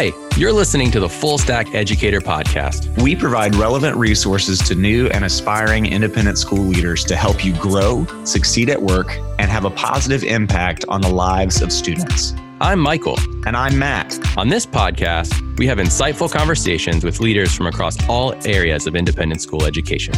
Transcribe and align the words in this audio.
Hi, 0.00 0.12
you're 0.36 0.52
listening 0.52 0.92
to 0.92 1.00
the 1.00 1.08
Fullstack 1.08 1.74
Educator 1.74 2.20
Podcast. 2.20 3.02
We 3.02 3.16
provide 3.16 3.56
relevant 3.56 3.96
resources 3.96 4.60
to 4.60 4.76
new 4.76 5.08
and 5.08 5.24
aspiring 5.24 5.86
independent 5.86 6.38
school 6.38 6.62
leaders 6.62 7.02
to 7.06 7.16
help 7.16 7.44
you 7.44 7.52
grow, 7.56 8.06
succeed 8.22 8.70
at 8.70 8.80
work, 8.80 9.18
and 9.40 9.50
have 9.50 9.64
a 9.64 9.70
positive 9.70 10.22
impact 10.22 10.84
on 10.88 11.00
the 11.00 11.08
lives 11.08 11.62
of 11.62 11.72
students. 11.72 12.32
I'm 12.60 12.78
Michael. 12.78 13.18
And 13.44 13.56
I'm 13.56 13.76
Matt. 13.76 14.16
On 14.38 14.48
this 14.48 14.64
podcast, 14.64 15.58
we 15.58 15.66
have 15.66 15.78
insightful 15.78 16.30
conversations 16.30 17.02
with 17.02 17.18
leaders 17.18 17.52
from 17.52 17.66
across 17.66 17.96
all 18.08 18.34
areas 18.46 18.86
of 18.86 18.94
independent 18.94 19.40
school 19.40 19.64
education. 19.64 20.14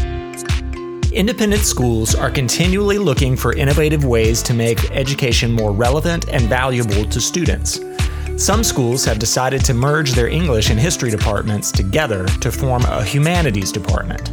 Independent 1.11 1.62
schools 1.62 2.15
are 2.15 2.31
continually 2.31 2.99
looking 2.99 3.35
for 3.35 3.57
innovative 3.57 4.04
ways 4.04 4.43
to 4.43 4.53
make 4.53 4.90
education 4.90 5.50
more 5.50 5.72
relevant 5.72 6.29
and 6.29 6.43
valuable 6.50 7.07
to 7.07 7.18
students. 7.18 7.81
Some 8.40 8.64
schools 8.64 9.04
have 9.04 9.18
decided 9.18 9.67
to 9.67 9.75
merge 9.75 10.12
their 10.12 10.26
English 10.26 10.71
and 10.71 10.81
history 10.81 11.11
departments 11.11 11.71
together 11.71 12.25
to 12.40 12.50
form 12.50 12.82
a 12.86 13.04
humanities 13.04 13.71
department. 13.71 14.32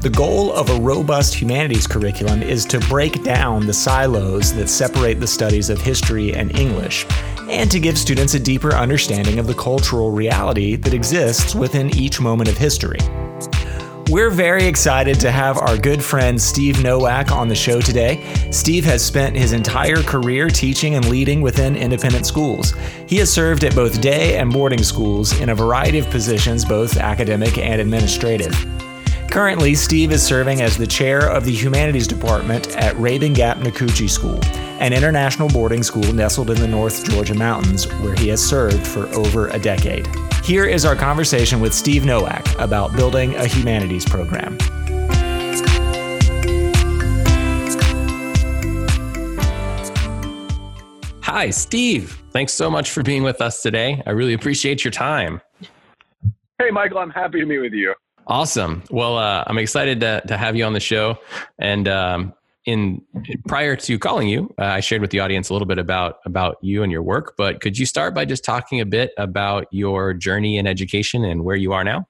The 0.00 0.10
goal 0.10 0.52
of 0.52 0.70
a 0.70 0.80
robust 0.80 1.34
humanities 1.34 1.88
curriculum 1.88 2.40
is 2.40 2.64
to 2.66 2.78
break 2.78 3.24
down 3.24 3.66
the 3.66 3.72
silos 3.72 4.52
that 4.52 4.68
separate 4.68 5.18
the 5.18 5.26
studies 5.26 5.70
of 5.70 5.80
history 5.80 6.32
and 6.34 6.56
English, 6.56 7.04
and 7.50 7.68
to 7.72 7.80
give 7.80 7.98
students 7.98 8.34
a 8.34 8.40
deeper 8.40 8.74
understanding 8.74 9.40
of 9.40 9.48
the 9.48 9.54
cultural 9.54 10.12
reality 10.12 10.76
that 10.76 10.94
exists 10.94 11.56
within 11.56 11.92
each 11.96 12.20
moment 12.20 12.48
of 12.48 12.56
history. 12.56 13.00
We're 14.10 14.30
very 14.30 14.64
excited 14.64 15.20
to 15.20 15.30
have 15.30 15.58
our 15.58 15.76
good 15.76 16.02
friend 16.02 16.40
Steve 16.40 16.76
Nowack 16.76 17.30
on 17.30 17.46
the 17.46 17.54
show 17.54 17.82
today. 17.82 18.24
Steve 18.50 18.86
has 18.86 19.04
spent 19.04 19.36
his 19.36 19.52
entire 19.52 20.02
career 20.02 20.48
teaching 20.48 20.94
and 20.94 21.06
leading 21.10 21.42
within 21.42 21.76
independent 21.76 22.24
schools. 22.24 22.72
He 23.06 23.16
has 23.16 23.30
served 23.30 23.64
at 23.64 23.74
both 23.74 24.00
day 24.00 24.38
and 24.38 24.50
boarding 24.50 24.82
schools 24.82 25.38
in 25.40 25.50
a 25.50 25.54
variety 25.54 25.98
of 25.98 26.08
positions, 26.08 26.64
both 26.64 26.96
academic 26.96 27.58
and 27.58 27.82
administrative. 27.82 28.54
Currently, 29.30 29.74
Steve 29.74 30.10
is 30.10 30.22
serving 30.22 30.62
as 30.62 30.78
the 30.78 30.86
chair 30.86 31.30
of 31.30 31.44
the 31.44 31.52
Humanities 31.52 32.06
Department 32.06 32.74
at 32.78 32.94
Rabun 32.96 33.34
Gap 33.34 33.58
Nacoochee 33.58 34.08
School, 34.08 34.40
an 34.80 34.94
international 34.94 35.50
boarding 35.50 35.82
school 35.82 36.14
nestled 36.14 36.48
in 36.48 36.58
the 36.58 36.66
North 36.66 37.04
Georgia 37.04 37.34
mountains, 37.34 37.84
where 38.00 38.14
he 38.14 38.28
has 38.28 38.42
served 38.42 38.86
for 38.86 39.06
over 39.08 39.48
a 39.48 39.58
decade. 39.58 40.08
Here 40.48 40.64
is 40.64 40.86
our 40.86 40.96
conversation 40.96 41.60
with 41.60 41.74
Steve 41.74 42.04
Nowack 42.04 42.58
about 42.58 42.96
building 42.96 43.34
a 43.34 43.44
humanities 43.46 44.06
program. 44.06 44.56
Hi, 51.20 51.50
Steve. 51.50 52.22
Thanks 52.30 52.54
so 52.54 52.70
much 52.70 52.92
for 52.92 53.02
being 53.02 53.22
with 53.22 53.42
us 53.42 53.60
today. 53.60 54.02
I 54.06 54.12
really 54.12 54.32
appreciate 54.32 54.84
your 54.84 54.90
time. 54.90 55.42
Hey, 56.58 56.70
Michael, 56.70 56.96
I'm 56.96 57.10
happy 57.10 57.40
to 57.40 57.44
meet 57.44 57.58
with 57.58 57.74
you. 57.74 57.94
Awesome. 58.26 58.82
Well, 58.90 59.18
uh, 59.18 59.44
I'm 59.46 59.58
excited 59.58 60.00
to, 60.00 60.22
to 60.28 60.38
have 60.38 60.56
you 60.56 60.64
on 60.64 60.72
the 60.72 60.80
show. 60.80 61.18
And 61.58 61.86
um, 61.88 62.32
in 62.68 63.00
prior 63.46 63.76
to 63.76 63.98
calling 63.98 64.28
you, 64.28 64.54
uh, 64.58 64.64
I 64.64 64.80
shared 64.80 65.00
with 65.00 65.10
the 65.10 65.20
audience 65.20 65.48
a 65.48 65.54
little 65.54 65.66
bit 65.66 65.78
about 65.78 66.18
about 66.26 66.58
you 66.60 66.82
and 66.82 66.92
your 66.92 67.02
work. 67.02 67.32
But 67.38 67.62
could 67.62 67.78
you 67.78 67.86
start 67.86 68.14
by 68.14 68.26
just 68.26 68.44
talking 68.44 68.80
a 68.80 68.84
bit 68.84 69.12
about 69.16 69.66
your 69.70 70.12
journey 70.12 70.58
in 70.58 70.66
education 70.66 71.24
and 71.24 71.44
where 71.44 71.56
you 71.56 71.72
are 71.72 71.82
now? 71.82 72.06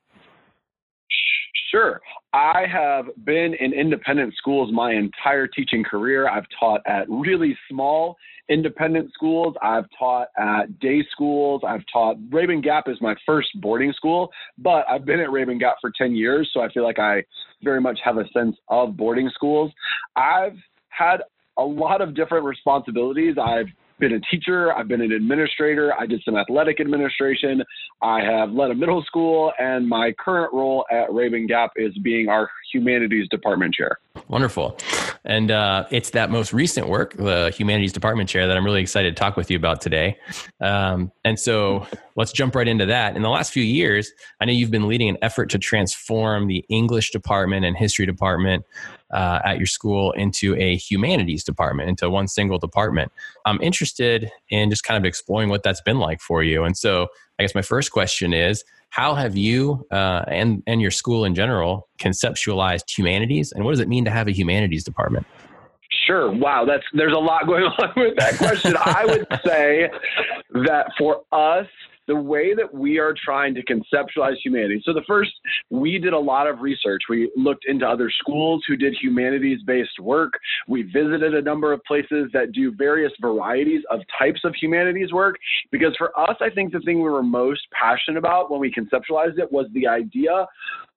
Sure. 1.71 2.01
I 2.33 2.67
have 2.67 3.07
been 3.25 3.55
in 3.55 3.73
independent 3.73 4.35
schools 4.37 4.71
my 4.73 4.93
entire 4.93 5.47
teaching 5.47 5.85
career. 5.85 6.29
I've 6.29 6.47
taught 6.59 6.81
at 6.87 7.09
really 7.09 7.57
small 7.71 8.17
independent 8.49 9.13
schools. 9.13 9.55
I've 9.63 9.87
taught 9.99 10.29
at 10.39 10.79
day 10.81 11.05
schools. 11.13 11.63
I've 11.67 11.85
taught 11.93 12.17
Rabun 12.31 12.63
Gap 12.63 12.89
is 12.89 12.97
my 13.01 13.15
first 13.27 13.49
boarding 13.61 13.93
school, 13.93 14.31
but 14.59 14.85
I've 14.89 15.05
been 15.05 15.21
at 15.21 15.29
Rabun 15.29 15.59
Gap 15.59 15.77
for 15.81 15.93
10 15.97 16.15
years, 16.15 16.51
so 16.53 16.61
I 16.61 16.73
feel 16.73 16.85
like 16.85 16.99
I 16.99 17.23
very 17.63 17.81
much 17.81 17.99
have 18.05 18.19
a 18.19 18.29
sense 18.33 18.57
of 18.69 18.97
boarding 18.97 19.31
schools. 19.35 19.73
I've 20.17 20.57
had 20.89 21.19
a 21.59 21.63
lot 21.63 22.01
of 22.01 22.15
different 22.15 22.45
responsibilities. 22.45 23.37
I've 23.43 23.67
been 23.99 24.13
a 24.13 24.21
teacher, 24.31 24.73
I've 24.73 24.89
been 24.89 25.01
an 25.01 25.13
administrator, 25.13 25.93
I 25.99 26.07
did 26.07 26.23
some 26.25 26.37
athletic 26.37 26.81
administration, 26.81 27.63
I 28.01 28.21
have 28.23 28.53
led 28.53 28.71
a 28.71 28.75
middle 28.75 29.03
school, 29.03 29.53
and 29.59 29.89
my 29.89 30.13
current 30.19 30.53
role 30.55 30.85
at 30.91 31.09
Rabun 31.09 31.49
Gap 31.49 31.73
is 31.77 31.97
being 31.99 32.29
our 32.29 32.49
humanities 32.73 33.29
department 33.29 33.75
chair. 33.75 33.99
Wonderful. 34.29 34.77
And 35.25 35.51
uh, 35.51 35.87
it's 35.91 36.11
that 36.11 36.31
most 36.31 36.53
recent 36.53 36.89
work, 36.89 37.15
the 37.15 37.51
humanities 37.57 37.93
department 37.93 38.29
chair, 38.29 38.47
that 38.47 38.57
I'm 38.57 38.65
really 38.65 38.81
excited 38.81 39.15
to 39.15 39.19
talk 39.19 39.37
with 39.37 39.51
you 39.51 39.57
about 39.57 39.81
today. 39.81 40.19
Um, 40.61 41.13
and 41.25 41.39
so 41.39 41.87
let's 42.17 42.33
jump 42.33 42.55
right 42.55 42.67
into 42.67 42.87
that. 42.87 43.17
In 43.17 43.23
the 43.23 43.29
last 43.29 43.53
few 43.53 43.63
years, 43.63 44.13
I 44.41 44.45
know 44.45 44.53
you've 44.53 44.71
been 44.71 44.89
leading 44.89 45.09
an 45.09 45.19
effort 45.23 45.51
to 45.51 45.59
transform 45.59 46.47
the 46.47 46.65
English 46.69 47.11
department 47.11 47.65
and 47.65 47.77
history 47.77 48.07
department 48.07 48.65
uh, 49.13 49.41
at 49.45 49.59
your 49.59 49.67
school 49.67 50.13
into 50.13 50.55
a 50.57 50.77
humanities 50.77 51.45
department, 51.45 51.89
into 51.89 52.11
one 52.11 52.29
single 52.29 52.59
department. 52.59 53.13
I'm 53.47 53.61
interested 53.63 54.31
in 54.51 54.71
just 54.71 54.85
kind 54.85 54.99
of 55.03 55.07
exploring 55.07 55.49
what 55.49 55.63
that's 55.63 55.81
been 55.81 55.99
like 55.99 56.21
for 56.21 56.43
you. 56.43 56.65
And 56.65 56.77
so, 56.77 57.09
I 57.39 57.45
guess 57.45 57.55
my 57.55 57.63
first 57.63 57.93
question 57.93 58.33
is 58.33 58.65
how 58.91 59.15
have 59.15 59.37
you 59.37 59.87
uh, 59.91 60.25
and, 60.29 60.63
and 60.67 60.81
your 60.81 60.91
school 60.91 61.25
in 61.25 61.35
general 61.35 61.89
conceptualized 61.99 62.91
humanities, 62.97 63.53
and 63.53 63.65
what 63.65 63.73
does 63.73 63.81
it 63.81 63.89
mean 63.89 64.05
to 64.05 64.11
have 64.11 64.29
a 64.29 64.33
humanities 64.33 64.85
department? 64.85 65.27
Sure. 66.07 66.31
Wow, 66.31 66.65
that's 66.65 66.85
there's 66.95 67.15
a 67.15 67.19
lot 67.19 67.47
going 67.47 67.65
on 67.79 67.93
with 67.97 68.17
that 68.17 68.37
question. 68.39 68.75
I 68.79 69.05
would 69.05 69.27
say 69.45 69.91
that 70.65 70.91
for 70.99 71.23
us, 71.33 71.67
the 72.09 72.17
way 72.17 72.55
that 72.55 72.75
we 72.75 72.99
are 72.99 73.15
trying 73.25 73.55
to 73.55 73.63
conceptualize 73.65 74.35
humanity. 74.43 74.83
So, 74.85 74.93
the 74.93 75.05
first, 75.07 75.31
we 75.71 75.99
did 75.99 76.13
a 76.13 76.19
lot 76.19 76.49
of 76.49 76.61
research. 76.61 77.03
We 77.09 77.31
looked 77.37 77.67
into 77.69 77.87
other 77.87 78.11
schools 78.11 78.65
who 78.67 78.77
did 78.77 78.97
humanities 79.01 79.61
based 79.65 80.01
work. 80.01 80.33
We 80.67 80.83
visited 80.83 81.35
a 81.35 81.43
number 81.43 81.73
of 81.73 81.85
places 81.85 82.31
that 82.33 82.53
do 82.53 82.73
various 82.73 83.13
varieties 83.21 83.83
of 83.91 84.01
types 84.19 84.41
of 84.45 84.55
humanities 84.61 85.13
work. 85.13 85.37
Because 85.71 85.95
for 85.97 86.19
us, 86.19 86.37
I 86.41 86.51
think 86.51 86.73
the 86.73 86.81
thing 86.81 86.97
we 86.97 87.11
were 87.11 87.23
most 87.23 87.61
passionate 87.71 88.19
about 88.19 88.51
when 88.51 88.59
we 88.59 88.73
conceptualized 88.73 89.39
it 89.39 89.53
was 89.53 89.67
the 89.75 89.87
idea 89.87 90.47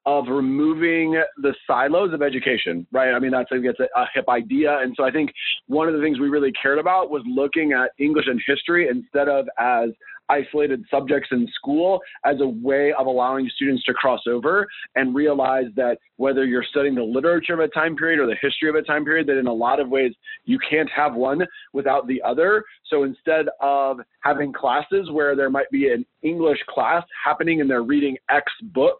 of 0.05 0.25
removing 0.29 1.22
the 1.38 1.53
silos 1.67 2.13
of 2.13 2.22
education, 2.22 2.88
right? 2.91 3.13
I 3.13 3.19
mean, 3.19 3.31
that's, 3.31 3.49
I 3.51 3.55
think 3.55 3.66
a, 3.79 3.99
a 3.99 4.05
hip 4.13 4.25
idea. 4.29 4.79
And 4.79 4.95
so 4.97 5.03
I 5.03 5.11
think 5.11 5.31
one 5.67 5.88
of 5.88 5.93
the 5.93 6.01
things 6.01 6.19
we 6.19 6.29
really 6.29 6.51
cared 6.59 6.79
about 6.79 7.11
was 7.11 7.22
looking 7.28 7.73
at 7.73 7.91
English 7.99 8.25
and 8.28 8.41
history 8.47 8.88
instead 8.89 9.29
of 9.29 9.47
as 9.59 9.89
isolated 10.31 10.83
subjects 10.89 11.29
in 11.31 11.47
school 11.53 11.99
as 12.25 12.37
a 12.39 12.47
way 12.47 12.93
of 12.97 13.05
allowing 13.05 13.49
students 13.53 13.83
to 13.83 13.93
cross 13.93 14.21
over 14.27 14.65
and 14.95 15.13
realize 15.13 15.65
that 15.75 15.97
whether 16.15 16.45
you're 16.45 16.63
studying 16.63 16.95
the 16.95 17.03
literature 17.03 17.53
of 17.53 17.59
a 17.59 17.67
time 17.67 17.95
period 17.95 18.19
or 18.19 18.27
the 18.27 18.37
history 18.41 18.69
of 18.69 18.75
a 18.75 18.81
time 18.81 19.03
period, 19.03 19.27
that 19.27 19.37
in 19.37 19.47
a 19.47 19.53
lot 19.53 19.79
of 19.79 19.89
ways 19.89 20.13
you 20.45 20.57
can't 20.69 20.89
have 20.89 21.13
one 21.13 21.41
without 21.73 22.07
the 22.07 22.21
other. 22.23 22.63
So 22.91 23.03
instead 23.03 23.47
of 23.62 24.00
having 24.19 24.53
classes 24.53 25.09
where 25.12 25.35
there 25.35 25.50
might 25.50 25.69
be 25.72 25.91
an 25.91 26.06
English 26.22 26.59
class 26.69 27.03
happening 27.24 27.62
and 27.62 27.69
they're 27.69 27.81
reading 27.81 28.18
X 28.29 28.52
book 28.74 28.97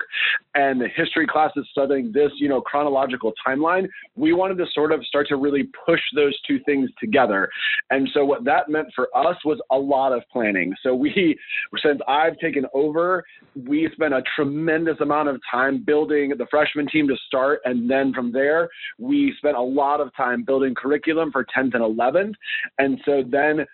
and 0.56 0.82
the 0.82 0.88
history 0.96 1.28
class 1.28 1.52
is 1.56 1.66
studying 1.72 2.12
this, 2.12 2.32
you 2.38 2.50
know, 2.50 2.62
chronological 2.62 3.32
timeline, 3.46 3.88
we 4.16 4.34
wanted 4.34 4.58
to 4.58 4.66
sort 4.74 4.92
of 4.92 5.06
start 5.06 5.28
to 5.28 5.36
really 5.36 5.70
push 5.86 6.00
those 6.16 6.36
two 6.48 6.60
things 6.66 6.90
together. 7.00 7.50
And 7.90 8.10
so 8.14 8.26
what 8.26 8.44
that 8.46 8.70
meant 8.70 8.88
for 8.96 9.10
us 9.16 9.38
was 9.46 9.60
a 9.72 9.78
lot 9.78 10.14
of 10.14 10.24
planning. 10.32 10.74
So 10.82 10.96
we, 10.96 11.38
since 11.84 12.00
I've 12.08 12.38
taken 12.40 12.66
over, 12.74 13.24
we 13.68 13.90
spent 13.94 14.14
a 14.14 14.24
tremendous 14.36 15.00
amount 15.02 15.30
of 15.30 15.40
time 15.50 15.84
building 15.84 16.34
the 16.38 16.48
freshman 16.50 16.88
team 16.88 17.08
to 17.10 17.16
start. 17.28 17.60
And 17.66 17.90
then 17.90 18.14
from 18.14 18.32
there, 18.32 18.70
we 18.98 19.34
spent 19.38 19.58
a 19.58 19.62
lot 19.62 20.00
of 20.00 20.16
time 20.16 20.44
building 20.44 20.74
curriculum 20.74 21.32
for 21.32 21.46
10th 21.46 21.76
and 21.76 21.84
11th. 21.84 22.34
And 22.80 23.00
so 23.06 23.24
then 23.30 23.66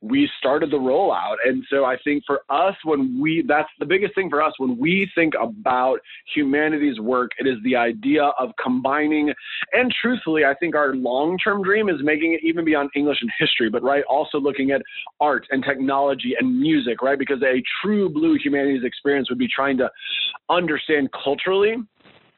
we 0.00 0.28
started 0.38 0.70
the 0.70 0.78
rollout. 0.78 1.36
And 1.44 1.64
so 1.68 1.84
I 1.84 1.96
think 2.04 2.24
for 2.26 2.40
us, 2.48 2.74
when 2.84 3.20
we, 3.20 3.44
that's 3.46 3.68
the 3.78 3.86
biggest 3.86 4.14
thing 4.14 4.30
for 4.30 4.42
us, 4.42 4.52
when 4.58 4.78
we 4.78 5.10
think 5.14 5.34
about 5.40 6.00
humanities 6.34 6.98
work, 7.00 7.32
it 7.38 7.46
is 7.46 7.56
the 7.64 7.76
idea 7.76 8.24
of 8.38 8.50
combining, 8.62 9.32
and 9.72 9.94
truthfully, 10.00 10.44
I 10.44 10.54
think 10.54 10.74
our 10.74 10.94
long 10.94 11.36
term 11.38 11.62
dream 11.62 11.88
is 11.88 11.96
making 12.02 12.34
it 12.34 12.40
even 12.42 12.64
beyond 12.64 12.90
English 12.96 13.18
and 13.20 13.30
history, 13.38 13.68
but 13.68 13.82
right, 13.82 14.04
also 14.04 14.38
looking 14.38 14.70
at 14.70 14.82
art 15.20 15.46
and 15.50 15.62
technology 15.62 16.34
and 16.38 16.60
music, 16.60 17.02
right? 17.02 17.18
Because 17.18 17.42
a 17.42 17.62
true 17.82 18.08
blue 18.08 18.36
humanities 18.42 18.84
experience 18.84 19.28
would 19.28 19.38
be 19.38 19.48
trying 19.48 19.76
to 19.78 19.90
understand 20.48 21.10
culturally 21.12 21.76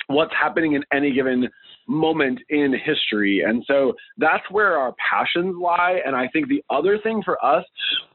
what's 0.08 0.32
happening 0.35 0.75
in 0.75 0.82
any 0.93 1.12
given 1.12 1.49
moment 1.88 2.40
in 2.49 2.75
history. 2.84 3.43
And 3.46 3.64
so 3.67 3.93
that's 4.19 4.44
where 4.50 4.79
our 4.79 4.94
passions 5.11 5.56
lie. 5.61 6.00
And 6.05 6.14
I 6.14 6.29
think 6.29 6.49
the 6.49 6.62
other 6.70 6.99
thing 6.99 7.23
for 7.25 7.43
us 7.44 7.64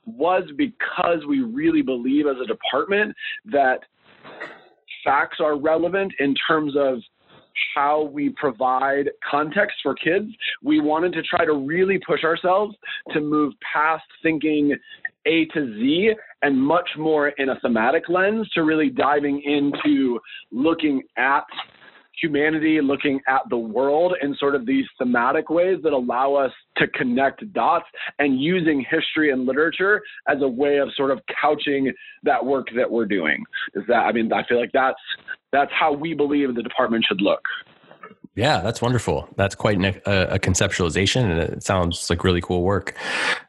was 0.05 0.43
because 0.57 1.25
we 1.27 1.41
really 1.41 1.81
believe 1.81 2.25
as 2.27 2.37
a 2.41 2.45
department 2.45 3.15
that 3.45 3.79
facts 5.03 5.37
are 5.39 5.57
relevant 5.57 6.13
in 6.19 6.35
terms 6.47 6.73
of 6.77 6.99
how 7.75 8.03
we 8.03 8.29
provide 8.29 9.09
context 9.29 9.77
for 9.81 9.95
kids. 9.95 10.27
We 10.63 10.79
wanted 10.79 11.13
to 11.13 11.23
try 11.23 11.45
to 11.45 11.53
really 11.53 11.99
push 12.05 12.23
ourselves 12.23 12.75
to 13.13 13.21
move 13.21 13.53
past 13.73 14.05
thinking 14.21 14.75
A 15.25 15.45
to 15.53 15.75
Z 15.75 16.11
and 16.41 16.61
much 16.61 16.89
more 16.97 17.29
in 17.29 17.49
a 17.49 17.59
thematic 17.59 18.09
lens 18.09 18.49
to 18.53 18.63
really 18.63 18.89
diving 18.89 19.41
into 19.41 20.19
looking 20.51 21.01
at 21.17 21.45
humanity, 22.21 22.79
looking 22.81 23.19
at 23.27 23.41
the 23.49 23.57
world 23.57 24.15
in 24.21 24.35
sort 24.35 24.55
of 24.55 24.65
these 24.65 24.85
thematic 24.97 25.49
ways 25.49 25.77
that 25.83 25.93
allow 25.93 26.33
us 26.33 26.51
to 26.77 26.87
connect 26.87 27.51
dots 27.53 27.85
and 28.19 28.41
using 28.41 28.85
history 28.89 29.31
and 29.31 29.45
literature 29.45 30.01
as 30.27 30.41
a 30.41 30.47
way 30.47 30.77
of 30.77 30.89
sort 30.95 31.11
of 31.11 31.19
couching 31.41 31.91
that 32.23 32.43
work 32.43 32.67
that 32.75 32.89
we're 32.89 33.05
doing. 33.05 33.43
Is 33.75 33.83
that, 33.87 34.05
I 34.05 34.11
mean, 34.11 34.31
I 34.33 34.45
feel 34.47 34.59
like 34.59 34.71
that's, 34.73 34.99
that's 35.51 35.71
how 35.77 35.93
we 35.93 36.13
believe 36.13 36.55
the 36.55 36.63
department 36.63 37.05
should 37.07 37.21
look. 37.21 37.41
Yeah, 38.37 38.61
that's 38.61 38.83
wonderful. 38.83 39.27
That's 39.35 39.55
quite 39.55 39.83
a, 39.83 40.35
a, 40.35 40.37
conceptualization, 40.37 41.23
and 41.23 41.39
it 41.39 41.63
sounds 41.63 42.07
like 42.07 42.23
really 42.23 42.39
cool 42.39 42.61
work. 42.61 42.95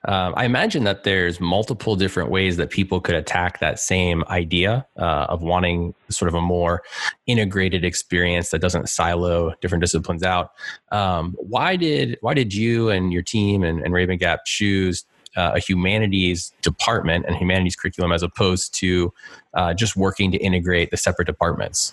Um, 0.07 0.33
I 0.35 0.47
imagine 0.47 0.85
that 0.85 1.05
there's 1.05 1.41
multiple 1.41 1.95
different 1.95 2.31
ways 2.31 2.57
that 2.57 2.71
people 2.71 2.99
could 2.99 3.15
attack 3.15 3.61
that 3.61 3.79
same 3.79 4.25
idea 4.31 4.87
uh, 4.97 5.27
of 5.29 5.43
wanting 5.43 5.95
sort 6.09 6.31
of 6.31 6.35
a 6.35 6.41
more 6.41 6.83
integrated 7.27 7.85
experience 7.85 8.49
that 8.49 8.61
doesn't 8.61 8.89
silo 8.89 9.53
different 9.61 9.83
disciplines 9.83 10.23
out. 10.23 10.53
Um, 10.91 11.37
why 11.39 11.77
did 11.77 12.17
why 12.23 12.33
did 12.33 12.55
you 12.55 12.89
and 12.89 13.13
your 13.13 13.23
team 13.23 13.65
and, 13.65 13.83
and 13.83 13.93
Rabun 13.93 14.19
Gap 14.19 14.47
choose 14.47 15.05
uh, 15.37 15.53
a 15.55 15.59
humanities 15.59 16.51
department 16.63 17.27
and 17.29 17.37
humanities 17.37 17.77
curriculum 17.77 18.11
as 18.11 18.23
opposed 18.23 18.73
to 18.77 19.13
uh, 19.53 19.75
just 19.75 19.97
working 19.97 20.33
to 20.33 20.39
integrate 20.39 20.91
the 20.91 20.97
separate 20.97 21.27
departments? 21.27 21.93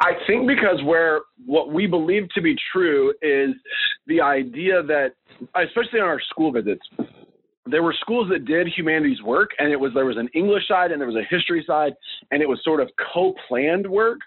I 0.00 0.12
think 0.26 0.46
because 0.46 0.82
where 0.84 1.20
what 1.46 1.72
we 1.72 1.86
believe 1.86 2.28
to 2.34 2.42
be 2.42 2.56
true 2.72 3.14
is 3.22 3.54
the 4.06 4.20
idea 4.20 4.82
that, 4.82 5.14
especially 5.54 6.00
on 6.00 6.06
our 6.06 6.20
school 6.20 6.52
visits, 6.52 6.86
there 7.66 7.82
were 7.82 7.94
schools 8.00 8.28
that 8.30 8.44
did 8.44 8.68
humanities 8.68 9.22
work 9.22 9.50
and 9.58 9.70
it 9.72 9.78
was 9.78 9.92
there 9.94 10.06
was 10.06 10.16
an 10.16 10.28
english 10.34 10.66
side 10.68 10.92
and 10.92 11.00
there 11.00 11.08
was 11.08 11.16
a 11.16 11.34
history 11.34 11.64
side 11.66 11.92
and 12.30 12.42
it 12.42 12.48
was 12.48 12.60
sort 12.62 12.80
of 12.80 12.88
co-planned 13.12 13.86
work. 13.86 14.18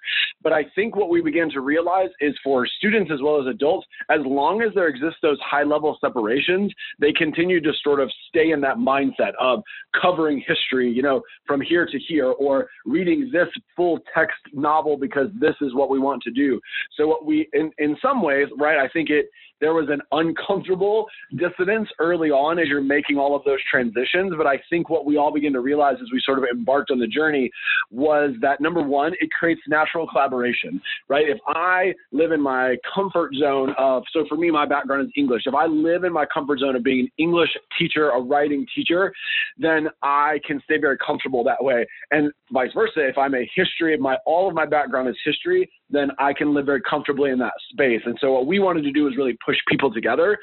But 0.42 0.54
i 0.54 0.64
think 0.76 0.96
what 0.96 1.10
we 1.10 1.22
began 1.22 1.50
to 1.52 1.62
realize 1.62 2.10
is 2.20 2.36
for 2.44 2.66
students 2.66 3.12
as 3.14 3.22
well 3.22 3.40
as 3.40 3.48
adults 3.48 3.88
as 4.10 4.20
long 4.26 4.62
as 4.62 4.74
there 4.74 4.88
exist 4.88 5.18
those 5.22 5.40
high 5.42 5.64
level 5.64 5.98
separations 6.02 6.74
they 7.00 7.12
continue 7.12 7.62
to 7.62 7.72
sort 7.84 8.00
of 8.00 8.10
stay 8.30 8.52
in 8.52 8.62
that 8.62 8.78
mindset 8.78 9.34
of 9.40 9.62
covering 10.02 10.44
history 10.48 10.90
you 10.90 11.02
know 11.02 11.22
from 11.46 11.62
here 11.62 11.86
to 11.86 12.00
here 12.08 12.28
or 12.28 12.68
reading 12.86 13.30
this 13.32 13.48
full 13.76 14.00
text 14.14 14.38
novel 14.54 14.98
because 14.98 15.28
this 15.40 15.56
is 15.62 15.74
what 15.74 15.90
we 15.90 16.00
want 16.00 16.22
to 16.24 16.32
do. 16.32 16.60
So 16.98 17.08
what 17.08 17.26
we 17.26 17.48
in 17.54 17.72
in 17.78 17.98
some 18.02 18.22
ways 18.22 18.48
right 18.58 18.78
i 18.78 18.88
think 18.90 19.10
it 19.10 19.30
there 19.62 19.74
was 19.74 19.88
an 19.90 20.02
uncomfortable 20.12 21.06
dissonance 21.38 21.90
early 22.00 22.30
on 22.30 22.60
as 22.60 22.68
you're 22.68 22.82
making 22.82 23.18
all 23.18 23.36
of 23.36 23.44
those 23.44 23.60
transitions. 23.70 24.34
But 24.38 24.48
I 24.48 24.60
think 24.70 24.90
what 24.90 25.06
we 25.06 25.18
all 25.18 25.34
begin 25.34 25.54
to 25.54 25.60
realize 25.60 25.96
as 26.02 26.08
we 26.12 26.22
sort 26.26 26.38
of 26.38 26.46
embarked 26.52 26.92
on 26.92 27.00
the 27.00 27.08
journey 27.08 27.50
was 27.92 28.32
that 28.42 28.62
number 28.62 28.82
one, 28.82 29.14
it 29.20 29.30
creates 29.32 29.62
natural 29.68 30.08
collaboration, 30.08 30.82
right? 31.08 31.28
If 31.28 31.40
I 31.48 31.94
live 32.12 32.32
in 32.32 32.42
my 32.42 32.76
comfort 32.94 33.34
zone 33.40 33.74
of, 33.78 34.04
so 34.14 34.26
for 34.28 34.36
me, 34.36 34.52
my 34.52 34.66
background 34.66 35.06
is 35.06 35.12
English. 35.16 35.44
If 35.46 35.54
I 35.54 35.66
live 35.66 36.04
in 36.04 36.14
my 36.14 36.26
comfort 36.26 36.60
zone 36.60 36.76
of 36.76 36.84
being 36.84 37.02
an 37.02 37.12
English 37.18 37.50
teacher, 37.78 38.10
a 38.12 38.22
writing 38.22 38.66
teacher, 38.76 39.14
then 39.58 39.88
I 40.02 40.40
can 40.46 40.62
stay 40.64 40.78
very 40.78 40.98
comfortable 41.06 41.44
that 41.44 41.64
way. 41.64 41.86
And 42.12 42.32
vice 42.52 42.72
versa, 42.74 43.08
if 43.08 43.18
I'm 43.18 43.36
a 43.36 43.50
history, 43.56 43.94
of 43.94 44.00
my 44.00 44.18
all 44.26 44.48
of 44.48 44.56
my 44.56 44.66
background 44.66 45.10
is 45.10 45.16
history, 45.24 45.70
then 45.90 46.12
I 46.20 46.34
can 46.34 46.54
live 46.54 46.66
very 46.66 46.82
comfortably 46.82 47.32
in 47.32 47.40
that 47.40 47.54
space. 47.72 48.02
And 48.06 48.18
so 48.22 48.32
what 48.32 48.48
we 48.48 48.60
wanted 48.60 48.84
to 48.84 48.92
do 48.92 49.08
is 49.08 49.18
really 49.18 49.38
push 49.46 49.58
people 49.68 49.92
together 49.92 50.38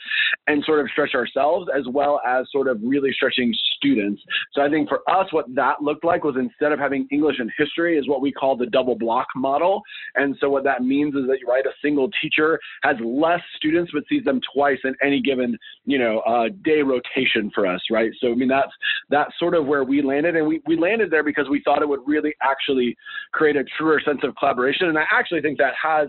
and 0.47 0.63
sort 0.65 0.81
of 0.81 0.89
stretch 0.91 1.15
ourselves 1.15 1.69
as 1.77 1.85
well 1.89 2.21
as 2.27 2.47
sort 2.51 2.69
of 2.69 2.79
really 2.83 3.13
stretching 3.13 3.55
students. 3.77 4.23
So 4.53 4.63
I 4.63 4.69
think 4.69 4.89
for 4.89 5.01
us, 5.09 5.33
what 5.33 5.47
that 5.55 5.83
looked 5.83 6.05
like 6.05 6.25
was 6.25 6.37
instead 6.39 6.73
of 6.73 6.79
having 6.79 7.07
English 7.11 7.37
and 7.39 7.51
history 7.57 7.99
is 7.99 8.09
what 8.09 8.21
we 8.21 8.33
call 8.33 8.57
the 8.57 8.67
double 8.67 8.97
block 8.97 9.27
model. 9.35 9.83
And 10.15 10.37
so 10.41 10.51
what 10.51 10.65
that 10.65 10.83
means 10.83 11.15
is 11.15 11.27
that 11.29 11.39
you 11.41 11.47
write 11.49 11.67
a 11.67 11.73
single 11.83 12.11
teacher 12.23 12.59
has 12.83 12.97
less 13.05 13.41
students 13.57 13.93
but 13.93 14.05
sees 14.09 14.25
them 14.25 14.41
twice 14.55 14.79
in 14.85 14.95
any 15.03 15.21
given, 15.21 15.57
you 15.85 15.99
know, 15.99 16.21
uh, 16.21 16.49
day 16.65 16.83
rotation 16.83 17.51
for 17.55 17.67
us, 17.67 17.81
right? 17.91 18.11
So 18.21 18.33
I 18.33 18.35
mean 18.35 18.49
that's 18.49 18.73
that's 19.11 19.33
sort 19.39 19.55
of 19.55 19.67
where 19.67 19.85
we 19.85 20.03
landed, 20.03 20.37
and 20.37 20.47
we 20.47 20.61
we 20.67 20.77
landed 20.77 21.11
there 21.11 21.23
because 21.23 21.49
we 21.49 21.63
thought 21.65 21.83
it 21.83 21.89
would 21.89 22.01
really 22.07 22.35
actually 22.43 22.97
create 23.33 23.57
a 23.57 23.65
truer 23.77 24.01
sense 24.05 24.21
of 24.23 24.35
collaboration. 24.37 24.89
And 24.89 24.99
I 24.99 25.05
actually 25.11 25.36
actually 25.37 25.49
think 25.49 25.59
that 25.59 25.75
has 25.81 26.09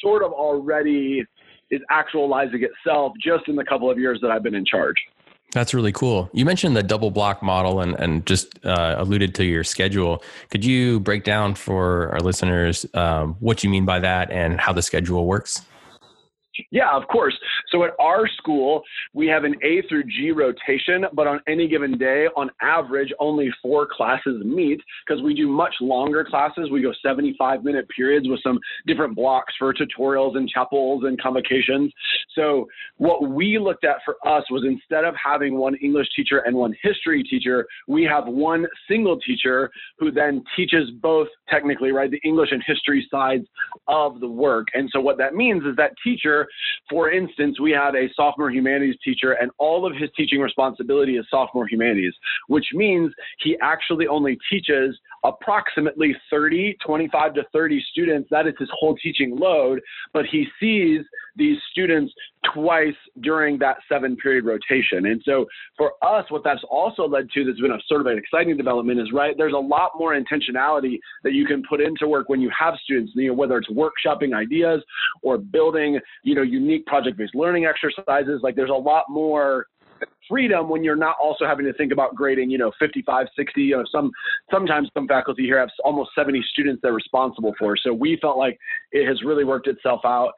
sort 0.00 0.22
of 0.22 0.32
already 0.32 1.24
is 1.70 1.80
actualizing 1.90 2.62
itself 2.62 3.12
just 3.22 3.48
in 3.48 3.56
the 3.56 3.64
couple 3.64 3.90
of 3.90 3.98
years 3.98 4.18
that 4.20 4.30
I've 4.30 4.42
been 4.42 4.54
in 4.54 4.64
charge. 4.64 4.96
That's 5.52 5.72
really 5.72 5.92
cool. 5.92 6.28
You 6.32 6.44
mentioned 6.44 6.76
the 6.76 6.82
double 6.82 7.10
block 7.10 7.42
model 7.42 7.80
and, 7.80 7.94
and 7.94 8.26
just 8.26 8.64
uh, 8.66 8.96
alluded 8.98 9.34
to 9.36 9.44
your 9.44 9.62
schedule. 9.62 10.22
Could 10.50 10.64
you 10.64 10.98
break 11.00 11.22
down 11.22 11.54
for 11.54 12.10
our 12.10 12.20
listeners 12.20 12.84
um, 12.94 13.36
what 13.38 13.62
you 13.62 13.70
mean 13.70 13.84
by 13.84 14.00
that 14.00 14.30
and 14.32 14.60
how 14.60 14.72
the 14.72 14.82
schedule 14.82 15.26
works? 15.26 15.62
Yeah, 16.70 16.90
of 16.92 17.06
course. 17.08 17.34
So 17.70 17.84
at 17.84 17.90
our 17.98 18.28
school, 18.28 18.82
we 19.12 19.26
have 19.26 19.44
an 19.44 19.54
A 19.62 19.82
through 19.88 20.04
G 20.04 20.30
rotation, 20.30 21.04
but 21.12 21.26
on 21.26 21.40
any 21.48 21.66
given 21.68 21.98
day, 21.98 22.26
on 22.36 22.50
average, 22.62 23.12
only 23.18 23.50
four 23.62 23.88
classes 23.90 24.42
meet 24.44 24.80
because 25.06 25.22
we 25.22 25.34
do 25.34 25.48
much 25.48 25.74
longer 25.80 26.24
classes. 26.24 26.70
We 26.70 26.82
go 26.82 26.92
75 27.04 27.64
minute 27.64 27.88
periods 27.94 28.28
with 28.28 28.40
some 28.42 28.58
different 28.86 29.14
blocks 29.14 29.54
for 29.58 29.74
tutorials 29.74 30.36
and 30.36 30.48
chapels 30.48 31.04
and 31.04 31.20
convocations. 31.20 31.92
So 32.34 32.66
what 32.98 33.28
we 33.28 33.58
looked 33.58 33.84
at 33.84 33.96
for 34.04 34.16
us 34.26 34.44
was 34.50 34.64
instead 34.66 35.04
of 35.04 35.14
having 35.22 35.56
one 35.56 35.74
English 35.76 36.08
teacher 36.14 36.38
and 36.46 36.56
one 36.56 36.74
history 36.82 37.22
teacher, 37.22 37.66
we 37.88 38.04
have 38.04 38.26
one 38.26 38.66
single 38.88 39.18
teacher 39.20 39.70
who 39.98 40.10
then 40.10 40.44
teaches 40.56 40.90
both 41.02 41.28
technically, 41.48 41.92
right, 41.92 42.10
the 42.10 42.20
English 42.24 42.50
and 42.52 42.62
history 42.66 43.06
sides 43.10 43.46
of 43.88 44.20
the 44.20 44.28
work. 44.28 44.68
And 44.74 44.88
so 44.92 45.00
what 45.00 45.18
that 45.18 45.34
means 45.34 45.64
is 45.64 45.76
that 45.76 45.92
teacher 46.02 46.43
for 46.90 47.10
instance, 47.10 47.60
we 47.60 47.70
had 47.70 47.94
a 47.94 48.08
sophomore 48.14 48.50
humanities 48.50 48.96
teacher, 49.04 49.32
and 49.32 49.50
all 49.58 49.86
of 49.86 49.96
his 49.96 50.10
teaching 50.16 50.40
responsibility 50.40 51.16
is 51.16 51.26
sophomore 51.30 51.66
humanities, 51.66 52.14
which 52.48 52.66
means 52.72 53.12
he 53.38 53.56
actually 53.62 54.06
only 54.06 54.38
teaches 54.50 54.98
approximately 55.24 56.14
30, 56.30 56.76
25 56.84 57.34
to 57.34 57.42
30 57.52 57.84
students. 57.90 58.28
That 58.30 58.46
is 58.46 58.54
his 58.58 58.68
whole 58.72 58.96
teaching 58.96 59.36
load, 59.36 59.80
but 60.12 60.26
he 60.26 60.46
sees 60.60 61.00
these 61.36 61.58
students 61.70 62.12
twice 62.52 62.94
during 63.20 63.58
that 63.58 63.76
seven 63.90 64.16
period 64.16 64.44
rotation. 64.44 65.06
And 65.06 65.20
so 65.24 65.46
for 65.76 65.92
us, 66.02 66.24
what 66.30 66.42
that's 66.44 66.62
also 66.70 67.06
led 67.08 67.28
to 67.30 67.44
that's 67.44 67.60
been 67.60 67.72
a 67.72 67.78
sort 67.86 68.00
of 68.00 68.06
an 68.06 68.18
exciting 68.18 68.56
development 68.56 69.00
is 69.00 69.10
right, 69.12 69.34
there's 69.36 69.54
a 69.54 69.58
lot 69.58 69.92
more 69.96 70.14
intentionality 70.14 70.98
that 71.22 71.32
you 71.32 71.46
can 71.46 71.62
put 71.68 71.80
into 71.80 72.06
work 72.08 72.28
when 72.28 72.40
you 72.40 72.50
have 72.58 72.74
students, 72.82 73.12
you 73.14 73.28
know, 73.28 73.34
whether 73.34 73.58
it's 73.58 73.68
workshopping 73.70 74.34
ideas 74.34 74.82
or 75.22 75.38
building, 75.38 75.98
you 76.22 76.34
know, 76.34 76.42
unique 76.42 76.86
project 76.86 77.16
based 77.16 77.34
learning 77.34 77.66
exercises. 77.66 78.40
Like 78.42 78.56
there's 78.56 78.70
a 78.70 78.72
lot 78.72 79.04
more 79.08 79.66
freedom 80.28 80.68
when 80.68 80.82
you're 80.82 80.96
not 80.96 81.16
also 81.22 81.46
having 81.46 81.66
to 81.66 81.72
think 81.74 81.92
about 81.92 82.14
grading, 82.14 82.50
you 82.50 82.58
know, 82.58 82.72
55, 82.78 83.26
60, 83.36 83.62
you 83.62 83.76
know, 83.76 83.84
some, 83.90 84.10
sometimes 84.50 84.88
some 84.94 85.06
faculty 85.06 85.44
here 85.44 85.58
have 85.58 85.68
almost 85.84 86.10
70 86.16 86.42
students 86.50 86.80
they're 86.82 86.92
responsible 86.92 87.54
for. 87.58 87.76
So 87.76 87.92
we 87.92 88.18
felt 88.20 88.38
like 88.38 88.58
it 88.92 89.06
has 89.06 89.22
really 89.22 89.44
worked 89.44 89.68
itself 89.68 90.00
out 90.04 90.32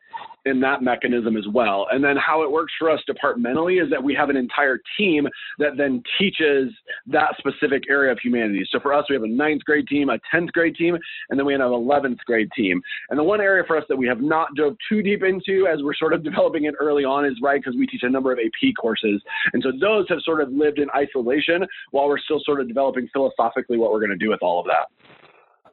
in 0.46 0.60
that 0.60 0.80
mechanism 0.80 1.36
as 1.36 1.44
well. 1.52 1.86
And 1.90 2.02
then 2.02 2.16
how 2.16 2.42
it 2.42 2.50
works 2.50 2.72
for 2.78 2.88
us 2.88 3.00
departmentally 3.06 3.78
is 3.78 3.90
that 3.90 4.02
we 4.02 4.14
have 4.14 4.30
an 4.30 4.36
entire 4.36 4.78
team 4.96 5.26
that 5.58 5.76
then 5.76 6.02
teaches 6.18 6.72
that 7.08 7.34
specific 7.36 7.82
area 7.90 8.12
of 8.12 8.18
humanities. 8.22 8.68
So 8.70 8.78
for 8.80 8.94
us, 8.94 9.04
we 9.10 9.16
have 9.16 9.24
a 9.24 9.28
ninth 9.28 9.64
grade 9.64 9.88
team, 9.88 10.08
a 10.08 10.18
10th 10.32 10.52
grade 10.52 10.76
team, 10.76 10.96
and 11.28 11.38
then 11.38 11.44
we 11.44 11.52
have 11.52 11.60
an 11.60 11.68
11th 11.68 12.18
grade 12.26 12.48
team. 12.56 12.80
And 13.10 13.18
the 13.18 13.24
one 13.24 13.40
area 13.40 13.64
for 13.66 13.76
us 13.76 13.84
that 13.88 13.96
we 13.96 14.06
have 14.06 14.20
not 14.20 14.48
dove 14.56 14.76
too 14.88 15.02
deep 15.02 15.24
into 15.24 15.66
as 15.66 15.82
we're 15.82 15.94
sort 15.94 16.12
of 16.12 16.22
developing 16.24 16.64
it 16.64 16.74
early 16.80 17.04
on 17.04 17.26
is 17.26 17.34
right 17.42 17.60
because 17.60 17.76
we 17.76 17.86
teach 17.86 18.04
a 18.04 18.10
number 18.10 18.32
of 18.32 18.38
AP 18.38 18.72
courses. 18.80 19.20
And 19.52 19.62
so 19.62 19.72
those 19.80 20.06
have 20.08 20.20
sort 20.22 20.40
of 20.40 20.50
lived 20.52 20.78
in 20.78 20.88
isolation 20.96 21.66
while 21.90 22.06
we're 22.06 22.18
still 22.18 22.40
sort 22.44 22.60
of 22.60 22.68
developing 22.68 23.08
philosophically 23.12 23.78
what 23.78 23.92
we're 23.92 24.00
going 24.00 24.10
to 24.10 24.16
do 24.16 24.30
with 24.30 24.42
all 24.42 24.60
of 24.60 24.66
that 24.66 25.05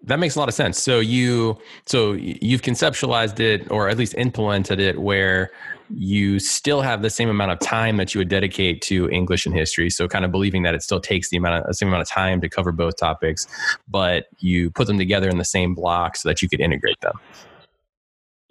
that 0.06 0.20
makes 0.20 0.36
a 0.36 0.40
lot 0.40 0.50
of 0.50 0.54
sense. 0.54 0.82
So 0.82 1.00
you 1.00 1.58
so 1.86 2.14
you've 2.14 2.62
conceptualized 2.62 3.40
it 3.40 3.70
or 3.72 3.90
at 3.90 3.98
least 3.98 4.16
implemented 4.18 4.80
it 4.80 5.00
where 5.00 5.52
you 5.96 6.40
still 6.40 6.82
have 6.82 7.02
the 7.02 7.10
same 7.10 7.30
amount 7.30 7.52
of 7.52 7.60
time 7.60 7.98
that 7.98 8.14
you 8.14 8.20
would 8.20 8.30
dedicate 8.30 8.82
to 8.82 9.10
English 9.10 9.46
and 9.46 9.56
history. 9.56 9.90
So 9.90 10.08
kind 10.08 10.26
of 10.26 10.32
believing 10.32 10.64
that 10.64 10.74
it 10.74 10.82
still 10.82 11.00
takes 11.00 11.30
the 11.30 11.38
amount 11.38 11.62
of 11.62 11.68
the 11.68 11.74
same 11.74 11.90
amount 11.90 12.02
of 12.02 12.10
time 12.10 12.42
to 12.42 12.50
cover 12.50 12.72
both 12.72 12.98
topics, 12.98 13.48
but 13.88 14.26
you 14.40 14.72
put 14.72 14.88
them 14.88 14.98
together 14.98 15.30
in 15.30 15.38
the 15.38 15.46
same 15.46 15.76
block 15.76 16.16
so 16.16 16.30
that 16.30 16.42
you 16.42 16.50
could 16.50 16.62
integrate 16.62 17.00
them. 17.02 17.20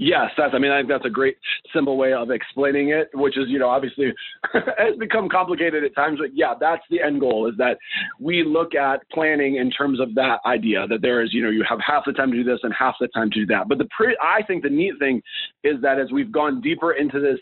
Yes, 0.04 0.32
that's. 0.36 0.52
I 0.52 0.58
mean, 0.58 0.72
I 0.72 0.80
think 0.80 0.88
that's 0.88 1.04
a 1.04 1.10
great 1.10 1.36
simple 1.72 1.96
way 1.96 2.12
of 2.12 2.32
explaining 2.32 2.88
it, 2.88 3.08
which 3.14 3.38
is, 3.38 3.44
you 3.46 3.60
know, 3.60 3.68
obviously 3.68 4.12
has 4.52 4.96
become 4.98 5.28
complicated 5.28 5.84
at 5.84 5.94
times. 5.94 6.18
But 6.20 6.30
yeah, 6.34 6.54
that's 6.58 6.82
the 6.90 7.00
end 7.00 7.20
goal 7.20 7.48
is 7.48 7.56
that 7.58 7.78
we 8.18 8.42
look 8.42 8.74
at 8.74 9.08
planning 9.12 9.56
in 9.56 9.70
terms 9.70 10.00
of 10.00 10.12
that 10.16 10.38
idea 10.44 10.88
that 10.88 11.02
there 11.02 11.22
is, 11.22 11.32
you 11.32 11.40
know, 11.40 11.50
you 11.50 11.64
have 11.68 11.78
half 11.86 12.02
the 12.04 12.12
time 12.12 12.32
to 12.32 12.36
do 12.36 12.42
this 12.42 12.58
and 12.64 12.74
half 12.76 12.96
the 13.00 13.06
time 13.08 13.30
to 13.30 13.40
do 13.40 13.46
that. 13.46 13.68
But 13.68 13.78
the 13.78 13.86
pre- 13.96 14.18
I 14.20 14.42
think 14.42 14.64
the 14.64 14.70
neat 14.70 14.94
thing 14.98 15.22
is 15.62 15.80
that 15.82 16.00
as 16.00 16.10
we've 16.10 16.32
gone 16.32 16.60
deeper 16.60 16.94
into 16.94 17.20
this 17.20 17.38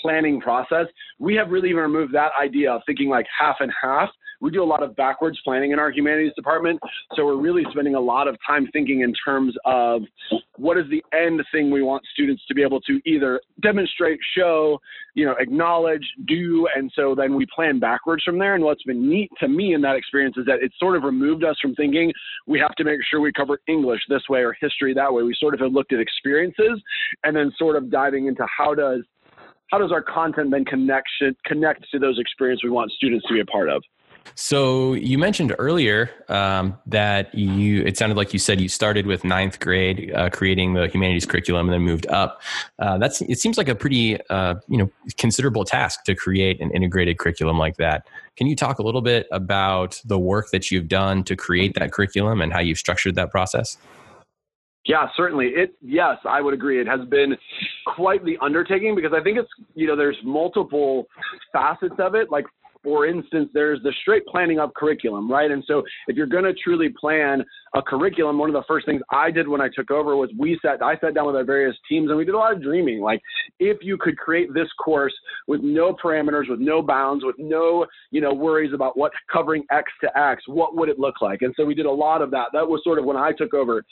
planning 0.00 0.40
process, 0.40 0.86
we 1.18 1.34
have 1.34 1.50
really 1.50 1.68
even 1.68 1.82
removed 1.82 2.14
that 2.14 2.30
idea 2.42 2.72
of 2.72 2.80
thinking 2.86 3.10
like 3.10 3.26
half 3.38 3.56
and 3.60 3.70
half 3.78 4.08
we 4.40 4.50
do 4.50 4.62
a 4.62 4.64
lot 4.64 4.82
of 4.82 4.96
backwards 4.96 5.38
planning 5.44 5.72
in 5.72 5.78
our 5.78 5.90
humanities 5.90 6.32
department. 6.34 6.80
So 7.14 7.24
we're 7.26 7.36
really 7.36 7.64
spending 7.70 7.94
a 7.94 8.00
lot 8.00 8.28
of 8.28 8.36
time 8.46 8.68
thinking 8.72 9.02
in 9.02 9.12
terms 9.24 9.54
of 9.64 10.02
what 10.56 10.78
is 10.78 10.84
the 10.90 11.02
end 11.16 11.42
thing 11.52 11.70
we 11.70 11.82
want 11.82 12.02
students 12.12 12.42
to 12.46 12.54
be 12.54 12.62
able 12.62 12.80
to 12.82 13.00
either 13.06 13.40
demonstrate, 13.62 14.18
show, 14.36 14.80
you 15.14 15.24
know, 15.24 15.34
acknowledge, 15.38 16.06
do. 16.26 16.66
And 16.74 16.90
so 16.94 17.14
then 17.14 17.34
we 17.34 17.46
plan 17.54 17.78
backwards 17.78 18.22
from 18.24 18.38
there. 18.38 18.54
And 18.54 18.64
what's 18.64 18.82
been 18.84 19.08
neat 19.08 19.30
to 19.40 19.48
me 19.48 19.74
in 19.74 19.80
that 19.82 19.96
experience 19.96 20.36
is 20.36 20.46
that 20.46 20.62
it 20.62 20.72
sort 20.78 20.96
of 20.96 21.02
removed 21.02 21.44
us 21.44 21.56
from 21.60 21.74
thinking 21.74 22.12
we 22.46 22.58
have 22.58 22.74
to 22.76 22.84
make 22.84 23.00
sure 23.10 23.20
we 23.20 23.32
cover 23.32 23.60
English 23.68 24.00
this 24.08 24.22
way 24.28 24.40
or 24.40 24.56
history 24.60 24.94
that 24.94 25.12
way. 25.12 25.22
We 25.22 25.34
sort 25.38 25.54
of 25.54 25.60
have 25.60 25.72
looked 25.72 25.92
at 25.92 26.00
experiences 26.00 26.82
and 27.24 27.36
then 27.36 27.52
sort 27.58 27.76
of 27.76 27.90
diving 27.90 28.26
into 28.26 28.46
how 28.46 28.74
does 28.74 29.02
how 29.70 29.78
does 29.78 29.92
our 29.92 30.02
content 30.02 30.50
then 30.50 30.64
connection 30.64 31.36
connect 31.46 31.88
to 31.92 31.98
those 32.00 32.18
experiences 32.18 32.64
we 32.64 32.70
want 32.70 32.90
students 32.90 33.24
to 33.28 33.34
be 33.34 33.40
a 33.40 33.46
part 33.46 33.68
of? 33.68 33.82
So 34.34 34.94
you 34.94 35.18
mentioned 35.18 35.54
earlier 35.58 36.10
um, 36.28 36.78
that 36.86 37.34
you 37.34 37.82
it 37.82 37.98
sounded 37.98 38.16
like 38.16 38.32
you 38.32 38.38
said 38.38 38.60
you 38.60 38.68
started 38.68 39.06
with 39.06 39.22
ninth 39.22 39.60
grade 39.60 40.12
uh, 40.14 40.30
creating 40.30 40.74
the 40.74 40.88
humanities 40.88 41.26
curriculum 41.26 41.68
and 41.68 41.74
then 41.74 41.82
moved 41.82 42.06
up. 42.06 42.40
Uh, 42.78 42.96
that's 42.98 43.20
it 43.22 43.38
seems 43.38 43.58
like 43.58 43.68
a 43.68 43.74
pretty 43.74 44.18
uh, 44.30 44.54
you 44.68 44.78
know 44.78 44.90
considerable 45.18 45.64
task 45.64 46.04
to 46.04 46.14
create 46.14 46.60
an 46.60 46.70
integrated 46.70 47.18
curriculum 47.18 47.58
like 47.58 47.76
that. 47.76 48.06
Can 48.36 48.46
you 48.46 48.56
talk 48.56 48.78
a 48.78 48.82
little 48.82 49.02
bit 49.02 49.26
about 49.30 50.00
the 50.04 50.18
work 50.18 50.50
that 50.52 50.70
you've 50.70 50.88
done 50.88 51.22
to 51.24 51.36
create 51.36 51.74
that 51.74 51.92
curriculum 51.92 52.40
and 52.40 52.52
how 52.52 52.60
you've 52.60 52.78
structured 52.78 53.16
that 53.16 53.30
process? 53.30 53.76
Yeah, 54.86 55.06
certainly. 55.16 55.48
It 55.48 55.74
yes, 55.82 56.16
I 56.24 56.40
would 56.40 56.54
agree. 56.54 56.80
It 56.80 56.86
has 56.86 57.06
been 57.08 57.36
quite 57.86 58.24
the 58.24 58.38
undertaking 58.40 58.94
because 58.94 59.12
I 59.14 59.22
think 59.22 59.38
it's 59.38 59.50
you 59.74 59.86
know 59.86 59.96
there's 59.96 60.16
multiple 60.24 61.06
facets 61.52 61.96
of 61.98 62.14
it. 62.14 62.30
Like 62.30 62.46
for 62.82 63.06
instance, 63.06 63.50
there's 63.52 63.82
the 63.82 63.92
straight 64.00 64.24
planning 64.26 64.58
of 64.58 64.72
curriculum, 64.74 65.30
right? 65.30 65.50
And 65.50 65.62
so 65.66 65.82
if 66.08 66.16
you're 66.16 66.26
going 66.26 66.44
to 66.44 66.54
truly 66.54 66.88
plan 66.88 67.44
a 67.74 67.82
curriculum, 67.82 68.38
one 68.38 68.48
of 68.48 68.54
the 68.54 68.64
first 68.66 68.86
things 68.86 69.02
I 69.10 69.30
did 69.30 69.46
when 69.46 69.60
I 69.60 69.68
took 69.74 69.90
over 69.90 70.16
was 70.16 70.30
we 70.38 70.58
sat, 70.64 70.82
I 70.82 70.98
sat 70.98 71.14
down 71.14 71.26
with 71.26 71.36
our 71.36 71.44
various 71.44 71.76
teams 71.88 72.08
and 72.08 72.16
we 72.16 72.24
did 72.24 72.34
a 72.34 72.38
lot 72.38 72.52
of 72.52 72.62
dreaming. 72.62 73.00
Like 73.00 73.20
if 73.58 73.78
you 73.82 73.98
could 73.98 74.16
create 74.16 74.52
this 74.54 74.68
course 74.82 75.14
with 75.46 75.60
no 75.62 75.94
parameters, 75.94 76.48
with 76.48 76.60
no 76.60 76.80
bounds, 76.82 77.24
with 77.24 77.36
no, 77.38 77.86
you 78.10 78.20
know, 78.20 78.32
worries 78.32 78.72
about 78.72 78.96
what 78.96 79.12
covering 79.30 79.64
X 79.70 79.90
to 80.02 80.18
X, 80.18 80.42
what 80.46 80.74
would 80.76 80.88
it 80.88 80.98
look 80.98 81.20
like? 81.20 81.42
And 81.42 81.54
so 81.56 81.64
we 81.64 81.74
did 81.74 81.86
a 81.86 81.90
lot 81.90 82.22
of 82.22 82.30
that. 82.30 82.46
That 82.52 82.66
was 82.66 82.80
sort 82.82 82.98
of 82.98 83.04
when 83.04 83.16
I 83.16 83.32
took 83.32 83.52
over 83.54 83.84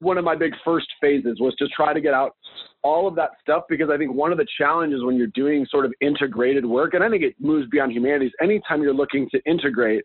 one 0.00 0.18
of 0.18 0.24
my 0.24 0.34
big 0.34 0.52
first 0.64 0.86
phases 1.00 1.38
was 1.40 1.54
to 1.56 1.68
try 1.68 1.92
to 1.92 2.00
get 2.00 2.14
out 2.14 2.36
all 2.82 3.06
of 3.06 3.14
that 3.14 3.32
stuff 3.42 3.64
because 3.68 3.90
I 3.92 3.98
think 3.98 4.14
one 4.14 4.32
of 4.32 4.38
the 4.38 4.46
challenges 4.58 5.04
when 5.04 5.16
you're 5.16 5.26
doing 5.28 5.66
sort 5.70 5.84
of 5.84 5.92
integrated 6.00 6.64
work, 6.64 6.94
and 6.94 7.04
I 7.04 7.10
think 7.10 7.22
it 7.22 7.34
moves 7.38 7.68
beyond 7.68 7.92
humanities, 7.92 8.32
anytime 8.42 8.82
you're 8.82 8.94
looking 8.94 9.28
to 9.32 9.40
integrate, 9.46 10.02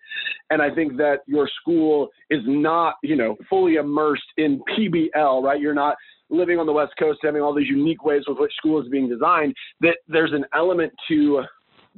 and 0.49 0.61
I 0.61 0.73
think 0.73 0.97
that 0.97 1.19
your 1.25 1.49
school 1.61 2.09
is 2.29 2.41
not, 2.45 2.95
you 3.01 3.15
know, 3.15 3.35
fully 3.49 3.75
immersed 3.75 4.23
in 4.37 4.61
PBL, 4.77 5.41
right? 5.41 5.59
You're 5.59 5.73
not 5.73 5.95
living 6.29 6.59
on 6.59 6.65
the 6.65 6.73
West 6.73 6.93
Coast, 6.99 7.19
having 7.23 7.41
all 7.41 7.53
these 7.53 7.69
unique 7.69 8.03
ways 8.03 8.23
with 8.27 8.37
which 8.39 8.53
school 8.57 8.81
is 8.81 8.89
being 8.89 9.07
designed, 9.07 9.53
that 9.81 9.97
there's 10.07 10.33
an 10.33 10.43
element 10.53 10.91
to 11.07 11.43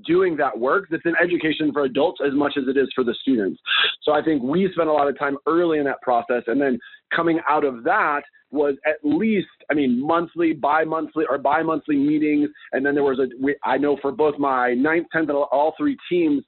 doing 0.05 0.35
that 0.37 0.57
work 0.57 0.87
that's 0.89 1.05
in 1.05 1.13
education 1.21 1.71
for 1.71 1.83
adults 1.83 2.19
as 2.25 2.33
much 2.33 2.53
as 2.57 2.65
it 2.67 2.77
is 2.77 2.87
for 2.93 3.03
the 3.03 3.15
students. 3.21 3.59
So 4.03 4.13
I 4.13 4.21
think 4.21 4.43
we 4.43 4.69
spent 4.73 4.89
a 4.89 4.93
lot 4.93 5.07
of 5.07 5.17
time 5.17 5.37
early 5.45 5.79
in 5.79 5.85
that 5.85 6.01
process. 6.01 6.43
And 6.47 6.61
then 6.61 6.79
coming 7.15 7.39
out 7.49 7.63
of 7.63 7.83
that 7.83 8.21
was 8.51 8.75
at 8.85 8.97
least, 9.03 9.47
I 9.69 9.73
mean, 9.73 10.01
monthly, 10.01 10.53
bi 10.53 10.83
monthly, 10.83 11.25
or 11.29 11.37
bi 11.37 11.61
monthly 11.63 11.97
meetings. 11.97 12.49
And 12.71 12.85
then 12.85 12.95
there 12.95 13.03
was 13.03 13.19
a, 13.19 13.27
we, 13.41 13.55
I 13.63 13.77
know 13.77 13.97
for 14.01 14.11
both 14.11 14.37
my 14.39 14.73
ninth, 14.73 15.07
10th, 15.13 15.29
and 15.29 15.31
all 15.31 15.73
three 15.77 15.97
teams, 16.09 16.43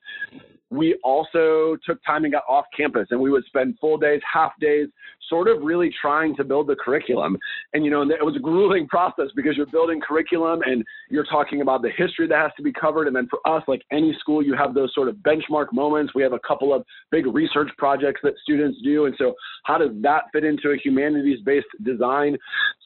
we 0.72 1.00
also 1.04 1.78
took 1.86 2.04
time 2.06 2.24
and 2.26 2.34
got 2.34 2.44
off 2.48 2.66
campus 2.76 3.08
and 3.12 3.20
we 3.20 3.32
would 3.32 3.46
spend 3.46 3.78
full 3.80 3.98
days, 3.98 4.22
half 4.32 4.52
days, 4.60 4.88
sort 5.28 5.48
of 5.48 5.62
really 5.62 5.92
trying 6.02 6.36
to 6.36 6.44
build 6.44 6.68
the 6.68 6.76
curriculum. 6.76 7.38
And, 7.74 7.86
you 7.86 7.92
know, 7.92 8.02
it 8.02 8.24
was 8.24 8.36
a 8.36 8.40
grueling 8.40 8.88
process 8.90 9.28
because 9.36 9.58
you're 9.58 9.68
building 9.68 10.00
curriculum 10.02 10.62
and 10.66 10.84
you're 11.10 11.26
talking 11.26 11.62
about 11.62 11.82
the 11.82 11.90
history 11.96 12.28
that 12.28 12.38
has 12.38 12.52
to 12.58 12.64
be 12.64 12.72
covered. 12.72 13.08
And 13.08 13.16
then 13.16 13.28
for 13.30 13.40
us, 13.48 13.64
like 13.68 13.82
any 13.92 14.16
school, 14.20 14.44
you 14.44 14.56
have 14.56 14.74
those 14.74 14.94
sort 14.94 15.08
of 15.08 15.16
benchmark 15.18 15.68
moments. 15.74 16.14
We 16.14 16.24
have 16.24 16.34
a 16.34 16.40
couple 16.48 16.74
of 16.74 16.84
big 17.12 17.26
research 17.28 17.70
projects 17.78 18.22
that 18.24 18.34
students 18.44 18.80
do. 18.84 19.06
And 19.06 19.16
so 19.18 19.34
how 19.64 19.78
does 19.78 19.92
that 20.02 20.24
fit 20.34 20.44
into 20.44 20.70
a 20.72 20.78
humanities 20.78 21.40
based 21.46 21.68
design? 21.84 22.38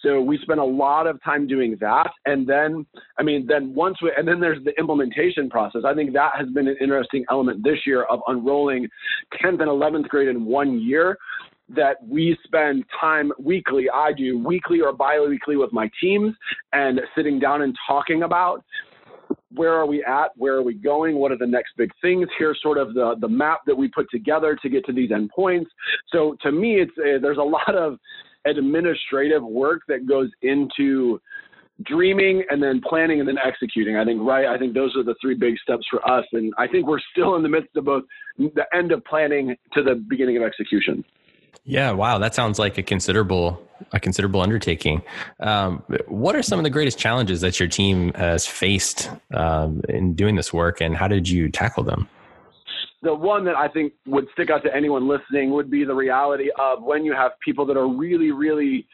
So 0.01 0.21
we 0.21 0.37
spent 0.39 0.59
a 0.59 0.65
lot 0.65 1.07
of 1.07 1.21
time 1.23 1.47
doing 1.47 1.77
that. 1.79 2.11
And 2.25 2.45
then, 2.45 2.85
I 3.17 3.23
mean, 3.23 3.45
then 3.47 3.73
once 3.73 4.01
we, 4.01 4.11
and 4.17 4.27
then 4.27 4.39
there's 4.39 4.63
the 4.65 4.77
implementation 4.77 5.49
process. 5.49 5.83
I 5.85 5.93
think 5.93 6.13
that 6.13 6.31
has 6.37 6.49
been 6.49 6.67
an 6.67 6.75
interesting 6.81 7.23
element 7.29 7.63
this 7.63 7.72
year 7.85 8.03
of 8.03 8.19
unrolling 8.27 8.87
10th 9.41 9.61
and 9.61 9.69
11th 9.69 10.07
grade 10.07 10.27
in 10.27 10.45
one 10.45 10.79
year 10.79 11.17
that 11.69 11.97
we 12.05 12.37
spend 12.43 12.83
time 12.99 13.31
weekly, 13.39 13.89
I 13.89 14.11
do 14.13 14.37
weekly 14.37 14.81
or 14.81 14.93
bi-weekly 14.93 15.55
with 15.55 15.71
my 15.71 15.89
teams 15.99 16.35
and 16.73 16.99
sitting 17.15 17.39
down 17.39 17.61
and 17.61 17.75
talking 17.87 18.23
about 18.23 18.63
where 19.55 19.73
are 19.73 19.85
we 19.85 20.03
at? 20.03 20.29
Where 20.35 20.55
are 20.55 20.63
we 20.63 20.73
going? 20.73 21.15
What 21.15 21.31
are 21.31 21.37
the 21.37 21.47
next 21.47 21.73
big 21.77 21.91
things? 22.01 22.27
Here's 22.37 22.59
sort 22.61 22.77
of 22.77 22.93
the, 22.93 23.15
the 23.19 23.27
map 23.27 23.61
that 23.67 23.75
we 23.75 23.87
put 23.87 24.09
together 24.11 24.57
to 24.61 24.69
get 24.69 24.85
to 24.85 24.93
these 24.93 25.11
endpoints. 25.11 25.67
So 26.11 26.35
to 26.41 26.51
me, 26.51 26.81
it's 26.81 26.91
uh, 26.97 27.19
there's 27.21 27.37
a 27.37 27.41
lot 27.41 27.75
of 27.75 27.97
administrative 28.45 29.43
work 29.43 29.81
that 29.87 30.07
goes 30.07 30.29
into 30.41 31.19
dreaming 31.81 32.43
and 32.49 32.61
then 32.61 32.81
planning 32.87 33.19
and 33.19 33.27
then 33.27 33.37
executing. 33.43 33.97
I 33.97 34.05
think 34.05 34.21
right. 34.21 34.45
I 34.45 34.57
think 34.57 34.73
those 34.73 34.95
are 34.95 35.03
the 35.03 35.15
three 35.21 35.35
big 35.35 35.55
steps 35.59 35.85
for 35.89 36.07
us, 36.09 36.25
and 36.33 36.53
I 36.57 36.67
think 36.67 36.87
we're 36.87 36.99
still 37.11 37.35
in 37.35 37.43
the 37.43 37.49
midst 37.49 37.75
of 37.75 37.85
both 37.85 38.03
the 38.37 38.65
end 38.73 38.91
of 38.91 39.03
planning 39.05 39.55
to 39.73 39.83
the 39.83 39.95
beginning 39.95 40.37
of 40.37 40.43
execution. 40.43 41.03
Yeah, 41.65 41.91
wow, 41.91 42.17
that 42.17 42.35
sounds 42.35 42.59
like 42.59 42.77
a 42.77 42.83
considerable 42.83 43.61
a 43.91 43.99
considerable 43.99 44.41
undertaking. 44.41 45.01
Um, 45.39 45.83
what 46.07 46.35
are 46.35 46.43
some 46.43 46.59
of 46.59 46.63
the 46.63 46.69
greatest 46.69 46.97
challenges 46.97 47.41
that 47.41 47.59
your 47.59 47.67
team 47.67 48.13
has 48.13 48.45
faced 48.45 49.09
um, 49.33 49.81
in 49.89 50.13
doing 50.13 50.35
this 50.35 50.53
work, 50.53 50.81
and 50.81 50.95
how 50.95 51.07
did 51.07 51.27
you 51.27 51.49
tackle 51.49 51.83
them? 51.83 52.07
The 53.01 53.13
one 53.13 53.43
that 53.45 53.55
I 53.55 53.67
think 53.67 53.93
would 54.05 54.27
stick 54.31 54.49
out 54.49 54.63
to 54.63 54.73
anyone 54.73 55.09
listening 55.09 55.51
would 55.51 55.69
be 55.69 55.83
the 55.83 55.93
reality 55.93 56.49
of 56.57 56.81
when 56.81 57.03
you 57.03 57.13
have 57.13 57.31
people 57.43 57.65
that 57.65 57.75
are 57.75 57.87
really, 57.87 58.31
really 58.31 58.87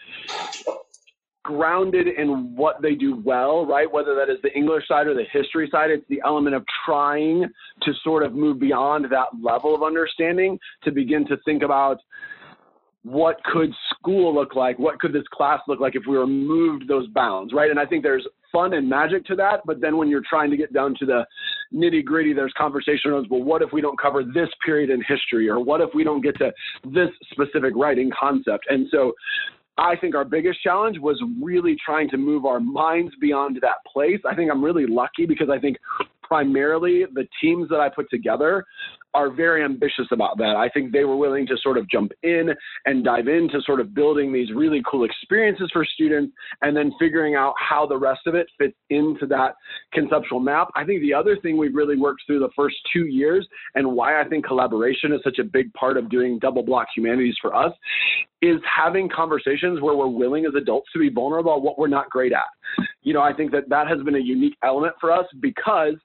grounded 1.50 2.08
in 2.08 2.56
what 2.56 2.82
they 2.82 2.94
do 2.94 3.22
well, 3.26 3.66
right? 3.66 3.92
Whether 3.92 4.14
that 4.16 4.30
is 4.30 4.38
the 4.44 4.56
English 4.56 4.88
side 4.88 5.08
or 5.08 5.16
the 5.16 5.26
history 5.34 5.68
side, 5.72 5.90
it's 5.90 6.08
the 6.08 6.22
element 6.24 6.56
of 6.56 6.64
trying 6.86 7.46
to 7.82 7.92
sort 8.04 8.24
of 8.24 8.34
move 8.34 8.60
beyond 8.60 9.06
that 9.06 9.28
level 9.42 9.74
of 9.74 9.82
understanding 9.82 10.60
to 10.84 10.92
begin 10.92 11.26
to 11.28 11.38
think 11.46 11.64
about 11.64 11.98
what 13.04 13.44
could 13.46 13.72
school 13.92 14.36
look 14.36 14.56
like? 14.56 14.78
What 14.78 15.00
could 15.00 15.12
this 15.12 15.24
class 15.34 15.60
look 15.68 15.80
like 15.80 15.96
if 15.96 16.04
we 16.08 16.18
removed 16.18 16.88
those 16.88 17.08
bounds, 17.08 17.54
right? 17.54 17.72
And 17.72 17.80
I 17.80 17.86
think 17.86 18.04
there's 18.04 18.28
fun 18.52 18.74
and 18.74 18.88
magic 18.88 19.26
to 19.26 19.36
that. 19.38 19.62
But 19.66 19.82
then 19.82 19.98
when 19.98 20.10
you're 20.10 20.24
trying 20.30 20.52
to 20.52 20.58
get 20.58 20.74
down 20.74 20.96
to 21.00 21.06
the 21.06 21.26
nitty 21.74 22.06
gritty, 22.06 22.34
there's 22.34 22.54
conversation 22.58 23.12
of, 23.14 23.26
well, 23.30 23.44
what 23.44 23.62
if 23.62 23.70
we 23.74 23.82
don't 23.82 24.00
cover 24.00 24.24
this 24.24 24.50
period 24.64 24.90
in 24.90 25.02
history? 25.08 25.50
Or 25.50 25.64
what 25.64 25.82
if 25.82 25.90
we 25.96 26.04
don't 26.04 26.22
get 26.22 26.38
to 26.38 26.52
this 26.84 27.10
specific 27.32 27.74
writing 27.76 28.12
concept? 28.20 28.66
And 28.70 28.88
so 28.92 29.14
I 29.80 29.96
think 29.96 30.16
our 30.16 30.26
biggest 30.26 30.62
challenge 30.62 30.98
was 31.00 31.22
really 31.42 31.78
trying 31.84 32.10
to 32.10 32.18
move 32.18 32.46
our 32.46 32.60
minds 32.60 33.14
beyond 33.22 33.58
that 33.62 33.78
place. 33.92 34.20
I 34.30 34.36
think 34.36 34.52
I'm 34.52 34.64
really 34.64 34.86
lucky 34.86 35.26
because 35.26 35.50
I 35.50 35.58
think 35.60 35.78
primarily 36.22 37.06
the 37.14 37.28
teams 37.42 37.68
that 37.70 37.80
I 37.80 37.90
put 37.90 38.10
together 38.10 38.64
are 39.16 39.32
very 39.32 39.64
ambitious 39.64 40.06
about 40.12 40.38
that. 40.38 40.56
I 40.56 40.70
think 40.70 40.92
they 40.92 41.04
were 41.04 41.16
willing 41.16 41.48
to 41.48 41.58
sort 41.64 41.78
of 41.78 41.90
jump 41.90 42.12
in 42.22 42.50
and 42.86 43.04
dive 43.04 43.28
into 43.28 43.60
sort 43.66 43.80
of 43.80 43.96
building 43.96 44.32
these 44.32 44.52
really 44.54 44.84
cool 44.90 45.04
experiences 45.04 45.70
for 45.74 45.84
students 45.84 46.32
and 46.62 46.78
then 46.78 46.92
figuring 47.00 47.34
out 47.34 47.56
how 47.58 47.88
the 47.88 47.98
rest 47.98 48.22
of 48.28 48.36
it 48.36 48.46
fits 48.60 48.76
into 48.92 49.26
that 49.28 49.56
conceptual 49.94 50.40
map. 50.40 50.68
I 50.76 50.84
think 50.86 51.02
the 51.02 51.14
other 51.14 51.38
thing 51.38 51.58
we've 51.58 51.74
really 51.74 51.98
worked 51.98 52.22
through 52.28 52.40
the 52.40 52.52
first 52.56 52.76
two 52.94 53.08
years 53.08 53.48
and 53.74 53.94
why 53.94 54.22
I 54.22 54.28
think 54.28 54.46
collaboration 54.46 55.12
is 55.12 55.22
such 55.24 55.40
a 55.40 55.44
big 55.44 55.74
part 55.74 55.98
of 55.98 56.10
doing 56.10 56.38
double 56.38 56.62
block 56.62 56.88
humanities 56.96 57.36
for 57.42 57.56
us 57.56 57.74
is 58.42 58.60
having 58.64 59.10
conversations 59.10 59.82
where 59.82 59.96
we're 59.96 60.08
willing 60.08 60.46
as 60.46 60.54
adults 60.56 60.90
to 60.94 61.00
be 61.00 61.10
vulnerable 61.10 61.52
about 61.52 61.62
what 61.62 61.78
we're 61.78 61.88
not 61.88 62.10
great 62.10 62.32
at. 62.32 62.48
You 63.02 63.14
know, 63.14 63.22
I 63.22 63.34
think 63.34 63.52
that 63.52 63.70
that 63.70 63.88
has 63.88 64.02
been 64.04 64.16
a 64.16 64.20
unique 64.20 64.56
element 64.64 64.94
for 65.00 65.12
us 65.12 65.26
because 65.42 65.96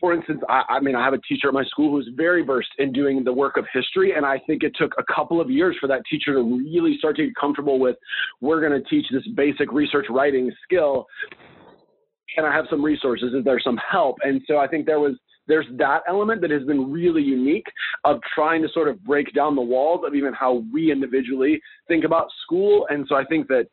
for 0.00 0.12
instance, 0.12 0.42
I, 0.50 0.64
I, 0.68 0.80
mean, 0.80 0.94
I 0.94 1.02
have 1.02 1.14
a 1.14 1.20
teacher 1.26 1.48
at 1.48 1.54
my 1.54 1.64
school 1.64 1.90
who's 1.90 2.10
very 2.14 2.42
versed 2.42 2.68
in 2.78 2.92
doing 2.92 3.24
the 3.24 3.32
work 3.32 3.56
of 3.56 3.64
history, 3.72 4.12
and 4.14 4.26
I 4.26 4.38
think 4.46 4.62
it 4.62 4.72
took 4.76 4.92
a 4.98 5.14
couple 5.14 5.40
of 5.40 5.48
years 5.48 5.76
for 5.80 5.86
that 5.86 6.02
teacher 6.10 6.34
to 6.34 6.42
really 6.42 6.98
start 6.98 7.16
to 7.16 7.24
get 7.24 7.34
comfortable 7.40 7.78
with. 7.78 7.96
We're 8.42 8.60
going 8.60 8.78
to 8.78 8.86
teach 8.90 9.06
this 9.10 9.26
basic 9.34 9.72
research 9.72 10.04
writing 10.10 10.52
skill. 10.62 11.06
Can 12.34 12.44
I 12.44 12.54
have 12.54 12.66
some 12.68 12.84
resources? 12.84 13.32
Is 13.32 13.44
there 13.44 13.58
some 13.64 13.78
help? 13.90 14.16
And 14.22 14.42
so 14.46 14.58
I 14.58 14.66
think 14.66 14.84
there 14.84 15.00
was 15.00 15.14
there's 15.46 15.66
that 15.78 16.00
element 16.08 16.40
that 16.40 16.50
has 16.50 16.62
been 16.64 16.90
really 16.90 17.22
unique 17.22 17.66
of 18.04 18.20
trying 18.34 18.62
to 18.62 18.68
sort 18.72 18.88
of 18.88 19.02
break 19.04 19.32
down 19.34 19.54
the 19.54 19.62
walls 19.62 20.00
of 20.06 20.14
even 20.14 20.32
how 20.32 20.64
we 20.72 20.90
individually 20.90 21.60
think 21.88 22.04
about 22.04 22.28
school. 22.44 22.86
And 22.90 23.06
so 23.08 23.14
I 23.14 23.24
think 23.24 23.48
that 23.48 23.66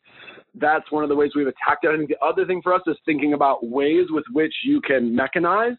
that's 0.54 0.90
one 0.90 1.02
of 1.02 1.08
the 1.08 1.16
ways 1.16 1.30
we've 1.34 1.46
attacked 1.46 1.84
it. 1.84 1.88
I 1.88 1.96
think 1.96 2.10
the 2.10 2.24
other 2.24 2.44
thing 2.44 2.60
for 2.62 2.74
us 2.74 2.82
is 2.86 2.96
thinking 3.06 3.32
about 3.32 3.66
ways 3.66 4.06
with 4.10 4.24
which 4.32 4.54
you 4.64 4.80
can 4.82 5.16
mechanize 5.16 5.76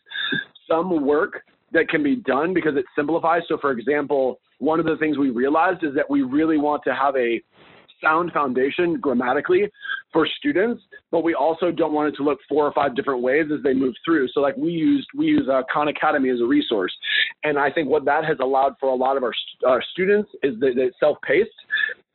some 0.68 1.06
work 1.06 1.44
that 1.74 1.90
can 1.90 2.04
be 2.04 2.16
done 2.16 2.54
because 2.54 2.76
it 2.76 2.86
simplifies. 2.96 3.42
So, 3.48 3.58
for 3.60 3.72
example, 3.72 4.40
one 4.60 4.80
of 4.80 4.86
the 4.86 4.96
things 4.98 5.18
we 5.18 5.30
realized 5.30 5.84
is 5.84 5.94
that 5.96 6.10
we 6.10 6.22
really 6.22 6.58
want 6.58 6.84
to 6.86 6.96
have 6.96 7.16
a 7.16 7.42
sound 8.04 8.32
foundation 8.32 9.00
grammatically 9.00 9.70
for 10.12 10.28
students, 10.38 10.82
but 11.12 11.24
we 11.24 11.34
also 11.34 11.72
don't 11.72 11.94
want 11.94 12.14
it 12.14 12.18
to 12.18 12.24
look 12.24 12.40
four 12.48 12.66
or 12.66 12.74
five 12.74 12.96
different 12.96 13.22
ways 13.22 13.46
as 13.54 13.64
they 13.64 13.74
move 13.74 13.94
through. 14.06 14.28
So 14.30 14.42
like 14.42 14.56
we 14.58 14.72
used, 14.72 15.08
we 15.16 15.28
use 15.28 15.48
uh, 15.52 15.64
Khan 15.72 15.88
Academy 15.88 16.30
as 16.30 16.40
a 16.40 16.46
resource. 16.46 16.94
And 17.44 17.58
I 17.58 17.72
think 17.72 17.90
what 17.90 18.06
that 18.06 18.26
has 18.26 18.38
allowed 18.42 18.76
for 18.80 18.90
a 18.90 18.96
lot 18.96 19.18
of 19.18 19.24
our, 19.24 19.34
our 19.66 19.82
students 19.92 20.30
is 20.44 20.60
that 20.60 20.74
it's 20.78 20.96
self-paced 21.00 21.50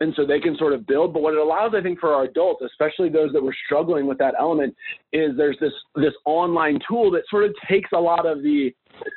and 0.01 0.13
so 0.17 0.25
they 0.25 0.39
can 0.39 0.57
sort 0.57 0.73
of 0.73 0.87
build. 0.87 1.13
But 1.13 1.23
what 1.23 1.35
it 1.35 1.41
allows, 1.41 1.73
I 1.77 1.83
think, 1.83 1.99
for 1.99 2.15
our 2.15 2.25
adults, 2.25 2.63
especially 2.65 3.09
those 3.09 3.33
that 3.33 3.43
were 3.43 3.55
struggling 3.67 4.07
with 4.07 4.19
that 4.19 4.35
element, 4.39 4.75
is 5.13 5.37
there's 5.37 5.57
this 5.61 5.73
this 5.97 6.15
online 6.25 6.79
tool 6.89 7.11
that 7.13 7.23
sort 7.29 7.45
of 7.45 7.55
takes 7.69 7.91
a 7.93 7.99
lot 7.99 8.27
of 8.27 8.43
the 8.43 8.73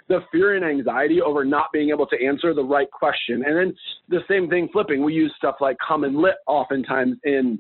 the 0.08 0.20
fear 0.32 0.56
and 0.56 0.66
anxiety 0.66 1.22
over 1.22 1.44
not 1.46 1.68
being 1.72 1.90
able 1.90 2.08
to 2.08 2.26
answer 2.26 2.54
the 2.54 2.64
right 2.64 2.90
question. 2.92 3.44
And 3.46 3.58
then 3.58 3.74
the 4.10 4.20
same 4.30 4.50
thing 4.50 4.70
flipping. 4.72 5.04
We 5.04 5.14
use 5.14 5.34
stuff 5.38 5.56
like 5.60 5.78
CommonLit 5.88 6.34
oftentimes 6.48 7.18
in 7.24 7.60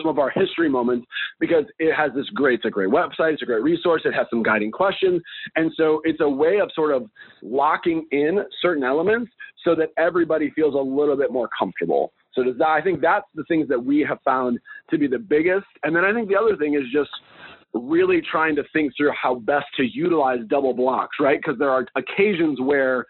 some 0.00 0.08
of 0.08 0.18
our 0.18 0.30
history 0.30 0.68
moments 0.68 1.06
because 1.38 1.64
it 1.78 1.94
has 1.94 2.10
this 2.14 2.28
great, 2.30 2.54
it's 2.54 2.64
a 2.64 2.70
great 2.70 2.88
website, 2.88 3.34
it's 3.34 3.42
a 3.42 3.46
great 3.46 3.62
resource, 3.62 4.02
it 4.04 4.14
has 4.14 4.26
some 4.30 4.42
guiding 4.42 4.70
questions. 4.70 5.20
And 5.56 5.70
so 5.76 6.00
it's 6.04 6.20
a 6.20 6.28
way 6.28 6.58
of 6.60 6.70
sort 6.74 6.92
of 6.92 7.04
locking 7.42 8.06
in 8.10 8.38
certain 8.60 8.84
elements 8.84 9.30
so 9.64 9.74
that 9.74 9.90
everybody 9.98 10.50
feels 10.50 10.74
a 10.74 10.78
little 10.78 11.16
bit 11.16 11.32
more 11.32 11.48
comfortable. 11.58 12.12
So 12.32 12.42
that, 12.44 12.66
I 12.66 12.80
think 12.82 13.00
that's 13.00 13.26
the 13.34 13.44
things 13.44 13.68
that 13.68 13.82
we 13.82 14.00
have 14.08 14.18
found 14.24 14.58
to 14.90 14.98
be 14.98 15.06
the 15.06 15.18
biggest. 15.18 15.66
And 15.82 15.94
then 15.94 16.04
I 16.04 16.12
think 16.12 16.28
the 16.28 16.36
other 16.36 16.56
thing 16.56 16.74
is 16.74 16.82
just 16.92 17.10
really 17.74 18.22
trying 18.30 18.56
to 18.56 18.62
think 18.72 18.92
through 18.96 19.12
how 19.20 19.36
best 19.36 19.66
to 19.76 19.84
utilize 19.84 20.38
double 20.48 20.72
blocks, 20.72 21.16
right? 21.20 21.38
Because 21.40 21.58
there 21.58 21.70
are 21.70 21.86
occasions 21.96 22.60
where 22.60 23.06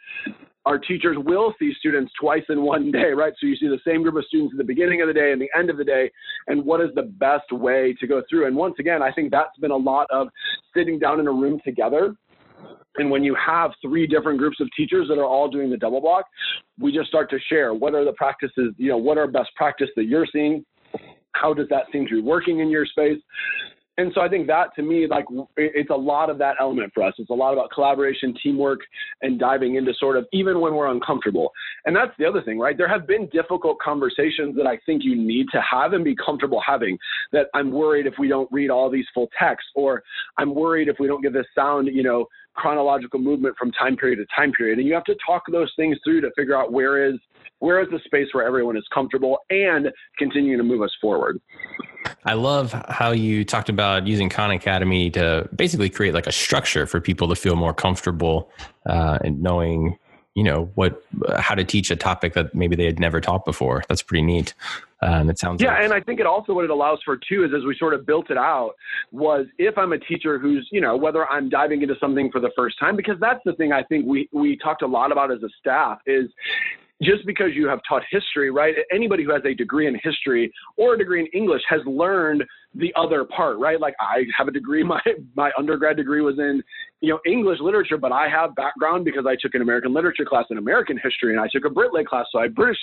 our 0.67 0.79
teachers 0.79 1.17
will 1.21 1.53
see 1.59 1.73
students 1.79 2.11
twice 2.19 2.45
in 2.49 2.63
one 2.63 2.91
day, 2.91 3.13
right? 3.15 3.35
So 3.39 3.47
you 3.47 3.57
see 3.57 3.69
the 3.69 3.79
same 3.87 4.03
group 4.03 4.17
of 4.17 4.25
students 4.25 4.55
at 4.55 4.59
the 4.59 4.65
beginning 4.65 5.03
of 5.03 5.09
the 5.09 5.15
day 5.15 5.33
and 5.33 5.41
the 5.41 5.51
end 5.57 5.69
of 5.69 5.77
the 5.77 5.85
day, 5.85 6.11
and 6.49 6.65
what 6.65 6.81
is 6.81 6.89
the 6.95 7.03
best 7.03 7.53
way 7.53 7.95
to 8.01 8.07
go 8.07 8.23
through? 8.29 8.47
And 8.47 8.57
once 8.57 8.77
again, 8.79 9.03
I 9.03 9.13
think 9.13 9.31
that's 9.31 9.57
been 9.59 9.71
a 9.71 9.77
lot 9.77 10.07
of 10.11 10.29
sitting 10.75 10.99
down 10.99 11.21
in 11.21 11.27
a 11.27 11.33
room 11.33 11.61
together 11.65 12.17
and 12.97 13.11
when 13.11 13.25
you 13.25 13.35
have 13.35 13.73
three 13.83 14.07
different 14.07 14.39
groups 14.39 14.59
of 14.61 14.69
teachers 14.77 15.09
that 15.09 15.19
are 15.19 15.25
all 15.25 15.49
doing 15.49 15.71
the 15.71 15.77
double 15.77 16.01
block, 16.01 16.27
we 16.79 16.93
just 16.93 17.09
start 17.09 17.29
to 17.31 17.39
share 17.49 17.75
what 17.75 17.95
are 17.95 18.05
the 18.05 18.13
practices, 18.13 18.73
you 18.77 18.89
know, 18.89 18.97
what 18.97 19.19
are 19.19 19.27
best 19.27 19.51
practice 19.57 19.89
that 19.97 20.05
you're 20.05 20.27
seeing? 20.33 20.65
How 21.33 21.53
does 21.53 21.67
that 21.71 21.85
seem 21.93 22.07
to 22.07 22.15
be 22.15 22.23
working 22.23 22.61
in 22.61 22.71
your 22.71 22.87
space? 22.87 23.19
And 23.97 24.11
so 24.15 24.21
I 24.21 24.29
think 24.29 24.47
that 24.49 24.75
to 24.77 24.83
me, 24.83 25.07
like 25.07 25.25
it's 25.57 25.91
a 25.91 25.95
lot 25.95 26.29
of 26.29 26.39
that 26.39 26.57
element 26.61 26.93
for 26.93 27.05
us. 27.05 27.15
It's 27.19 27.31
a 27.31 27.35
lot 27.35 27.53
about 27.53 27.71
collaboration, 27.71 28.35
teamwork, 28.43 28.81
and 29.23 29.39
diving 29.39 29.77
into 29.77 29.93
sort 29.95 30.17
of 30.17 30.27
even 30.33 30.61
when 30.61 30.75
we're 30.75 30.91
uncomfortable. 30.91 31.53
And 31.85 31.95
that's 31.95 32.11
the 32.19 32.25
other 32.25 32.43
thing, 32.43 32.59
right? 32.59 32.77
There 32.77 32.89
have 32.89 33.07
been 33.07 33.29
difficult 33.33 33.79
conversations 33.79 34.57
that 34.57 34.67
I 34.67 34.79
think 34.85 35.05
you 35.05 35.15
need 35.17 35.47
to 35.53 35.61
have 35.61 35.93
and 35.93 36.05
be 36.05 36.17
comfortable 36.17 36.61
having. 36.67 36.99
That 37.33 37.47
I'm 37.55 37.71
worried 37.71 38.07
if 38.07 38.15
we 38.19 38.29
don't 38.29 38.51
read 38.51 38.71
all 38.71 38.91
these 38.91 39.07
full 39.15 39.29
texts, 39.39 39.71
or 39.75 40.03
I'm 40.39 40.55
worried 40.55 40.89
if 40.89 40.97
we 40.99 41.07
don't 41.07 41.23
get 41.23 41.33
this 41.33 41.47
sound, 41.55 41.89
you 41.93 42.03
know, 42.03 42.27
chronological 42.55 43.21
movement 43.21 43.57
from 43.59 43.73
time 43.73 43.97
period 43.97 44.17
to 44.17 44.27
time 44.35 44.53
period. 44.53 44.79
And 44.79 44.87
you 44.87 44.95
have 44.95 45.05
to 45.05 45.17
talk 45.27 45.43
those 45.51 45.73
things 45.77 45.99
through 46.05 46.21
to 46.23 46.31
figure 46.37 46.57
out 46.57 46.73
where 46.73 47.05
is 47.05 47.19
where 47.61 47.81
is 47.81 47.89
the 47.91 48.01
space 48.05 48.27
where 48.33 48.47
everyone 48.47 48.77
is 48.77 48.85
comfortable 48.93 49.39
and 49.49 49.91
continue 50.19 50.57
to 50.57 50.63
move 50.63 50.83
us 50.83 50.91
forward. 51.01 51.41
I 52.27 52.35
love 52.35 52.73
how 52.89 53.13
you 53.13 53.45
talked 53.45 53.69
about 53.69 54.07
using 54.07 54.29
Khan 54.29 54.51
Academy 54.51 55.11
to 55.11 55.49
basically 55.55 55.89
create 55.89 56.13
like 56.13 56.27
a 56.27 56.33
structure 56.33 56.87
for 56.87 57.01
people 57.01 57.29
to 57.29 57.35
feel 57.35 57.57
more 57.57 57.73
comfortable 57.73 58.51
uh, 58.87 59.19
and 59.23 59.41
knowing 59.41 59.97
you 60.35 60.43
know 60.43 60.71
what 60.75 61.03
how 61.39 61.55
to 61.55 61.65
teach 61.65 61.91
a 61.91 61.97
topic 61.97 62.35
that 62.35 62.55
maybe 62.55 62.77
they 62.77 62.85
had 62.85 62.99
never 62.99 63.21
taught 63.21 63.45
before 63.45 63.83
that's 63.89 64.03
pretty 64.03 64.23
neat 64.23 64.55
um, 65.03 65.31
it 65.31 65.39
sounds 65.39 65.63
yeah 65.63 65.75
like. 65.75 65.85
and 65.85 65.93
i 65.93 66.01
think 66.01 66.21
it 66.21 66.27
also 66.27 66.53
what 66.53 66.65
it 66.65 66.71
allows 66.71 66.99
for 67.05 67.17
too 67.17 67.45
is 67.45 67.51
as 67.57 67.65
we 67.65 67.77
sort 67.79 67.95
of 67.95 68.05
built 68.05 68.31
it 68.31 68.37
out 68.37 68.73
was 69.13 69.47
if 69.59 69.79
i'm 69.79 69.93
a 69.93 69.99
teacher 69.99 70.39
who's 70.39 70.69
you 70.73 70.81
know 70.81 70.97
whether 70.97 71.27
i'm 71.31 71.49
diving 71.49 71.83
into 71.83 71.95
something 72.01 72.31
for 72.31 72.41
the 72.41 72.51
first 72.57 72.79
time 72.79 72.97
because 72.97 73.17
that's 73.21 73.41
the 73.45 73.53
thing 73.55 73.73
i 73.73 73.83
think 73.85 74.05
we 74.07 74.29
we 74.33 74.57
talked 74.57 74.83
a 74.83 74.87
lot 74.87 75.13
about 75.13 75.31
as 75.31 75.43
a 75.43 75.49
staff 75.61 75.99
is 76.07 76.29
just 77.03 77.27
because 77.27 77.49
you 77.55 77.67
have 77.69 77.81
taught 77.89 78.03
history, 78.11 78.51
right? 78.51 78.75
Anybody 78.93 79.25
who 79.25 79.33
has 79.33 79.43
a 79.45 79.55
degree 79.55 79.87
in 79.87 79.99
history 80.03 80.53
or 80.77 80.95
a 80.95 80.99
degree 80.99 81.21
in 81.21 81.27
English 81.39 81.63
has 81.69 81.81
learned 81.87 82.45
the 82.75 82.93
other 82.97 83.25
part, 83.25 83.59
right? 83.59 83.81
Like 83.81 83.95
I 84.01 84.25
have 84.37 84.49
a 84.49 84.51
degree, 84.53 84.83
my 84.85 85.01
my 85.35 85.51
undergrad 85.59 85.97
degree 85.97 86.21
was 86.21 86.39
in, 86.39 86.63
you 87.05 87.11
know, 87.11 87.21
English 87.27 87.61
literature, 87.61 87.99
but 87.99 88.13
I 88.13 88.29
have 88.31 88.55
background 88.55 89.05
because 89.05 89.27
I 89.29 89.37
took 89.39 89.55
an 89.55 89.61
American 89.61 89.93
literature 89.93 90.25
class 90.25 90.47
in 90.51 90.57
American 90.57 90.99
history 91.03 91.33
and 91.33 91.41
I 91.41 91.49
took 91.53 91.67
a 91.67 91.71
Brit 91.71 91.93
Lit 91.93 92.07
class, 92.07 92.25
so 92.33 92.39
I 92.39 92.49
British 92.49 92.79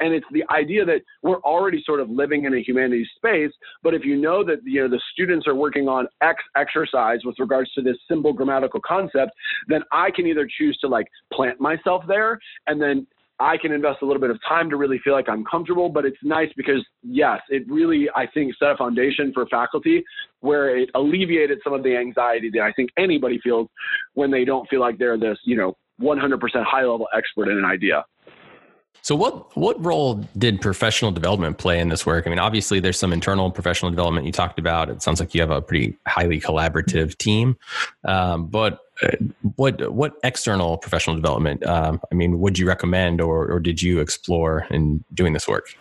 and 0.00 0.12
it's 0.12 0.26
the 0.32 0.44
idea 0.50 0.84
that 0.84 1.00
we're 1.22 1.40
already 1.40 1.82
sort 1.84 2.00
of 2.00 2.10
living 2.10 2.44
in 2.44 2.52
a 2.52 2.58
humanities 2.60 3.08
space, 3.16 3.50
but 3.82 3.94
if 3.94 4.04
you 4.04 4.16
know 4.16 4.44
that 4.44 4.58
you 4.64 4.82
know 4.82 4.88
the 4.88 5.00
students 5.12 5.46
are 5.46 5.54
working 5.54 5.88
on 5.88 6.06
X 6.20 6.42
exercise 6.56 7.20
with 7.24 7.36
regards 7.38 7.72
to 7.72 7.80
this 7.80 7.96
simple 8.06 8.32
grammatical 8.34 8.80
concept, 8.86 9.32
then 9.66 9.82
I 9.92 10.10
can 10.10 10.26
either 10.26 10.46
choose 10.58 10.76
to 10.82 10.88
like 10.88 11.06
plant 11.32 11.58
myself 11.58 12.04
there 12.06 12.38
and 12.66 12.80
then 12.80 13.06
I 13.40 13.56
can 13.56 13.72
invest 13.72 13.98
a 14.02 14.06
little 14.06 14.20
bit 14.20 14.30
of 14.30 14.38
time 14.48 14.70
to 14.70 14.76
really 14.76 15.00
feel 15.02 15.12
like 15.12 15.28
I'm 15.28 15.44
comfortable, 15.44 15.88
but 15.88 16.04
it's 16.04 16.16
nice 16.22 16.50
because 16.56 16.84
yes, 17.02 17.40
it 17.48 17.68
really, 17.68 18.08
I 18.14 18.26
think, 18.32 18.54
set 18.58 18.70
a 18.70 18.76
foundation 18.76 19.32
for 19.32 19.46
faculty 19.46 20.04
where 20.40 20.76
it 20.76 20.90
alleviated 20.94 21.58
some 21.64 21.72
of 21.72 21.82
the 21.82 21.96
anxiety 21.96 22.50
that 22.54 22.62
I 22.62 22.72
think 22.72 22.90
anybody 22.96 23.40
feels 23.42 23.68
when 24.14 24.30
they 24.30 24.44
don't 24.44 24.68
feel 24.68 24.80
like 24.80 24.98
they're 24.98 25.18
this, 25.18 25.38
you 25.44 25.56
know, 25.56 25.76
100% 26.00 26.38
high 26.64 26.82
level 26.82 27.08
expert 27.16 27.48
in 27.48 27.58
an 27.58 27.64
idea. 27.64 28.04
So 29.02 29.14
what 29.14 29.54
what 29.56 29.82
role 29.84 30.24
did 30.38 30.60
professional 30.60 31.10
development 31.10 31.58
play 31.58 31.78
in 31.78 31.88
this 31.90 32.06
work? 32.06 32.26
I 32.26 32.30
mean, 32.30 32.38
obviously 32.38 32.80
there's 32.80 32.98
some 32.98 33.12
internal 33.12 33.50
professional 33.50 33.90
development 33.90 34.24
you 34.24 34.32
talked 34.32 34.58
about. 34.58 34.88
It 34.88 35.02
sounds 35.02 35.20
like 35.20 35.34
you 35.34 35.40
have 35.42 35.50
a 35.50 35.60
pretty 35.60 35.96
highly 36.06 36.40
collaborative 36.40 37.18
team, 37.18 37.56
um, 38.04 38.46
but 38.46 38.80
uh, 39.02 39.08
what 39.56 39.92
what 39.92 40.14
external 40.22 40.78
professional 40.78 41.16
development? 41.16 41.66
Um, 41.66 42.00
I 42.10 42.14
mean, 42.14 42.40
would 42.40 42.58
you 42.58 42.66
recommend 42.66 43.20
or 43.20 43.46
or 43.50 43.60
did 43.60 43.82
you 43.82 44.00
explore 44.00 44.66
in 44.70 45.04
doing 45.12 45.34
this 45.34 45.46
work? 45.46 45.76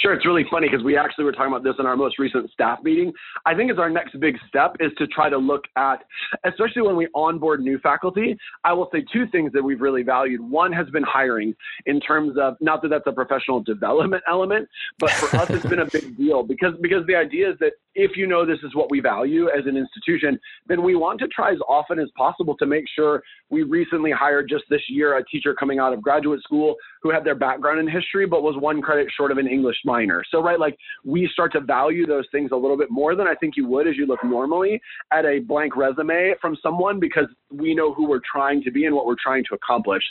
Sure, 0.00 0.12
it's 0.12 0.26
really 0.26 0.44
funny 0.50 0.68
because 0.68 0.84
we 0.84 0.96
actually 0.96 1.24
were 1.24 1.32
talking 1.32 1.52
about 1.52 1.64
this 1.64 1.74
in 1.78 1.86
our 1.86 1.96
most 1.96 2.18
recent 2.18 2.50
staff 2.50 2.78
meeting. 2.82 3.12
I 3.46 3.54
think 3.54 3.70
as 3.70 3.78
our 3.78 3.90
next 3.90 4.18
big 4.20 4.36
step 4.48 4.76
is 4.80 4.92
to 4.98 5.06
try 5.06 5.28
to 5.28 5.38
look 5.38 5.64
at, 5.76 6.04
especially 6.44 6.82
when 6.82 6.96
we 6.96 7.08
onboard 7.14 7.60
new 7.60 7.78
faculty, 7.78 8.36
I 8.64 8.72
will 8.72 8.88
say 8.92 9.04
two 9.12 9.26
things 9.28 9.52
that 9.52 9.62
we've 9.62 9.80
really 9.80 10.02
valued. 10.02 10.40
One 10.40 10.72
has 10.72 10.88
been 10.90 11.02
hiring 11.02 11.54
in 11.86 12.00
terms 12.00 12.36
of, 12.40 12.56
not 12.60 12.82
that 12.82 12.88
that's 12.88 13.06
a 13.06 13.12
professional 13.12 13.60
development 13.60 14.22
element, 14.28 14.68
but 14.98 15.10
for 15.10 15.36
us 15.36 15.50
it's 15.50 15.66
been 15.66 15.80
a 15.80 15.86
big 15.86 16.16
deal 16.16 16.42
because, 16.42 16.74
because 16.80 17.06
the 17.06 17.16
idea 17.16 17.50
is 17.50 17.58
that 17.58 17.72
if 17.98 18.16
you 18.16 18.28
know 18.28 18.46
this 18.46 18.60
is 18.62 18.76
what 18.76 18.92
we 18.92 19.00
value 19.00 19.48
as 19.48 19.66
an 19.66 19.76
institution, 19.76 20.38
then 20.68 20.84
we 20.84 20.94
want 20.94 21.18
to 21.18 21.26
try 21.26 21.50
as 21.50 21.58
often 21.68 21.98
as 21.98 22.08
possible 22.16 22.56
to 22.56 22.64
make 22.64 22.84
sure 22.94 23.24
we 23.50 23.64
recently 23.64 24.12
hired 24.12 24.48
just 24.48 24.62
this 24.70 24.82
year 24.88 25.18
a 25.18 25.24
teacher 25.24 25.52
coming 25.52 25.80
out 25.80 25.92
of 25.92 26.00
graduate 26.00 26.40
school 26.42 26.76
who 27.02 27.10
had 27.10 27.24
their 27.24 27.34
background 27.34 27.80
in 27.80 27.88
history 27.88 28.24
but 28.24 28.44
was 28.44 28.54
one 28.56 28.80
credit 28.80 29.08
short 29.16 29.32
of 29.32 29.38
an 29.38 29.48
English 29.48 29.76
minor. 29.84 30.22
So, 30.30 30.40
right, 30.40 30.60
like 30.60 30.76
we 31.04 31.28
start 31.32 31.52
to 31.52 31.60
value 31.60 32.06
those 32.06 32.24
things 32.30 32.50
a 32.52 32.56
little 32.56 32.76
bit 32.76 32.88
more 32.88 33.16
than 33.16 33.26
I 33.26 33.34
think 33.34 33.56
you 33.56 33.66
would 33.66 33.88
as 33.88 33.96
you 33.96 34.06
look 34.06 34.22
normally 34.22 34.80
at 35.12 35.24
a 35.24 35.40
blank 35.40 35.76
resume 35.76 36.34
from 36.40 36.56
someone 36.62 37.00
because 37.00 37.26
we 37.50 37.74
know 37.74 37.92
who 37.92 38.08
we're 38.08 38.20
trying 38.30 38.62
to 38.62 38.70
be 38.70 38.84
and 38.84 38.94
what 38.94 39.06
we're 39.06 39.16
trying 39.20 39.42
to 39.48 39.56
accomplish. 39.56 40.04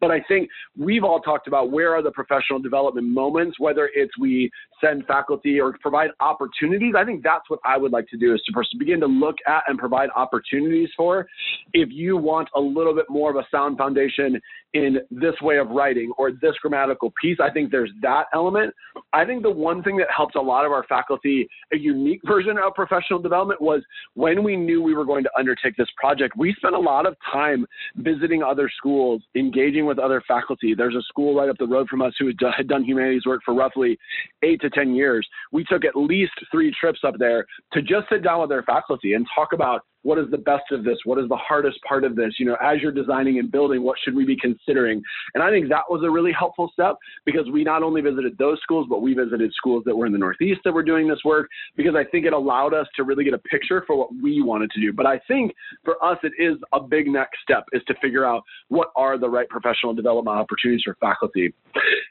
But 0.00 0.10
I 0.10 0.22
think 0.28 0.48
we've 0.78 1.04
all 1.04 1.20
talked 1.20 1.46
about 1.46 1.70
where 1.70 1.94
are 1.94 2.02
the 2.02 2.10
professional 2.10 2.58
development 2.58 3.06
moments, 3.06 3.60
whether 3.60 3.90
it's 3.94 4.16
we 4.18 4.50
send 4.82 5.04
faculty 5.06 5.60
or 5.60 5.76
provide 5.80 6.10
opportunities. 6.20 6.94
I 6.96 7.04
think 7.04 7.22
that 7.24 7.33
that's 7.34 7.50
what 7.50 7.60
I 7.64 7.76
would 7.76 7.92
like 7.92 8.08
to 8.08 8.16
do 8.16 8.34
is 8.34 8.42
to 8.42 8.52
first 8.52 8.76
begin 8.78 9.00
to 9.00 9.06
look 9.06 9.36
at 9.46 9.64
and 9.66 9.78
provide 9.78 10.08
opportunities 10.14 10.88
for. 10.96 11.26
If 11.72 11.88
you 11.90 12.16
want 12.16 12.48
a 12.54 12.60
little 12.60 12.94
bit 12.94 13.06
more 13.08 13.30
of 13.30 13.36
a 13.36 13.46
sound 13.50 13.78
foundation 13.78 14.40
in 14.74 14.98
this 15.10 15.34
way 15.40 15.58
of 15.58 15.70
writing 15.70 16.12
or 16.18 16.32
this 16.32 16.54
grammatical 16.60 17.12
piece. 17.20 17.38
I 17.40 17.50
think 17.50 17.70
there's 17.70 17.92
that 18.02 18.24
element. 18.34 18.74
I 19.12 19.24
think 19.24 19.42
the 19.42 19.50
one 19.50 19.82
thing 19.82 19.96
that 19.98 20.08
helped 20.14 20.34
a 20.34 20.40
lot 20.40 20.66
of 20.66 20.72
our 20.72 20.84
faculty, 20.84 21.48
a 21.72 21.76
unique 21.76 22.20
version 22.26 22.58
of 22.58 22.74
professional 22.74 23.20
development, 23.20 23.60
was 23.62 23.82
when 24.14 24.42
we 24.42 24.56
knew 24.56 24.82
we 24.82 24.94
were 24.94 25.04
going 25.04 25.22
to 25.24 25.30
undertake 25.38 25.76
this 25.76 25.88
project, 25.96 26.34
we 26.36 26.52
spent 26.54 26.74
a 26.74 26.78
lot 26.78 27.06
of 27.06 27.16
time 27.32 27.64
visiting 27.96 28.42
other 28.42 28.68
schools, 28.76 29.22
engaging 29.36 29.86
with 29.86 30.00
other 30.00 30.20
faculty. 30.26 30.74
There's 30.74 30.96
a 30.96 31.02
school 31.02 31.36
right 31.36 31.48
up 31.48 31.56
the 31.58 31.66
road 31.66 31.88
from 31.88 32.02
us 32.02 32.12
who 32.18 32.30
had 32.56 32.68
done 32.68 32.84
humanities 32.84 33.26
work 33.26 33.42
for 33.44 33.54
roughly 33.54 33.96
eight 34.42 34.60
to 34.62 34.70
10 34.70 34.94
years. 34.94 35.26
We 35.52 35.64
took 35.64 35.84
at 35.84 35.94
least 35.94 36.32
three 36.50 36.74
trips 36.78 37.00
up 37.04 37.14
there 37.18 37.46
to 37.72 37.80
just 37.80 38.08
sit 38.10 38.24
down 38.24 38.40
with 38.40 38.50
their 38.50 38.64
faculty 38.64 39.14
and 39.14 39.24
talk 39.34 39.52
about 39.52 39.82
what 40.04 40.18
is 40.18 40.26
the 40.30 40.38
best 40.38 40.70
of 40.70 40.84
this? 40.84 40.98
What 41.04 41.18
is 41.18 41.28
the 41.28 41.36
hardest 41.36 41.78
part 41.82 42.04
of 42.04 42.14
this? 42.14 42.34
You 42.38 42.46
know, 42.46 42.56
as 42.62 42.80
you're 42.80 42.92
designing 42.92 43.38
and 43.38 43.50
building, 43.50 43.82
what 43.82 43.96
should 44.04 44.14
we 44.14 44.24
be 44.24 44.36
considering? 44.36 45.02
And 45.34 45.42
I 45.42 45.50
think 45.50 45.68
that 45.70 45.84
was 45.90 46.02
a 46.04 46.10
really 46.10 46.32
helpful 46.32 46.70
step 46.72 46.96
because 47.24 47.50
we 47.50 47.64
not 47.64 47.82
only 47.82 48.02
visited 48.02 48.38
those 48.38 48.60
schools, 48.62 48.86
but 48.88 49.02
we 49.02 49.14
visited 49.14 49.52
schools 49.54 49.82
that 49.86 49.96
were 49.96 50.06
in 50.06 50.12
the 50.12 50.18
Northeast 50.18 50.60
that 50.64 50.72
were 50.72 50.82
doing 50.82 51.08
this 51.08 51.18
work 51.24 51.48
because 51.76 51.94
I 51.96 52.04
think 52.04 52.26
it 52.26 52.34
allowed 52.34 52.74
us 52.74 52.86
to 52.96 53.02
really 53.02 53.24
get 53.24 53.34
a 53.34 53.38
picture 53.38 53.82
for 53.86 53.96
what 53.96 54.10
we 54.22 54.42
wanted 54.42 54.70
to 54.72 54.80
do. 54.80 54.92
But 54.92 55.06
I 55.06 55.20
think 55.26 55.52
for 55.84 56.02
us, 56.04 56.18
it 56.22 56.32
is 56.38 56.56
a 56.72 56.80
big 56.80 57.06
next 57.06 57.38
step 57.42 57.64
is 57.72 57.82
to 57.88 57.94
figure 58.02 58.26
out 58.26 58.42
what 58.68 58.88
are 58.96 59.18
the 59.18 59.28
right 59.28 59.48
professional 59.48 59.94
development 59.94 60.36
opportunities 60.36 60.82
for 60.84 60.96
faculty. 61.00 61.54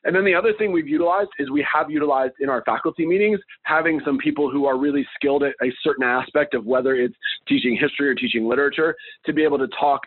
And 0.04 0.16
then 0.16 0.26
the 0.26 0.34
other 0.34 0.54
thing 0.58 0.72
we've 0.72 0.88
utilized 0.88 1.30
is 1.38 1.52
we 1.52 1.66
have 1.72 1.92
utilized 1.92 2.34
in 2.40 2.50
our 2.50 2.64
faculty 2.66 3.06
meetings 3.06 3.40
having 3.64 4.02
some 4.04 4.18
people 4.18 4.50
who 4.50 4.66
are 4.66 4.78
really 4.78 5.06
skilled 5.16 5.44
at 5.44 5.54
a 5.62 5.72
certain 5.84 6.04
aspect 6.04 6.56
of 6.56 6.66
whether 6.66 6.96
it's 6.96 7.16
teaching 7.48 7.78
history 7.84 8.10
or 8.10 8.16
teaching 8.16 8.48
literature 8.48 8.96
to 9.26 9.34
be 9.34 9.44
able 9.44 9.58
to 9.58 9.68
talk 9.80 10.02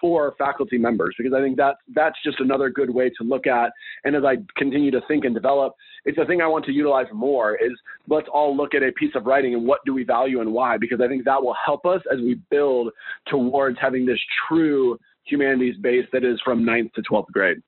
for 0.00 0.34
faculty 0.38 0.78
members 0.78 1.14
because 1.18 1.32
I 1.32 1.40
think 1.40 1.56
that 1.56 1.76
that's 1.94 2.16
just 2.24 2.40
another 2.40 2.70
good 2.70 2.90
way 2.90 3.10
to 3.10 3.24
look 3.24 3.46
at. 3.46 3.70
And 4.04 4.16
as 4.16 4.24
I 4.24 4.36
continue 4.56 4.90
to 4.90 5.00
think 5.08 5.24
and 5.24 5.34
develop, 5.34 5.74
it's 6.04 6.18
a 6.18 6.24
thing 6.24 6.40
I 6.40 6.46
want 6.46 6.64
to 6.66 6.72
utilize 6.72 7.06
more 7.12 7.56
is 7.56 7.72
let's 8.08 8.28
all 8.32 8.56
look 8.56 8.74
at 8.74 8.82
a 8.82 8.92
piece 8.92 9.14
of 9.14 9.26
writing 9.26 9.54
and 9.54 9.66
what 9.66 9.80
do 9.84 9.94
we 9.94 10.04
value 10.04 10.40
and 10.40 10.52
why 10.52 10.76
because 10.76 11.00
I 11.00 11.08
think 11.08 11.24
that 11.24 11.42
will 11.42 11.56
help 11.64 11.86
us 11.86 12.00
as 12.12 12.20
we 12.20 12.34
build 12.50 12.92
towards 13.28 13.78
having 13.80 14.06
this 14.06 14.20
true 14.48 14.98
humanities 15.24 15.76
base 15.80 16.06
that 16.12 16.24
is 16.24 16.40
from 16.44 16.64
ninth 16.64 16.92
to 16.94 17.02
12th 17.02 17.26
grade. 17.32 17.58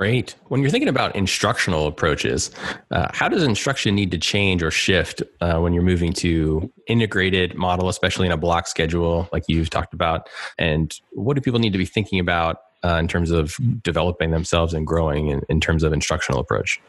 Great. 0.00 0.34
When 0.48 0.62
you're 0.62 0.70
thinking 0.70 0.88
about 0.88 1.14
instructional 1.14 1.86
approaches, 1.86 2.50
uh, 2.90 3.08
how 3.12 3.28
does 3.28 3.42
instruction 3.42 3.94
need 3.94 4.10
to 4.12 4.16
change 4.16 4.62
or 4.62 4.70
shift 4.70 5.22
uh, 5.42 5.58
when 5.58 5.74
you're 5.74 5.82
moving 5.82 6.14
to 6.14 6.72
integrated 6.86 7.54
model, 7.54 7.90
especially 7.90 8.24
in 8.24 8.32
a 8.32 8.38
block 8.38 8.66
schedule 8.66 9.28
like 9.30 9.42
you've 9.46 9.68
talked 9.68 9.92
about? 9.92 10.30
And 10.56 10.98
what 11.12 11.34
do 11.34 11.42
people 11.42 11.60
need 11.60 11.74
to 11.74 11.78
be 11.78 11.84
thinking 11.84 12.18
about 12.18 12.62
uh, 12.82 12.94
in 12.94 13.08
terms 13.08 13.30
of 13.30 13.58
developing 13.82 14.30
themselves 14.30 14.72
and 14.72 14.86
growing 14.86 15.28
in, 15.28 15.42
in 15.50 15.60
terms 15.60 15.82
of 15.82 15.92
instructional 15.92 16.40
approach? 16.40 16.80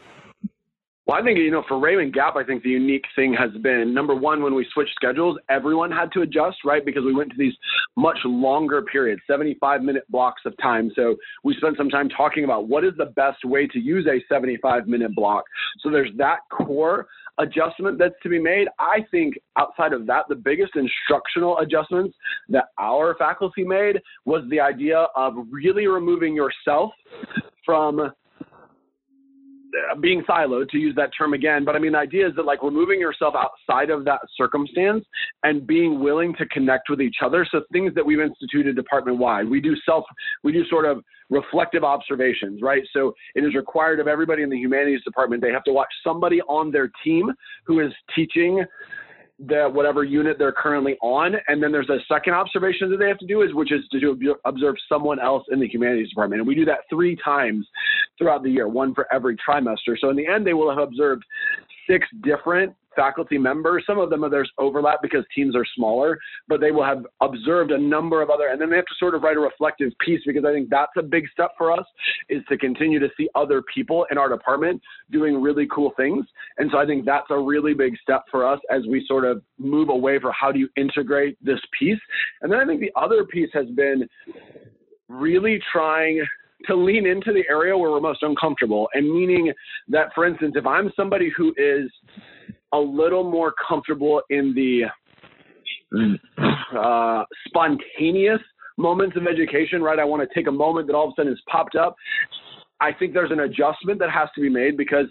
Well, 1.07 1.19
I 1.19 1.23
think, 1.23 1.39
you 1.39 1.49
know, 1.49 1.63
for 1.67 1.77
Rabun 1.77 2.13
Gap, 2.13 2.35
I 2.35 2.43
think 2.43 2.61
the 2.61 2.69
unique 2.69 3.05
thing 3.15 3.33
has 3.33 3.49
been 3.63 3.91
number 3.91 4.13
one, 4.13 4.43
when 4.43 4.53
we 4.53 4.67
switched 4.71 4.93
schedules, 4.93 5.37
everyone 5.49 5.89
had 5.89 6.11
to 6.11 6.21
adjust, 6.21 6.57
right? 6.63 6.85
Because 6.85 7.03
we 7.03 7.13
went 7.13 7.31
to 7.31 7.37
these 7.37 7.55
much 7.97 8.19
longer 8.23 8.83
periods, 8.83 9.21
75 9.25 9.81
minute 9.81 10.03
blocks 10.09 10.43
of 10.45 10.53
time. 10.61 10.91
So 10.95 11.15
we 11.43 11.55
spent 11.55 11.75
some 11.75 11.89
time 11.89 12.07
talking 12.07 12.43
about 12.43 12.67
what 12.67 12.85
is 12.85 12.93
the 12.97 13.07
best 13.07 13.43
way 13.43 13.65
to 13.67 13.79
use 13.79 14.05
a 14.05 14.23
75 14.31 14.87
minute 14.87 15.15
block. 15.15 15.43
So 15.79 15.89
there's 15.89 16.11
that 16.17 16.39
core 16.51 17.07
adjustment 17.39 17.97
that's 17.97 18.15
to 18.21 18.29
be 18.29 18.39
made. 18.39 18.67
I 18.77 18.99
think 19.09 19.39
outside 19.57 19.93
of 19.93 20.05
that, 20.05 20.25
the 20.29 20.35
biggest 20.35 20.73
instructional 20.75 21.57
adjustments 21.59 22.15
that 22.49 22.65
our 22.77 23.15
faculty 23.17 23.63
made 23.63 23.99
was 24.25 24.43
the 24.51 24.59
idea 24.59 25.07
of 25.15 25.33
really 25.49 25.87
removing 25.87 26.35
yourself 26.35 26.91
from 27.65 28.11
Uh, 29.71 29.95
being 29.95 30.21
siloed 30.23 30.67
to 30.69 30.77
use 30.77 30.93
that 30.95 31.09
term 31.17 31.33
again 31.33 31.63
but 31.63 31.75
i 31.75 31.79
mean 31.79 31.93
the 31.93 31.97
idea 31.97 32.27
is 32.27 32.35
that 32.35 32.45
like 32.45 32.61
removing 32.61 32.99
yourself 32.99 33.33
outside 33.35 33.89
of 33.89 34.03
that 34.03 34.19
circumstance 34.35 35.05
and 35.43 35.65
being 35.65 35.99
willing 35.99 36.33
to 36.35 36.45
connect 36.47 36.89
with 36.89 37.01
each 37.01 37.17
other. 37.23 37.47
So 37.49 37.61
things 37.71 37.93
that 37.95 38.05
we've 38.05 38.19
instituted 38.19 38.75
department 38.75 39.17
wide 39.17 39.49
we 39.49 39.61
do 39.61 39.75
self 39.85 40.03
we 40.43 40.51
do 40.51 40.65
sort 40.69 40.85
of 40.85 41.03
reflective 41.29 41.83
observations 41.83 42.61
right? 42.61 42.83
So 42.93 43.13
it 43.35 43.43
is 43.43 43.55
required 43.55 43.99
of 43.99 44.07
everybody 44.07 44.43
in 44.43 44.49
the 44.49 44.57
humanities 44.57 45.01
department. 45.03 45.41
They 45.41 45.51
have 45.51 45.63
to 45.65 45.73
watch 45.73 45.93
somebody 46.03 46.41
on 46.41 46.71
their 46.71 46.91
team 47.03 47.31
who 47.65 47.79
is 47.79 47.91
teaching 48.15 48.63
the 49.47 49.69
whatever 49.71 50.03
unit 50.03 50.37
they're 50.37 50.51
currently 50.51 50.97
on. 51.01 51.35
And 51.47 51.61
then 51.61 51.71
there's 51.71 51.89
a 51.89 51.97
second 52.07 52.33
observation 52.33 52.89
that 52.91 52.97
they 52.97 53.07
have 53.07 53.17
to 53.19 53.25
do 53.25 53.41
is 53.41 53.53
which 53.53 53.71
is 53.71 53.81
to 53.91 54.35
observe 54.45 54.75
someone 54.87 55.19
else 55.19 55.43
in 55.51 55.59
the 55.59 55.67
humanities 55.67 56.09
department. 56.09 56.41
And 56.41 56.47
we 56.47 56.55
do 56.55 56.65
that 56.65 56.79
three 56.89 57.17
times 57.23 57.67
throughout 58.17 58.43
the 58.43 58.49
year 58.49 58.67
one 58.67 58.93
for 58.93 59.11
every 59.11 59.35
trimester. 59.37 59.97
So 59.99 60.09
in 60.09 60.15
the 60.15 60.27
end 60.27 60.45
they 60.45 60.53
will 60.53 60.69
have 60.69 60.79
observed 60.79 61.23
six 61.89 62.07
different 62.23 62.73
faculty 62.95 63.37
members. 63.37 63.83
Some 63.85 63.99
of 63.99 64.09
them 64.09 64.21
there's 64.29 64.51
overlap 64.57 64.99
because 65.01 65.23
teams 65.35 65.55
are 65.55 65.65
smaller, 65.75 66.19
but 66.47 66.59
they 66.61 66.71
will 66.71 66.83
have 66.85 67.05
observed 67.21 67.71
a 67.71 67.77
number 67.77 68.21
of 68.21 68.29
other, 68.29 68.47
and 68.47 68.61
then 68.61 68.69
they 68.69 68.75
have 68.75 68.85
to 68.85 68.95
sort 68.99 69.15
of 69.15 69.23
write 69.23 69.37
a 69.37 69.39
reflective 69.39 69.91
piece 69.99 70.21
because 70.25 70.45
I 70.45 70.53
think 70.53 70.69
that's 70.69 70.91
a 70.97 71.01
big 71.01 71.25
step 71.31 71.51
for 71.57 71.71
us 71.71 71.85
is 72.29 72.43
to 72.49 72.57
continue 72.57 72.99
to 72.99 73.09
see 73.17 73.29
other 73.35 73.63
people 73.73 74.05
in 74.11 74.17
our 74.17 74.29
department 74.29 74.81
doing 75.11 75.41
really 75.41 75.67
cool 75.73 75.91
things. 75.97 76.25
And 76.57 76.69
so 76.71 76.77
I 76.77 76.85
think 76.85 77.05
that's 77.05 77.27
a 77.29 77.39
really 77.39 77.73
big 77.73 77.97
step 78.01 78.23
for 78.29 78.47
us 78.47 78.59
as 78.69 78.81
we 78.89 79.05
sort 79.07 79.25
of 79.25 79.41
move 79.57 79.89
away 79.89 80.19
for 80.19 80.31
how 80.31 80.51
do 80.51 80.59
you 80.59 80.69
integrate 80.77 81.37
this 81.43 81.59
piece. 81.77 81.99
And 82.41 82.51
then 82.51 82.59
I 82.59 82.65
think 82.65 82.79
the 82.79 82.91
other 82.95 83.25
piece 83.25 83.49
has 83.53 83.67
been 83.75 84.07
really 85.07 85.59
trying 85.71 86.23
to 86.65 86.75
lean 86.75 87.05
into 87.05 87.33
the 87.33 87.43
area 87.49 87.77
where 87.77 87.91
we're 87.91 87.99
most 87.99 88.23
uncomfortable 88.23 88.87
and 88.93 89.11
meaning 89.11 89.51
that 89.87 90.07
for 90.13 90.25
instance 90.25 90.53
if 90.55 90.65
i'm 90.65 90.91
somebody 90.95 91.31
who 91.35 91.53
is 91.57 91.89
a 92.73 92.79
little 92.79 93.23
more 93.23 93.53
comfortable 93.67 94.21
in 94.29 94.53
the 94.53 94.83
uh, 96.77 97.23
spontaneous 97.47 98.39
moments 98.77 99.15
of 99.17 99.27
education, 99.27 99.81
right? 99.81 99.99
I 99.99 100.05
want 100.05 100.27
to 100.27 100.33
take 100.33 100.47
a 100.47 100.51
moment 100.51 100.87
that 100.87 100.95
all 100.95 101.07
of 101.07 101.11
a 101.11 101.13
sudden 101.17 101.31
has 101.31 101.41
popped 101.49 101.75
up. 101.75 101.95
I 102.79 102.91
think 102.91 103.13
there's 103.13 103.31
an 103.31 103.41
adjustment 103.41 103.99
that 103.99 104.09
has 104.09 104.27
to 104.35 104.41
be 104.41 104.49
made 104.49 104.75
because 104.75 105.05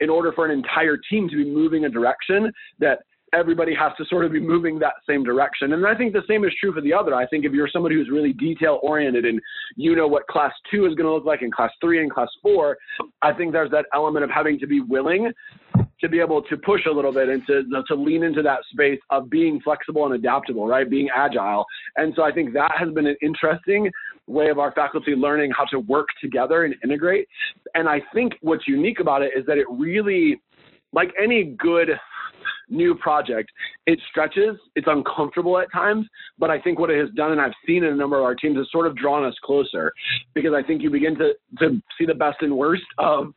in 0.00 0.08
order 0.08 0.32
for 0.32 0.44
an 0.44 0.52
entire 0.52 0.96
team 1.10 1.28
to 1.28 1.36
be 1.36 1.44
moving 1.44 1.84
a 1.84 1.88
direction 1.88 2.52
that 2.78 3.00
everybody 3.32 3.74
has 3.74 3.92
to 3.98 4.04
sort 4.04 4.24
of 4.24 4.32
be 4.32 4.38
moving 4.38 4.78
that 4.78 4.94
same 5.08 5.24
direction. 5.24 5.72
And 5.72 5.84
I 5.84 5.94
think 5.96 6.12
the 6.12 6.22
same 6.28 6.44
is 6.44 6.52
true 6.60 6.72
for 6.72 6.80
the 6.80 6.92
other. 6.92 7.14
I 7.14 7.26
think 7.26 7.44
if 7.44 7.52
you're 7.52 7.68
somebody 7.72 7.96
who's 7.96 8.08
really 8.10 8.32
detail 8.32 8.78
oriented 8.82 9.24
and 9.24 9.40
you 9.74 9.96
know 9.96 10.06
what 10.06 10.26
class 10.28 10.52
two 10.70 10.86
is 10.86 10.94
going 10.94 11.06
to 11.06 11.12
look 11.12 11.24
like 11.24 11.42
in 11.42 11.50
class 11.50 11.72
three 11.80 12.00
and 12.00 12.10
class 12.10 12.28
four, 12.42 12.76
I 13.22 13.32
think 13.32 13.52
there's 13.52 13.72
that 13.72 13.86
element 13.92 14.24
of 14.24 14.30
having 14.30 14.58
to 14.60 14.66
be 14.68 14.80
willing 14.80 15.32
to 16.00 16.08
be 16.08 16.20
able 16.20 16.42
to 16.42 16.56
push 16.58 16.82
a 16.86 16.90
little 16.90 17.12
bit 17.12 17.28
and 17.28 17.46
to, 17.46 17.62
to 17.88 17.94
lean 17.94 18.22
into 18.22 18.42
that 18.42 18.60
space 18.70 19.00
of 19.10 19.30
being 19.30 19.60
flexible 19.60 20.04
and 20.04 20.14
adaptable, 20.14 20.66
right? 20.66 20.88
Being 20.88 21.08
agile. 21.14 21.64
And 21.96 22.12
so 22.16 22.22
I 22.22 22.32
think 22.32 22.52
that 22.52 22.72
has 22.78 22.90
been 22.92 23.06
an 23.06 23.16
interesting 23.22 23.90
way 24.26 24.48
of 24.48 24.58
our 24.58 24.72
faculty 24.72 25.12
learning 25.12 25.52
how 25.56 25.64
to 25.66 25.80
work 25.80 26.08
together 26.20 26.64
and 26.64 26.74
integrate. 26.82 27.28
And 27.74 27.88
I 27.88 28.02
think 28.12 28.34
what's 28.40 28.66
unique 28.66 29.00
about 29.00 29.22
it 29.22 29.32
is 29.36 29.46
that 29.46 29.56
it 29.56 29.66
really, 29.70 30.40
like 30.92 31.12
any 31.22 31.56
good 31.58 31.90
new 32.68 32.94
project, 32.94 33.50
it 33.86 33.98
stretches, 34.10 34.56
it's 34.74 34.86
uncomfortable 34.88 35.58
at 35.58 35.70
times, 35.72 36.06
but 36.38 36.50
I 36.50 36.60
think 36.60 36.78
what 36.78 36.90
it 36.90 36.98
has 36.98 37.10
done, 37.14 37.32
and 37.32 37.40
I've 37.40 37.52
seen 37.66 37.84
in 37.84 37.92
a 37.92 37.96
number 37.96 38.18
of 38.18 38.24
our 38.24 38.34
teams, 38.34 38.56
has 38.56 38.66
sort 38.70 38.86
of 38.86 38.96
drawn 38.96 39.24
us 39.24 39.34
closer 39.44 39.92
because 40.34 40.52
I 40.52 40.62
think 40.62 40.82
you 40.82 40.90
begin 40.90 41.16
to, 41.18 41.34
to 41.60 41.80
see 41.98 42.06
the 42.06 42.14
best 42.14 42.38
and 42.40 42.56
worst 42.56 42.82
of, 42.98 43.32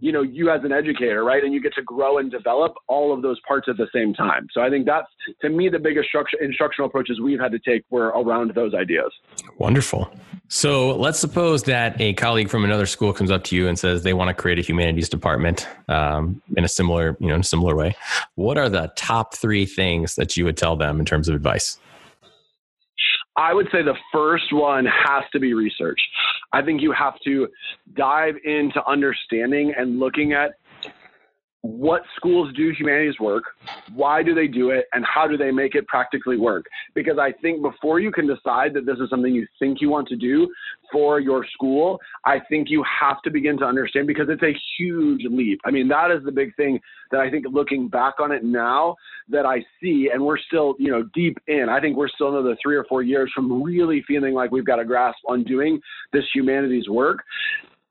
you 0.00 0.12
know, 0.12 0.22
you 0.22 0.50
as 0.50 0.62
an 0.64 0.72
educator, 0.72 1.24
right? 1.24 1.44
And 1.44 1.52
you 1.52 1.60
get 1.60 1.74
to 1.74 1.82
grow 1.82 2.18
and 2.18 2.30
develop 2.30 2.74
all 2.88 3.12
of 3.12 3.22
those 3.22 3.38
parts 3.46 3.68
at 3.68 3.76
the 3.76 3.88
same 3.94 4.14
time. 4.14 4.48
So 4.52 4.62
I 4.62 4.70
think 4.70 4.86
that's, 4.86 5.08
to 5.42 5.50
me, 5.50 5.68
the 5.68 5.78
biggest 5.78 6.08
instructional 6.40 6.88
approaches 6.88 7.20
we've 7.20 7.40
had 7.40 7.52
to 7.52 7.58
take 7.58 7.84
were 7.90 8.08
around 8.08 8.52
those 8.54 8.74
ideas. 8.74 9.12
Wonderful. 9.58 10.10
So 10.48 10.96
let's 10.96 11.20
suppose 11.20 11.64
that 11.64 12.00
a 12.00 12.14
colleague 12.14 12.48
from 12.48 12.64
another 12.64 12.86
school 12.86 13.12
comes 13.12 13.30
up 13.30 13.44
to 13.44 13.56
you 13.56 13.68
and 13.68 13.78
says 13.78 14.02
they 14.02 14.14
want 14.14 14.28
to 14.28 14.34
create 14.34 14.58
a 14.58 14.62
humanities 14.62 15.08
department 15.08 15.68
um, 15.88 16.42
in 16.56 16.64
a 16.64 16.68
similar, 16.68 17.16
you 17.20 17.28
know, 17.28 17.34
in 17.34 17.42
a 17.42 17.44
similar 17.44 17.76
way. 17.76 17.94
What 18.34 18.58
are 18.58 18.68
the 18.70 18.92
top 18.96 19.34
three 19.34 19.66
things 19.66 20.14
that 20.14 20.36
you 20.36 20.44
would 20.44 20.56
tell 20.56 20.76
them 20.76 20.98
in 20.98 21.06
terms 21.06 21.28
of 21.28 21.34
advice? 21.34 21.78
I 23.36 23.54
would 23.54 23.68
say 23.72 23.82
the 23.82 23.96
first 24.12 24.52
one 24.52 24.84
has 24.84 25.24
to 25.32 25.40
be 25.40 25.54
research. 25.54 26.00
I 26.52 26.62
think 26.62 26.82
you 26.82 26.92
have 26.92 27.14
to 27.24 27.48
dive 27.96 28.34
into 28.44 28.84
understanding 28.86 29.72
and 29.76 29.98
looking 29.98 30.32
at 30.32 30.52
what 31.62 32.02
schools 32.16 32.52
do 32.56 32.72
humanities 32.72 33.20
work, 33.20 33.44
why 33.92 34.22
do 34.22 34.34
they 34.34 34.46
do 34.46 34.70
it, 34.70 34.86
and 34.92 35.04
how 35.04 35.26
do 35.26 35.36
they 35.36 35.50
make 35.50 35.74
it 35.74 35.86
practically 35.88 36.38
work? 36.38 36.64
Because 36.94 37.18
I 37.18 37.32
think 37.42 37.60
before 37.60 38.00
you 38.00 38.10
can 38.10 38.26
decide 38.26 38.72
that 38.74 38.86
this 38.86 38.96
is 38.98 39.10
something 39.10 39.34
you 39.34 39.46
think 39.58 39.80
you 39.80 39.90
want 39.90 40.08
to 40.08 40.16
do 40.16 40.48
for 40.90 41.20
your 41.20 41.44
school, 41.52 42.00
I 42.24 42.38
think 42.48 42.70
you 42.70 42.82
have 43.00 43.20
to 43.22 43.30
begin 43.30 43.58
to 43.58 43.64
understand 43.64 44.06
because 44.06 44.28
it's 44.30 44.42
a 44.42 44.56
huge 44.78 45.22
leap. 45.30 45.60
I 45.64 45.70
mean, 45.70 45.86
that 45.88 46.10
is 46.10 46.24
the 46.24 46.32
big 46.32 46.56
thing 46.56 46.80
that 47.10 47.20
I 47.20 47.30
think 47.30 47.44
looking 47.50 47.88
back 47.88 48.14
on 48.20 48.32
it 48.32 48.42
now 48.42 48.96
that 49.28 49.44
I 49.44 49.58
see, 49.82 50.10
and 50.12 50.24
we're 50.24 50.38
still, 50.38 50.74
you 50.78 50.90
know, 50.90 51.04
deep 51.14 51.36
in. 51.46 51.68
I 51.68 51.78
think 51.80 51.96
we're 51.96 52.08
still 52.08 52.30
another 52.30 52.56
three 52.62 52.76
or 52.76 52.84
four 52.84 53.02
years 53.02 53.30
from 53.34 53.62
really 53.62 54.02
feeling 54.08 54.32
like 54.32 54.50
we've 54.50 54.64
got 54.64 54.80
a 54.80 54.84
grasp 54.84 55.18
on 55.28 55.44
doing 55.44 55.78
this 56.12 56.24
humanities 56.32 56.88
work 56.88 57.18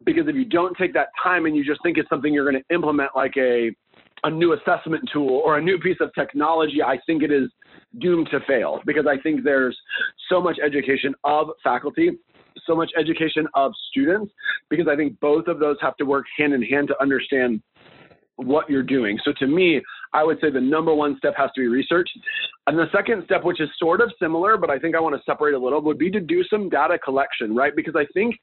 because 0.06 0.28
if 0.28 0.36
you 0.36 0.46
don't 0.46 0.76
take 0.78 0.94
that 0.94 1.10
time 1.22 1.46
and 1.46 1.56
you 1.56 1.64
just 1.64 1.82
think 1.84 1.98
it's 1.98 2.10
something 2.10 2.34
you're 2.34 2.50
going 2.50 2.62
to 2.64 2.74
implement 2.74 3.12
like 3.16 3.34
a 3.38 3.72
a 4.24 4.30
new 4.30 4.54
assessment 4.54 5.04
tool 5.12 5.42
or 5.46 5.58
a 5.58 5.62
new 5.62 5.78
piece 5.78 5.98
of 6.02 6.14
technology, 6.14 6.82
I 6.84 6.98
think 7.06 7.24
it 7.24 7.32
is 7.32 7.50
doomed 8.00 8.28
to 8.32 8.40
fail 8.48 8.82
because 8.86 9.06
I 9.08 9.18
think 9.22 9.44
there's 9.44 9.78
so 10.30 10.42
much 10.42 10.58
education 10.64 11.16
of 11.24 11.48
faculty, 11.64 12.12
so 12.66 12.76
much 12.76 12.92
education 12.98 13.48
of 13.54 13.72
students, 13.90 14.32
because 14.70 14.88
I 14.90 14.96
think 14.96 15.20
both 15.20 15.48
of 15.48 15.60
those 15.60 15.78
have 15.82 15.96
to 15.98 16.06
work 16.06 16.26
hand 16.38 16.54
in 16.54 16.62
hand 16.62 16.90
to 16.90 17.02
understand 17.02 17.62
what 18.36 18.70
you're 18.70 18.84
doing. 18.84 19.18
So 19.24 19.34
to 19.40 19.48
me, 19.48 19.82
I 20.14 20.24
would 20.24 20.40
say 20.42 20.50
the 20.50 20.62
number 20.62 20.94
one 20.94 21.18
step 21.18 21.34
has 21.38 21.50
to 21.56 21.62
be 21.62 21.68
research. 21.68 22.10
And 22.68 22.78
the 22.78 22.86
second 22.92 23.24
step, 23.26 23.44
which 23.44 23.60
is 23.60 23.70
sort 23.78 24.02
of 24.02 24.12
similar, 24.22 24.58
but 24.58 24.70
I 24.70 24.80
think 24.80 24.96
I 24.96 25.00
want 25.00 25.16
to 25.16 25.22
separate 25.26 25.54
a 25.54 25.60
little, 25.60 25.82
would 25.82 25.98
be 25.98 26.10
to 26.12 26.20
do 26.20 26.44
some 26.50 26.70
data 26.70 26.98
collection, 26.98 27.54
right? 27.56 27.76
Because 27.76 27.96
I 27.96 28.06
think 28.14 28.36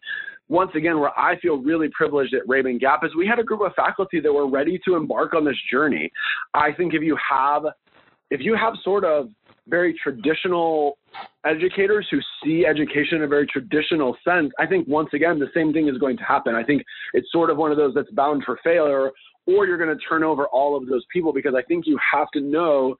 once 0.49 0.71
again, 0.75 1.01
where 1.01 1.17
I 1.19 1.39
feel 1.41 1.57
really 1.57 1.89
privileged 1.93 2.35
at 2.35 2.47
Rabun 2.47 2.81
Gap 2.81 3.05
is 3.05 3.11
we 3.17 3.27
had 3.27 3.39
a 3.39 3.45
group 3.45 3.61
of 3.61 3.73
faculty 3.75 4.21
that 4.21 4.33
were 4.33 4.49
ready 4.49 4.81
to 4.87 4.95
embark 4.95 5.35
on 5.35 5.45
this 5.45 5.57
journey. 5.71 6.11
I 6.55 6.73
think 6.73 6.95
if 6.95 7.03
you 7.03 7.17
have 7.31 7.65
if 8.31 8.41
you 8.41 8.57
have 8.57 8.75
sort 8.83 9.05
of 9.05 9.29
very 9.69 9.95
traditional 10.03 10.99
educators 11.45 12.07
who 12.11 12.19
see 12.45 12.67
education 12.67 13.19
in 13.19 13.23
a 13.23 13.27
very 13.27 13.47
traditional 13.47 14.17
sense, 14.25 14.53
I 14.59 14.67
think 14.67 14.87
once 14.87 15.09
again 15.13 15.39
the 15.39 15.51
same 15.55 15.73
thing 15.73 15.89
is 15.89 15.99
going 15.99 16.17
to 16.19 16.25
happen. 16.25 16.55
I 16.55 16.63
think 16.63 16.83
it's 17.15 17.31
sort 17.33 17.51
of 17.51 17.57
one 17.57 17.71
of 17.71 17.77
those 17.77 17.95
that's 17.95 18.11
bound 18.13 18.45
for 18.45 18.59
failure 18.63 19.11
or 19.47 19.67
you're 19.67 19.79
going 19.79 19.97
to 19.97 20.05
turn 20.09 20.25
over 20.25 20.47
all 20.49 20.77
of 20.77 20.87
those 20.87 21.05
people 21.13 21.33
because 21.33 21.55
I 21.57 21.63
think 21.63 21.87
you 21.87 21.99
have 22.13 22.29
to 22.33 22.41
know 22.41 22.97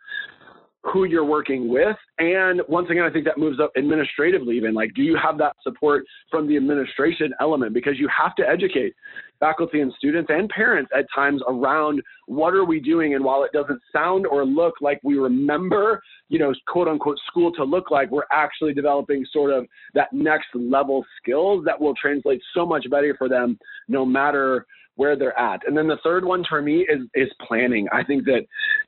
who 0.93 1.05
you're 1.05 1.25
working 1.25 1.69
with. 1.69 1.97
And 2.19 2.63
once 2.69 2.89
again, 2.91 3.03
I 3.03 3.11
think 3.11 3.25
that 3.25 3.39
moves 3.39 3.59
up 3.61 3.73
administratively, 3.77 4.57
even 4.57 4.75
like, 4.75 4.95
do 4.95 5.03
you 5.03 5.17
have 5.23 5.37
that 5.39 5.57
support 5.63 6.05
from 6.31 6.47
the 6.47 6.57
administration 6.57 7.33
element? 7.41 7.75
Because 7.75 7.99
you 7.99 8.09
have 8.17 8.35
to 8.37 8.49
educate 8.49 8.95
faculty 9.41 9.81
and 9.81 9.93
students 9.99 10.31
and 10.33 10.49
parents 10.49 10.91
at 10.97 11.07
times 11.15 11.43
around 11.49 12.01
what 12.27 12.55
are 12.55 12.65
we 12.65 12.81
doing. 12.81 13.15
And 13.15 13.25
while 13.25 13.43
it 13.43 13.53
doesn't 13.53 13.81
sound 13.93 14.27
or 14.27 14.47
look 14.47 14.75
like 14.81 15.01
we 15.03 15.19
remember, 15.19 16.03
you 16.29 16.39
know, 16.39 16.55
quote 16.69 16.89
unquote 16.89 17.19
school 17.27 17.53
to 17.53 17.65
look 17.65 17.91
like, 17.91 18.11
we're 18.11 18.23
actually 18.33 18.73
developing 18.73 19.27
sort 19.33 19.53
of 19.53 19.67
that 19.95 20.13
next 20.13 20.49
level 20.55 21.05
skills 21.21 21.65
that 21.65 21.79
will 21.81 21.95
translate 22.01 22.41
so 22.55 22.65
much 22.65 22.89
better 22.91 23.15
for 23.19 23.29
them 23.29 23.59
no 23.89 24.07
matter 24.07 24.67
where 24.97 25.17
they're 25.17 25.39
at. 25.39 25.67
And 25.67 25.77
then 25.77 25.87
the 25.87 25.99
third 26.03 26.25
one 26.25 26.45
for 26.49 26.61
me 26.61 26.87
is 26.89 27.07
is 27.15 27.29
planning. 27.47 27.87
I 27.93 28.03
think 28.03 28.25
that 28.25 28.47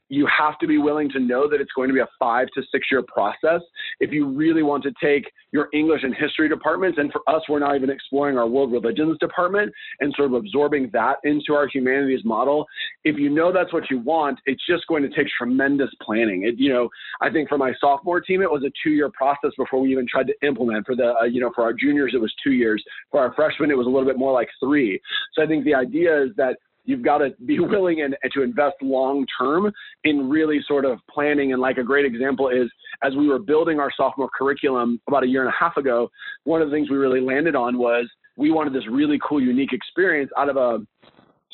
you 0.08 0.26
have 0.26 0.58
to 0.58 0.66
be 0.66 0.78
willing 0.78 1.10
to 1.10 1.20
know 1.20 1.48
that 1.48 1.60
it's 1.60 1.72
going 1.74 1.88
to 1.88 1.94
be 1.94 2.00
a 2.00 2.08
five 2.18 2.48
to 2.54 2.62
six 2.72 2.86
year 2.90 3.02
process 3.02 3.60
if 4.00 4.12
you 4.12 4.26
really 4.26 4.62
want 4.62 4.82
to 4.84 4.92
take 5.02 5.30
your 5.52 5.68
English 5.72 6.02
and 6.02 6.14
history 6.14 6.48
departments. 6.48 6.98
And 6.98 7.12
for 7.12 7.22
us, 7.28 7.42
we're 7.48 7.58
not 7.58 7.76
even 7.76 7.90
exploring 7.90 8.38
our 8.38 8.46
world 8.46 8.72
religions 8.72 9.18
department 9.18 9.72
and 10.00 10.12
sort 10.16 10.28
of 10.28 10.34
absorbing 10.34 10.90
that 10.92 11.16
into 11.24 11.54
our 11.54 11.68
humanities 11.68 12.24
model. 12.24 12.66
If 13.04 13.18
you 13.18 13.30
know 13.30 13.52
that's 13.52 13.72
what 13.72 13.90
you 13.90 13.98
want, 13.98 14.38
it's 14.46 14.64
just 14.66 14.86
going 14.86 15.02
to 15.02 15.08
take 15.08 15.26
tremendous 15.36 15.90
planning. 16.02 16.44
It, 16.44 16.58
you 16.58 16.72
know, 16.72 16.88
I 17.20 17.30
think 17.30 17.48
for 17.48 17.58
my 17.58 17.72
sophomore 17.80 18.20
team, 18.20 18.42
it 18.42 18.50
was 18.50 18.64
a 18.64 18.72
two 18.82 18.90
year 18.90 19.10
process 19.10 19.50
before 19.56 19.80
we 19.80 19.92
even 19.92 20.06
tried 20.08 20.26
to 20.28 20.34
implement. 20.46 20.86
For 20.86 20.96
the, 20.96 21.14
uh, 21.20 21.24
you 21.24 21.40
know, 21.40 21.50
for 21.54 21.64
our 21.64 21.72
juniors, 21.72 22.12
it 22.14 22.20
was 22.20 22.32
two 22.42 22.52
years. 22.52 22.82
For 23.10 23.20
our 23.20 23.32
freshmen, 23.34 23.70
it 23.70 23.76
was 23.76 23.86
a 23.86 23.90
little 23.90 24.06
bit 24.06 24.18
more 24.18 24.32
like 24.32 24.48
three. 24.62 25.00
So 25.34 25.42
I 25.42 25.46
think 25.46 25.64
the 25.64 25.74
idea 25.74 26.22
is 26.22 26.30
that 26.36 26.56
you've 26.88 27.02
got 27.02 27.18
to 27.18 27.30
be 27.44 27.60
willing 27.60 28.00
and, 28.00 28.16
to 28.32 28.42
invest 28.42 28.76
long 28.82 29.26
term 29.38 29.70
in 30.04 30.28
really 30.28 30.60
sort 30.66 30.84
of 30.84 30.98
planning. 31.08 31.52
And 31.52 31.60
like 31.60 31.76
a 31.76 31.84
great 31.84 32.04
example 32.04 32.48
is 32.48 32.68
as 33.02 33.14
we 33.14 33.28
were 33.28 33.38
building 33.38 33.78
our 33.78 33.90
sophomore 33.96 34.30
curriculum 34.36 35.00
about 35.06 35.22
a 35.22 35.26
year 35.26 35.42
and 35.42 35.50
a 35.50 35.56
half 35.56 35.76
ago, 35.76 36.10
one 36.44 36.62
of 36.62 36.68
the 36.68 36.74
things 36.74 36.90
we 36.90 36.96
really 36.96 37.20
landed 37.20 37.54
on 37.54 37.78
was 37.78 38.08
we 38.36 38.50
wanted 38.50 38.72
this 38.72 38.88
really 38.90 39.18
cool, 39.26 39.40
unique 39.40 39.72
experience 39.72 40.30
out 40.36 40.48
of 40.48 40.56
a 40.56 40.78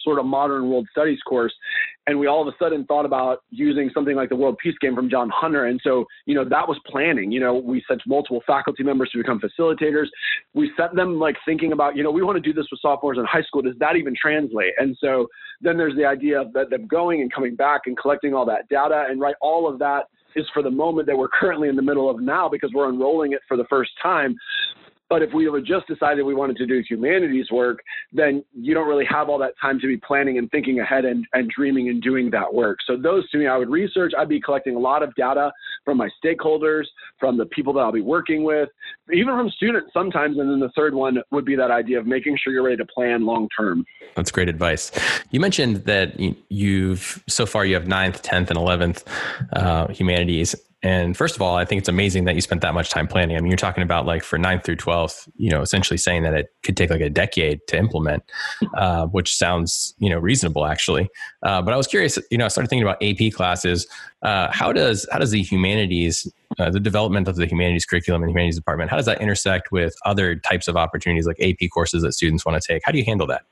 sort 0.04 0.18
of 0.18 0.26
modern 0.26 0.68
world 0.68 0.86
studies 0.90 1.18
course. 1.26 1.52
And 2.06 2.18
we 2.18 2.26
all 2.26 2.46
of 2.46 2.48
a 2.48 2.56
sudden 2.62 2.84
thought 2.84 3.06
about 3.06 3.38
using 3.50 3.90
something 3.94 4.14
like 4.14 4.28
the 4.28 4.36
World 4.36 4.58
Peace 4.62 4.74
Game 4.80 4.94
from 4.94 5.08
John 5.08 5.30
Hunter. 5.34 5.66
And 5.66 5.80
so, 5.82 6.04
you 6.26 6.34
know, 6.34 6.44
that 6.44 6.68
was 6.68 6.78
planning. 6.86 7.32
You 7.32 7.40
know, 7.40 7.54
we 7.54 7.82
sent 7.88 8.02
multiple 8.06 8.42
faculty 8.46 8.82
members 8.82 9.10
to 9.12 9.18
become 9.18 9.40
facilitators. 9.40 10.06
We 10.52 10.70
sent 10.76 10.94
them 10.94 11.18
like 11.18 11.36
thinking 11.46 11.72
about, 11.72 11.96
you 11.96 12.02
know, 12.02 12.10
we 12.10 12.22
want 12.22 12.36
to 12.36 12.42
do 12.42 12.52
this 12.52 12.66
with 12.70 12.80
sophomores 12.80 13.18
in 13.18 13.24
high 13.24 13.42
school. 13.42 13.62
Does 13.62 13.78
that 13.80 13.96
even 13.96 14.14
translate? 14.20 14.74
And 14.78 14.96
so 15.00 15.26
then 15.60 15.78
there's 15.78 15.96
the 15.96 16.04
idea 16.04 16.40
of 16.40 16.52
them 16.52 16.86
going 16.86 17.22
and 17.22 17.32
coming 17.32 17.56
back 17.56 17.82
and 17.86 17.96
collecting 17.96 18.34
all 18.34 18.44
that 18.46 18.68
data 18.68 19.06
and 19.08 19.20
right 19.20 19.34
all 19.40 19.68
of 19.68 19.78
that 19.78 20.04
is 20.36 20.46
for 20.52 20.62
the 20.62 20.70
moment 20.70 21.06
that 21.06 21.16
we're 21.16 21.28
currently 21.28 21.68
in 21.68 21.76
the 21.76 21.82
middle 21.82 22.10
of 22.10 22.20
now 22.20 22.48
because 22.48 22.70
we're 22.74 22.88
enrolling 22.88 23.32
it 23.32 23.40
for 23.46 23.56
the 23.56 23.64
first 23.70 23.92
time. 24.02 24.36
But 25.10 25.22
if 25.22 25.32
we 25.34 25.44
had 25.44 25.64
just 25.64 25.86
decided 25.86 26.22
we 26.22 26.34
wanted 26.34 26.56
to 26.56 26.66
do 26.66 26.82
humanities 26.88 27.50
work, 27.50 27.80
then 28.12 28.44
you 28.54 28.74
don't 28.74 28.88
really 28.88 29.04
have 29.04 29.28
all 29.28 29.38
that 29.38 29.54
time 29.60 29.78
to 29.80 29.86
be 29.86 29.96
planning 29.96 30.38
and 30.38 30.50
thinking 30.50 30.80
ahead 30.80 31.04
and, 31.04 31.26
and 31.34 31.50
dreaming 31.50 31.88
and 31.88 32.02
doing 32.02 32.30
that 32.30 32.52
work. 32.52 32.78
So 32.86 32.96
those 32.96 33.28
to 33.30 33.38
me, 33.38 33.46
I 33.46 33.56
would 33.56 33.68
research. 33.68 34.12
I'd 34.16 34.28
be 34.28 34.40
collecting 34.40 34.76
a 34.76 34.78
lot 34.78 35.02
of 35.02 35.14
data 35.14 35.52
from 35.84 35.98
my 35.98 36.08
stakeholders, 36.24 36.84
from 37.20 37.36
the 37.36 37.46
people 37.46 37.72
that 37.74 37.80
I'll 37.80 37.92
be 37.92 38.00
working 38.00 38.44
with, 38.44 38.70
even 39.12 39.34
from 39.36 39.50
students 39.50 39.90
sometimes. 39.92 40.38
And 40.38 40.50
then 40.50 40.60
the 40.60 40.72
third 40.74 40.94
one 40.94 41.18
would 41.30 41.44
be 41.44 41.56
that 41.56 41.70
idea 41.70 41.98
of 41.98 42.06
making 42.06 42.38
sure 42.42 42.52
you're 42.52 42.62
ready 42.62 42.78
to 42.78 42.86
plan 42.86 43.26
long 43.26 43.48
term. 43.56 43.84
That's 44.14 44.30
great 44.30 44.48
advice. 44.48 44.90
You 45.30 45.40
mentioned 45.40 45.84
that 45.84 46.18
you've 46.48 47.22
so 47.28 47.46
far 47.46 47.64
you 47.66 47.74
have 47.74 47.86
ninth, 47.86 48.22
tenth, 48.22 48.50
and 48.50 48.58
eleventh 48.58 49.04
uh, 49.52 49.88
humanities 49.88 50.54
and 50.84 51.16
first 51.16 51.34
of 51.34 51.40
all, 51.40 51.56
I 51.56 51.64
think 51.64 51.78
it's 51.78 51.88
amazing 51.88 52.26
that 52.26 52.34
you 52.34 52.42
spent 52.42 52.60
that 52.60 52.74
much 52.74 52.90
time 52.90 53.06
planning. 53.06 53.38
I 53.38 53.40
mean, 53.40 53.50
you're 53.50 53.56
talking 53.56 53.82
about 53.82 54.04
like 54.04 54.22
for 54.22 54.38
ninth 54.38 54.64
through 54.64 54.76
12th, 54.76 55.26
you 55.34 55.48
know, 55.48 55.62
essentially 55.62 55.96
saying 55.96 56.24
that 56.24 56.34
it 56.34 56.48
could 56.62 56.76
take 56.76 56.90
like 56.90 57.00
a 57.00 57.08
decade 57.08 57.66
to 57.68 57.78
implement, 57.78 58.22
uh, 58.76 59.06
which 59.06 59.34
sounds, 59.34 59.94
you 59.96 60.10
know, 60.10 60.18
reasonable 60.18 60.66
actually. 60.66 61.08
Uh, 61.42 61.62
but 61.62 61.72
I 61.72 61.78
was 61.78 61.86
curious, 61.86 62.18
you 62.30 62.36
know, 62.36 62.44
I 62.44 62.48
started 62.48 62.68
thinking 62.68 62.86
about 62.86 63.02
AP 63.02 63.32
classes. 63.32 63.86
Uh, 64.20 64.48
how 64.52 64.74
does, 64.74 65.06
how 65.10 65.18
does 65.18 65.30
the 65.30 65.42
humanities, 65.42 66.30
uh, 66.58 66.68
the 66.68 66.80
development 66.80 67.28
of 67.28 67.36
the 67.36 67.46
humanities 67.46 67.86
curriculum 67.86 68.20
the 68.20 68.28
humanities 68.28 68.56
department, 68.56 68.90
how 68.90 68.96
does 68.96 69.06
that 69.06 69.22
intersect 69.22 69.72
with 69.72 69.94
other 70.04 70.36
types 70.36 70.68
of 70.68 70.76
opportunities 70.76 71.26
like 71.26 71.40
AP 71.40 71.70
courses 71.72 72.02
that 72.02 72.12
students 72.12 72.44
want 72.44 72.62
to 72.62 72.72
take? 72.72 72.82
How 72.84 72.92
do 72.92 72.98
you 72.98 73.04
handle 73.06 73.26
that? 73.28 73.44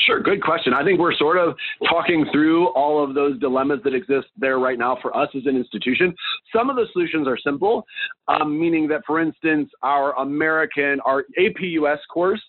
Sure, 0.00 0.20
good 0.20 0.42
question. 0.42 0.72
I 0.72 0.84
think 0.84 1.00
we're 1.00 1.16
sort 1.16 1.38
of 1.38 1.56
talking 1.88 2.26
through 2.32 2.68
all 2.68 3.02
of 3.02 3.14
those 3.14 3.38
dilemmas 3.40 3.80
that 3.84 3.94
exist 3.94 4.28
there 4.36 4.58
right 4.58 4.78
now 4.78 4.96
for 5.02 5.16
us 5.16 5.28
as 5.34 5.42
an 5.46 5.56
institution. 5.56 6.14
Some 6.54 6.70
of 6.70 6.76
the 6.76 6.86
solutions 6.92 7.26
are 7.26 7.36
simple, 7.36 7.84
um, 8.28 8.58
meaning 8.58 8.86
that, 8.88 9.02
for 9.06 9.20
instance, 9.20 9.68
our 9.82 10.16
American, 10.20 11.00
our 11.04 11.24
APUS 11.38 11.98
course 12.12 12.40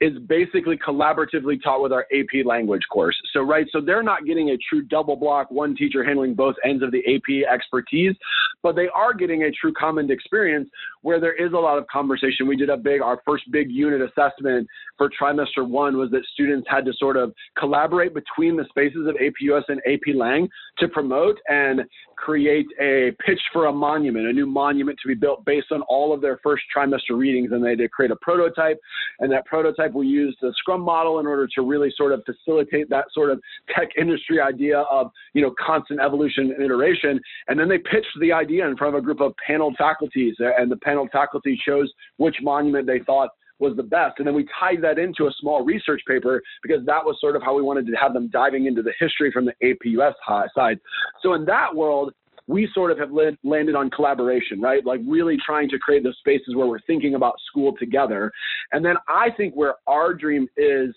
is 0.00 0.18
basically 0.28 0.76
collaboratively 0.76 1.62
taught 1.62 1.82
with 1.82 1.92
our 1.92 2.06
AP 2.12 2.44
language 2.44 2.82
course. 2.90 3.16
So, 3.32 3.40
right, 3.40 3.66
so 3.72 3.80
they're 3.80 4.02
not 4.02 4.26
getting 4.26 4.50
a 4.50 4.56
true 4.68 4.82
double 4.82 5.16
block, 5.16 5.50
one 5.50 5.74
teacher 5.74 6.04
handling 6.04 6.34
both 6.34 6.54
ends 6.64 6.82
of 6.82 6.92
the 6.92 7.02
AP 7.06 7.52
expertise, 7.52 8.14
but 8.62 8.76
they 8.76 8.88
are 8.94 9.12
getting 9.12 9.44
a 9.44 9.50
true 9.50 9.72
common 9.72 10.10
experience 10.10 10.68
where 11.02 11.20
there 11.20 11.34
is 11.34 11.52
a 11.52 11.56
lot 11.56 11.78
of 11.78 11.86
conversation. 11.88 12.46
We 12.46 12.56
did 12.56 12.70
a 12.70 12.76
big, 12.76 13.02
our 13.02 13.20
first 13.26 13.44
big 13.50 13.70
unit 13.70 14.00
assessment 14.00 14.68
for 14.96 15.10
trimester 15.20 15.68
one 15.68 15.96
was 15.96 16.10
that 16.10 16.24
students 16.32 16.66
had 16.70 16.84
to 16.84 16.92
sort 16.98 17.16
of 17.16 17.32
collaborate 17.58 18.14
between 18.14 18.56
the 18.56 18.66
spaces 18.68 19.06
of 19.08 19.16
APUS 19.16 19.62
and 19.68 19.80
AP 19.86 20.14
Lang 20.14 20.48
to 20.78 20.88
promote 20.88 21.38
and 21.48 21.80
create 22.18 22.66
a 22.80 23.12
pitch 23.24 23.40
for 23.52 23.66
a 23.66 23.72
monument, 23.72 24.26
a 24.26 24.32
new 24.32 24.46
monument 24.46 24.98
to 25.00 25.08
be 25.08 25.14
built 25.14 25.44
based 25.44 25.70
on 25.70 25.82
all 25.82 26.12
of 26.12 26.20
their 26.20 26.38
first 26.42 26.64
trimester 26.74 27.16
readings. 27.16 27.52
And 27.52 27.64
they 27.64 27.76
did 27.76 27.90
create 27.92 28.10
a 28.10 28.16
prototype, 28.16 28.78
and 29.20 29.30
that 29.32 29.46
prototype 29.46 29.92
we 29.94 30.06
used 30.06 30.38
the 30.40 30.52
Scrum 30.58 30.80
model 30.80 31.20
in 31.20 31.26
order 31.26 31.48
to 31.54 31.62
really 31.62 31.92
sort 31.96 32.12
of 32.12 32.22
facilitate 32.26 32.90
that 32.90 33.06
sort 33.12 33.30
of 33.30 33.40
tech 33.74 33.88
industry 33.96 34.40
idea 34.40 34.80
of 34.80 35.10
you 35.34 35.42
know 35.42 35.54
constant 35.64 36.00
evolution 36.00 36.50
and 36.50 36.62
iteration. 36.62 37.20
And 37.46 37.58
then 37.58 37.68
they 37.68 37.78
pitched 37.78 38.18
the 38.20 38.32
idea 38.32 38.66
in 38.66 38.76
front 38.76 38.94
of 38.94 39.02
a 39.02 39.04
group 39.04 39.20
of 39.20 39.32
paneled 39.46 39.76
faculties, 39.78 40.34
and 40.38 40.70
the 40.70 40.76
paneled 40.76 41.10
faculty 41.12 41.58
chose 41.64 41.92
which 42.16 42.36
monument 42.42 42.86
they 42.86 42.98
thought 43.00 43.30
was 43.58 43.76
the 43.76 43.82
best. 43.82 44.14
And 44.18 44.26
then 44.26 44.34
we 44.34 44.46
tied 44.58 44.82
that 44.82 44.98
into 44.98 45.26
a 45.26 45.32
small 45.40 45.64
research 45.64 46.02
paper 46.06 46.42
because 46.62 46.84
that 46.86 47.04
was 47.04 47.16
sort 47.20 47.36
of 47.36 47.42
how 47.42 47.54
we 47.56 47.62
wanted 47.62 47.86
to 47.86 47.92
have 47.94 48.12
them 48.12 48.28
diving 48.28 48.66
into 48.66 48.82
the 48.82 48.92
history 48.98 49.30
from 49.32 49.46
the 49.46 49.54
APUS 49.62 50.14
side. 50.54 50.78
So 51.22 51.34
in 51.34 51.44
that 51.46 51.74
world, 51.74 52.12
we 52.46 52.66
sort 52.72 52.90
of 52.90 52.98
have 52.98 53.10
landed 53.44 53.74
on 53.74 53.90
collaboration, 53.90 54.60
right? 54.60 54.84
Like 54.84 55.00
really 55.06 55.36
trying 55.44 55.68
to 55.68 55.78
create 55.78 56.02
those 56.02 56.16
spaces 56.18 56.56
where 56.56 56.66
we're 56.66 56.80
thinking 56.86 57.14
about 57.14 57.34
school 57.46 57.74
together. 57.78 58.32
And 58.72 58.82
then 58.82 58.96
I 59.06 59.28
think 59.36 59.54
where 59.54 59.74
our 59.86 60.14
dream 60.14 60.48
is 60.56 60.94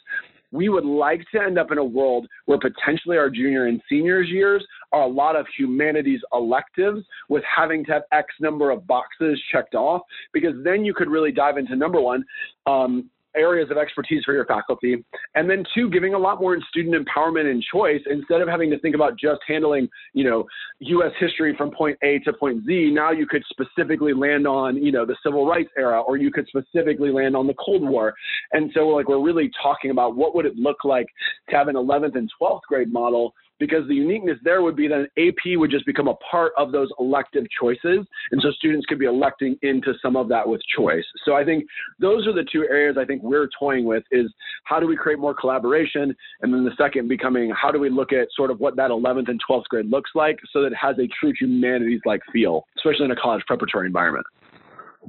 we 0.52 0.70
would 0.70 0.86
like 0.86 1.22
to 1.34 1.42
end 1.42 1.58
up 1.58 1.72
in 1.72 1.78
a 1.78 1.84
world 1.84 2.28
where 2.46 2.60
potentially 2.60 3.18
our 3.18 3.30
junior 3.30 3.68
and 3.68 3.82
seniors 3.90 4.30
years 4.30 4.66
are 4.92 5.04
a 5.04 5.08
lot 5.08 5.36
of 5.36 5.46
humanities 5.58 6.20
electives 6.34 7.02
with 7.30 7.44
having 7.44 7.86
to 7.86 7.94
have 7.94 8.04
X 8.12 8.28
number 8.40 8.72
of 8.72 8.86
boxes 8.86 9.42
checked 9.52 9.76
off, 9.76 10.02
because 10.34 10.54
then 10.64 10.84
you 10.84 10.94
could 10.94 11.10
really 11.10 11.32
dive 11.32 11.58
into 11.58 11.76
number 11.76 12.02
one, 12.02 12.24
um, 12.66 13.10
areas 13.36 13.70
of 13.72 13.78
expertise 13.78 14.24
for 14.26 14.34
your 14.34 14.46
faculty. 14.46 15.04
And 15.36 15.50
then 15.50 15.64
two, 15.74 15.90
giving 15.90 16.14
a 16.14 16.18
lot 16.18 16.42
more 16.42 16.54
in 16.56 16.62
student 16.70 16.96
empowerment 16.96 17.50
and 17.50 17.64
choice 17.74 18.02
instead 18.10 18.42
of 18.42 18.48
having 18.48 18.70
to 18.72 18.80
think 18.80 18.96
about 18.96 19.18
just 19.18 19.42
handling, 19.48 19.88
you 20.14 20.24
know, 20.24 20.46
US 20.80 21.12
history 21.20 21.56
from 21.58 21.72
point 21.72 21.98
A 22.04 22.20
to 22.20 22.34
point 22.34 22.66
Z. 22.66 22.92
Now 22.94 23.12
you 23.12 23.26
could 23.26 23.44
specifically 23.50 24.14
land 24.14 24.48
on, 24.48 24.78
you 24.78 24.92
know, 24.92 25.06
the 25.06 25.16
civil 25.24 25.46
rights 25.46 25.70
era, 25.78 26.02
or 26.02 26.18
you 26.18 26.32
could 26.32 26.48
specifically 26.48 27.12
land 27.12 27.36
on 27.36 27.48
the 27.48 27.56
Cold 27.64 27.84
War. 27.84 28.14
And 28.52 28.72
so 28.74 28.88
like 28.88 29.08
we're 29.08 29.24
really 29.24 29.52
talking 29.62 29.92
about 29.92 30.16
what 30.16 30.36
would 30.36 30.46
it 30.46 30.56
look 30.56 30.84
like 30.84 31.08
to 31.50 31.56
have 31.56 31.68
an 31.68 31.76
11th 31.76 32.16
and 32.16 32.30
12th 32.42 32.62
grade 32.68 32.92
model 32.92 33.34
because 33.62 33.88
the 33.88 33.94
uniqueness 33.94 34.40
there 34.44 34.64
would 34.64 34.76
be 34.76 34.88
that 34.88 35.02
an 35.02 35.08
AP 35.20 35.56
would 35.58 35.70
just 35.70 35.86
become 35.86 36.08
a 36.08 36.16
part 36.16 36.52
of 36.58 36.72
those 36.72 36.90
elective 37.00 37.46
choices. 37.62 38.00
And 38.32 38.42
so 38.42 38.50
students 38.54 38.88
could 38.88 38.98
be 38.98 39.06
electing 39.06 39.56
into 39.62 39.94
some 40.02 40.16
of 40.16 40.28
that 40.30 40.48
with 40.48 40.62
choice. 40.76 41.06
So 41.24 41.36
I 41.36 41.46
think 41.46 41.66
those 42.00 42.26
are 42.26 42.34
the 42.34 42.44
two 42.52 42.64
areas 42.64 42.98
I 43.00 43.06
think 43.06 43.22
we're 43.22 43.48
toying 43.60 43.86
with 43.86 44.04
is 44.12 44.34
how 44.64 44.80
do 44.80 44.88
we 44.88 44.98
create 44.98 45.20
more 45.20 45.36
collaboration? 45.36 46.16
And 46.42 46.52
then 46.52 46.66
the 46.66 46.76
second 46.76 47.08
becoming 47.08 47.52
how 47.52 47.72
do 47.72 47.80
we 47.80 47.92
look 47.92 48.12
at 48.12 48.30
sort 48.36 48.50
of 48.50 48.60
what 48.60 48.76
that 48.78 48.90
11th 48.90 49.30
and 49.30 49.40
12th 49.48 49.66
grade 49.66 49.86
looks 49.92 50.10
like 50.16 50.40
so 50.52 50.64
that 50.64 50.72
it 50.72 50.78
has 50.82 50.98
a 50.98 51.08
true 51.20 51.32
humanities 51.40 52.02
like 52.04 52.22
feel, 52.34 52.66
especially 52.78 53.06
in 53.06 53.12
a 53.12 53.16
college 53.16 53.44
preparatory 53.46 53.86
environment. 53.86 54.26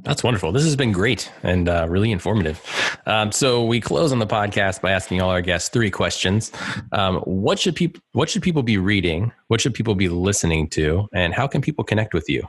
That's 0.00 0.24
wonderful. 0.24 0.52
This 0.52 0.64
has 0.64 0.74
been 0.74 0.90
great 0.90 1.31
and 1.42 1.68
uh, 1.68 1.87
really 1.88 2.12
informative. 2.12 2.61
Um, 3.07 3.31
so 3.31 3.64
we 3.64 3.81
close 3.81 4.11
on 4.11 4.18
the 4.18 4.26
podcast 4.26 4.81
by 4.81 4.90
asking 4.90 5.20
all 5.20 5.31
our 5.31 5.42
guests 5.42 5.68
three 5.68 5.90
questions. 5.90 6.50
Um, 6.92 7.16
what 7.18 7.59
should 7.59 7.76
people 7.76 8.00
What 8.12 8.31
should 8.31 8.42
people 8.42 8.62
be 8.62 8.78
reading? 8.78 9.33
What 9.48 9.61
should 9.61 9.74
people 9.74 9.94
be 9.94 10.09
listening 10.09 10.68
to? 10.70 11.09
And 11.12 11.35
how 11.35 11.46
can 11.46 11.61
people 11.61 11.85
connect 11.85 12.14
with 12.14 12.28
you? 12.28 12.48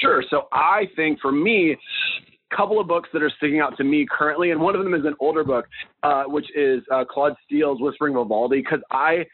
Sure. 0.00 0.22
So 0.30 0.48
I 0.52 0.88
think 0.94 1.20
for 1.20 1.32
me, 1.32 1.72
a 1.72 2.56
couple 2.56 2.78
of 2.78 2.86
books 2.86 3.08
that 3.12 3.22
are 3.22 3.32
sticking 3.36 3.60
out 3.60 3.76
to 3.78 3.84
me 3.84 4.06
currently, 4.08 4.52
and 4.52 4.60
one 4.60 4.76
of 4.76 4.84
them 4.84 4.94
is 4.94 5.04
an 5.04 5.14
older 5.18 5.42
book, 5.42 5.66
uh, 6.02 6.24
which 6.24 6.46
is 6.54 6.82
uh, 6.92 7.04
Claude 7.04 7.34
Steele's 7.44 7.80
Whistling 7.80 8.14
Vivaldi, 8.14 8.58
because 8.58 8.80
I 8.90 9.26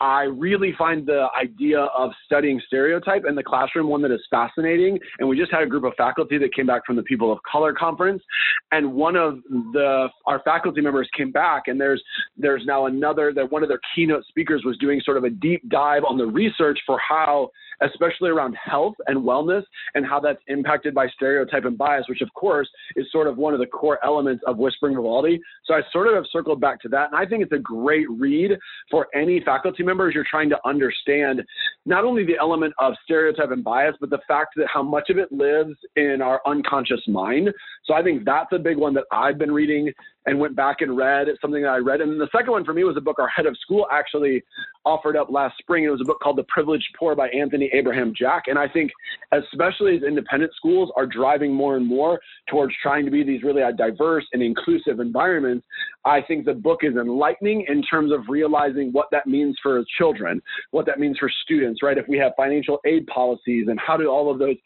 I 0.00 0.22
really 0.24 0.74
find 0.78 1.04
the 1.04 1.26
idea 1.38 1.80
of 1.80 2.10
studying 2.24 2.60
stereotype 2.66 3.24
in 3.28 3.34
the 3.34 3.42
classroom 3.42 3.88
one 3.88 4.00
that 4.02 4.12
is 4.12 4.20
fascinating. 4.30 4.98
And 5.18 5.28
we 5.28 5.36
just 5.36 5.50
had 5.50 5.62
a 5.62 5.66
group 5.66 5.84
of 5.84 5.92
faculty 5.96 6.38
that 6.38 6.54
came 6.54 6.66
back 6.66 6.86
from 6.86 6.96
the 6.96 7.02
People 7.02 7.32
of 7.32 7.38
Color 7.50 7.72
conference, 7.72 8.22
and 8.70 8.92
one 8.92 9.16
of 9.16 9.42
the 9.72 10.08
our 10.26 10.40
faculty 10.44 10.80
members 10.80 11.08
came 11.16 11.32
back, 11.32 11.64
and 11.66 11.80
there's 11.80 12.02
there's 12.36 12.64
now 12.64 12.86
another 12.86 13.32
that 13.34 13.50
one 13.50 13.62
of 13.62 13.68
their 13.68 13.80
keynote 13.94 14.24
speakers 14.26 14.62
was 14.64 14.76
doing 14.78 15.00
sort 15.04 15.16
of 15.16 15.24
a 15.24 15.30
deep 15.30 15.68
dive 15.68 16.04
on 16.04 16.16
the 16.16 16.26
research 16.26 16.78
for 16.86 16.98
how 16.98 17.50
especially 17.82 18.30
around 18.30 18.54
health 18.54 18.94
and 19.06 19.18
wellness 19.18 19.62
and 19.94 20.04
how 20.06 20.20
that's 20.20 20.40
impacted 20.48 20.94
by 20.94 21.08
stereotype 21.08 21.64
and 21.64 21.78
bias, 21.78 22.06
which 22.08 22.20
of 22.20 22.32
course 22.34 22.68
is 22.96 23.06
sort 23.12 23.26
of 23.26 23.36
one 23.36 23.54
of 23.54 23.60
the 23.60 23.66
core 23.66 23.98
elements 24.04 24.42
of 24.46 24.58
Whistling 24.58 24.94
Vivaldi. 24.94 25.40
So 25.64 25.74
I 25.74 25.80
sort 25.92 26.08
of 26.08 26.14
have 26.14 26.24
circled 26.32 26.60
back 26.60 26.80
to 26.82 26.88
that. 26.90 27.10
And 27.12 27.16
I 27.16 27.26
think 27.26 27.42
it's 27.42 27.52
a 27.52 27.58
great 27.58 28.08
read 28.10 28.52
for 28.90 29.06
any 29.14 29.40
faculty 29.40 29.82
members 29.82 30.14
you're 30.14 30.26
trying 30.28 30.48
to 30.50 30.58
understand 30.64 31.42
not 31.86 32.04
only 32.04 32.24
the 32.24 32.36
element 32.38 32.74
of 32.78 32.94
stereotype 33.04 33.50
and 33.50 33.64
bias, 33.64 33.94
but 34.00 34.10
the 34.10 34.20
fact 34.26 34.54
that 34.56 34.66
how 34.72 34.82
much 34.82 35.10
of 35.10 35.18
it 35.18 35.30
lives 35.32 35.74
in 35.96 36.20
our 36.22 36.40
unconscious 36.46 37.00
mind. 37.06 37.50
So 37.84 37.94
I 37.94 38.02
think 38.02 38.24
that's 38.24 38.52
a 38.52 38.58
big 38.58 38.76
one 38.76 38.94
that 38.94 39.04
I've 39.12 39.38
been 39.38 39.52
reading 39.52 39.92
and 40.26 40.38
went 40.38 40.54
back 40.54 40.80
and 40.80 40.96
read. 40.96 41.28
Something 41.40 41.62
that 41.62 41.68
I 41.68 41.78
read. 41.78 42.00
And 42.00 42.20
the 42.20 42.28
second 42.32 42.52
one 42.52 42.64
for 42.64 42.74
me 42.74 42.84
was 42.84 42.96
a 42.96 43.00
book 43.00 43.18
our 43.18 43.28
head 43.28 43.46
of 43.46 43.56
school 43.58 43.86
actually 43.90 44.42
offered 44.84 45.16
up 45.16 45.30
last 45.30 45.56
spring. 45.58 45.84
It 45.84 45.90
was 45.90 46.00
a 46.00 46.04
book 46.04 46.18
called 46.22 46.36
The 46.36 46.44
Privileged 46.44 46.86
Poor 46.98 47.14
by 47.14 47.28
Anthony 47.28 47.70
Abraham 47.72 48.12
Jack. 48.16 48.44
And 48.46 48.58
I 48.58 48.68
think, 48.68 48.90
especially 49.32 49.96
as 49.96 50.02
independent 50.02 50.52
schools 50.54 50.90
are 50.96 51.06
driving 51.06 51.52
more 51.52 51.76
and 51.76 51.86
more 51.86 52.20
towards 52.48 52.74
trying 52.82 53.04
to 53.04 53.10
be 53.10 53.22
these 53.22 53.42
really 53.42 53.62
uh, 53.62 53.72
diverse 53.72 54.24
and 54.32 54.42
inclusive 54.42 55.00
environments, 55.00 55.66
I 56.04 56.22
think 56.22 56.46
the 56.46 56.54
book 56.54 56.80
is 56.82 56.94
enlightening 56.96 57.66
in 57.68 57.82
terms 57.82 58.12
of 58.12 58.20
realizing 58.28 58.90
what 58.92 59.08
that 59.12 59.26
means 59.26 59.56
for 59.62 59.84
children, 59.98 60.40
what 60.70 60.86
that 60.86 60.98
means 60.98 61.18
for 61.18 61.30
students, 61.44 61.82
right? 61.82 61.98
If 61.98 62.06
we 62.08 62.16
have 62.18 62.32
financial 62.36 62.78
aid 62.86 63.06
policies 63.08 63.66
and 63.68 63.78
how 63.78 63.96
do 63.96 64.08
all 64.08 64.30
of 64.30 64.38
those 64.38 64.56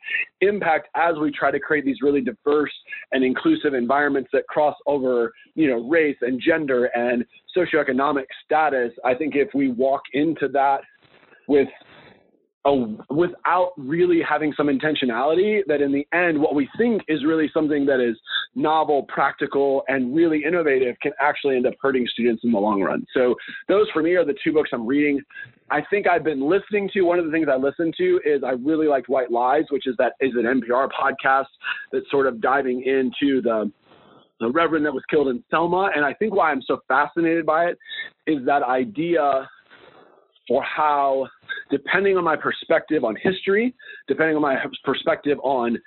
impact 0.41 0.89
as 0.95 1.17
we 1.21 1.31
try 1.31 1.51
to 1.51 1.59
create 1.59 1.85
these 1.85 1.99
really 2.03 2.21
diverse 2.21 2.73
and 3.11 3.25
inclusive 3.25 3.75
environments 3.75 4.31
that 4.33 4.47
cross 4.47 4.77
over 4.87 5.33
you 5.55 5.69
know, 5.69 5.89
race 5.89 6.17
and 6.23 6.41
gender 6.41 6.87
and 6.95 7.25
socioeconomic 7.57 8.25
status, 8.45 8.93
I 9.05 9.15
think 9.15 9.35
if 9.37 9.49
we 9.55 9.71
walk 9.71 10.03
into 10.13 10.49
that 10.49 10.81
with 11.49 11.69
a, 12.65 12.75
without 13.11 13.73
really 13.77 14.21
having 14.27 14.53
some 14.57 14.69
intentionality, 14.69 15.61
that 15.67 15.81
in 15.81 15.93
the 15.93 16.07
end, 16.17 16.41
what 16.41 16.55
we 16.55 16.69
think 16.79 17.03
is 17.09 17.25
really 17.25 17.51
something 17.53 17.85
that 17.87 18.01
is 18.01 18.17
novel, 18.55 19.05
practical, 19.09 19.83
and 19.89 20.15
really 20.15 20.45
innovative 20.45 20.97
can 21.03 21.13
actually 21.21 21.57
end 21.57 21.67
up 21.67 21.75
hurting 21.81 22.07
students 22.07 22.45
in 22.45 22.53
the 22.53 22.59
long 22.59 22.81
run. 22.81 23.05
So 23.15 23.35
those 23.69 23.89
for 23.93 24.03
me 24.03 24.15
are 24.15 24.25
the 24.25 24.37
two 24.45 24.53
books 24.53 24.71
I'm 24.73 24.87
reading. 24.87 25.21
I 25.71 25.81
think 25.91 26.07
I've 26.07 26.23
been 26.23 26.49
listening 26.49 26.89
to 26.93 27.03
one 27.03 27.19
of 27.19 27.25
the 27.25 27.33
things 27.33 27.49
I 27.51 27.57
listened 27.57 27.95
to 27.99 28.21
is 28.25 28.43
I 28.45 28.51
really 28.51 28.87
liked 28.87 29.09
White 29.09 29.31
Lies, 29.31 29.65
which 29.71 29.87
is 29.87 29.97
that 29.99 30.13
is 30.21 30.33
an 30.35 30.43
NPR 30.45 30.89
podcast 30.91 31.47
that's 31.91 32.09
sort 32.11 32.27
of 32.27 32.41
diving 32.41 32.83
into 32.83 33.41
the 33.43 33.73
the 34.43 34.51
reverend 34.51 34.85
that 34.85 34.93
was 34.93 35.05
killed 35.09 35.29
in 35.29 35.43
Selma. 35.51 35.91
And 35.95 36.05
I 36.05 36.13
think 36.15 36.35
why 36.35 36.51
I'm 36.51 36.63
so 36.63 36.81
fascinated 36.89 37.47
by 37.47 37.67
it 37.67 37.79
is 38.27 38.45
that 38.45 38.63
idea 38.63 39.49
for 40.49 40.63
how, 40.65 41.29
depending 41.71 42.17
on 42.17 42.25
my 42.25 42.37
perspective 42.37 43.05
on 43.05 43.17
history, 43.23 43.75
depending 44.09 44.37
on 44.37 44.43
my 44.43 44.57
perspective 44.85 45.39
on 45.43 45.79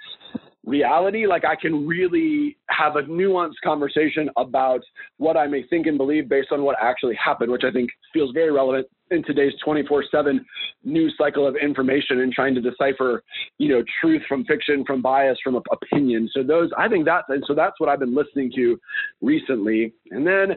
reality, 0.66 1.28
like 1.28 1.44
I 1.46 1.56
can 1.56 1.86
really 1.86 2.58
have 2.70 2.96
a 2.96 3.04
nuanced 3.04 3.62
conversation 3.64 4.30
about 4.38 4.80
what 5.18 5.38
I 5.38 5.48
may 5.48 5.64
think 5.64 5.86
and 5.88 5.98
believe 5.98 6.30
based 6.30 6.52
on 6.52 6.64
what 6.64 6.78
actually 6.82 7.16
happened, 7.16 7.52
which 7.52 7.64
I 7.64 7.72
think 7.72 7.90
feels 8.14 8.32
very 8.34 8.52
relevant 8.52 8.88
in 9.12 9.24
today's 9.24 9.54
24/7 9.64 10.44
news 10.84 11.14
cycle 11.18 11.46
of 11.48 11.56
information 11.56 12.22
and 12.22 12.34
trying 12.34 12.56
to 12.56 12.62
decipher, 12.62 13.24
you 13.58 13.70
know, 13.70 13.84
truth 14.02 14.24
from 14.28 14.44
fiction, 14.46 14.84
from 14.86 15.02
bias, 15.02 15.38
from 15.44 15.62
opinion. 15.72 16.30
So 16.32 16.44
those, 16.44 16.72
I 16.78 16.88
think 16.88 17.06
that's 17.06 17.28
and 17.30 17.44
so 17.48 17.54
that's 17.54 17.80
what 17.80 17.90
I've 17.90 18.00
been 18.00 18.16
listening 18.16 18.52
to 18.56 18.80
recently. 19.22 19.94
And 20.12 20.26
then 20.26 20.56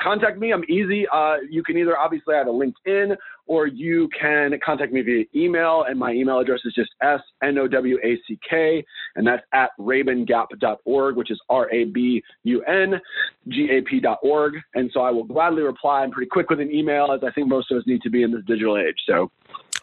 contact 0.00 0.38
me. 0.38 0.52
I'm 0.52 0.64
easy. 0.68 1.06
Uh, 1.08 1.36
you 1.48 1.62
can 1.62 1.76
either 1.76 1.98
obviously 1.98 2.34
I 2.34 2.38
have 2.38 2.48
a 2.48 2.50
LinkedIn 2.50 3.16
or 3.46 3.66
you 3.66 4.08
can 4.18 4.58
contact 4.64 4.92
me 4.92 5.02
via 5.02 5.24
email, 5.34 5.84
and 5.88 5.98
my 5.98 6.12
email 6.12 6.38
address 6.38 6.60
is 6.64 6.74
just 6.74 6.90
s 7.02 7.20
n 7.42 7.58
o 7.58 7.68
w 7.68 7.98
a 8.02 8.18
c 8.26 8.38
k, 8.48 8.84
and 9.16 9.26
that's 9.26 9.42
at 9.52 9.70
rabungap.org, 9.78 11.16
which 11.16 11.30
is 11.30 11.40
r 11.48 11.70
a 11.72 11.84
b 11.84 12.22
u 12.44 12.62
n 12.62 13.00
g 13.48 13.68
a 13.70 13.82
p.org. 13.82 14.54
And 14.74 14.90
so 14.92 15.00
I 15.00 15.10
will 15.10 15.24
gladly 15.24 15.62
reply. 15.62 16.02
I'm 16.02 16.10
pretty 16.10 16.28
quick 16.28 16.50
with 16.50 16.60
an 16.60 16.72
email, 16.72 17.12
as 17.12 17.20
I 17.24 17.30
think 17.30 17.48
most 17.48 17.70
of 17.70 17.78
us 17.78 17.84
need 17.86 18.02
to 18.02 18.10
be 18.10 18.22
in 18.22 18.32
this 18.32 18.42
digital 18.46 18.76
age. 18.78 18.96
So 19.06 19.30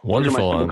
wonderful. 0.04 0.70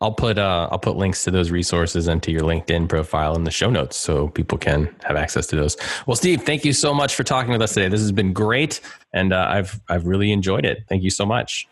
I'll 0.00 0.12
put 0.12 0.36
uh, 0.36 0.68
I'll 0.70 0.78
put 0.78 0.96
links 0.96 1.24
to 1.24 1.30
those 1.30 1.50
resources 1.50 2.06
and 2.06 2.22
to 2.22 2.30
your 2.30 2.42
LinkedIn 2.42 2.88
profile 2.88 3.34
in 3.34 3.44
the 3.44 3.50
show 3.50 3.70
notes 3.70 3.96
so 3.96 4.28
people 4.28 4.58
can 4.58 4.94
have 5.04 5.16
access 5.16 5.46
to 5.48 5.56
those. 5.56 5.76
Well, 6.06 6.16
Steve, 6.16 6.42
thank 6.42 6.66
you 6.66 6.74
so 6.74 6.92
much 6.92 7.14
for 7.14 7.24
talking 7.24 7.50
with 7.50 7.62
us 7.62 7.72
today. 7.72 7.88
This 7.88 8.02
has 8.02 8.12
been 8.12 8.34
great, 8.34 8.80
and 9.14 9.32
uh, 9.32 9.46
I've 9.48 9.80
I've 9.88 10.06
really 10.06 10.32
enjoyed 10.32 10.66
it. 10.66 10.84
Thank 10.88 11.02
you 11.02 11.10
so 11.10 11.24
much. 11.24 11.66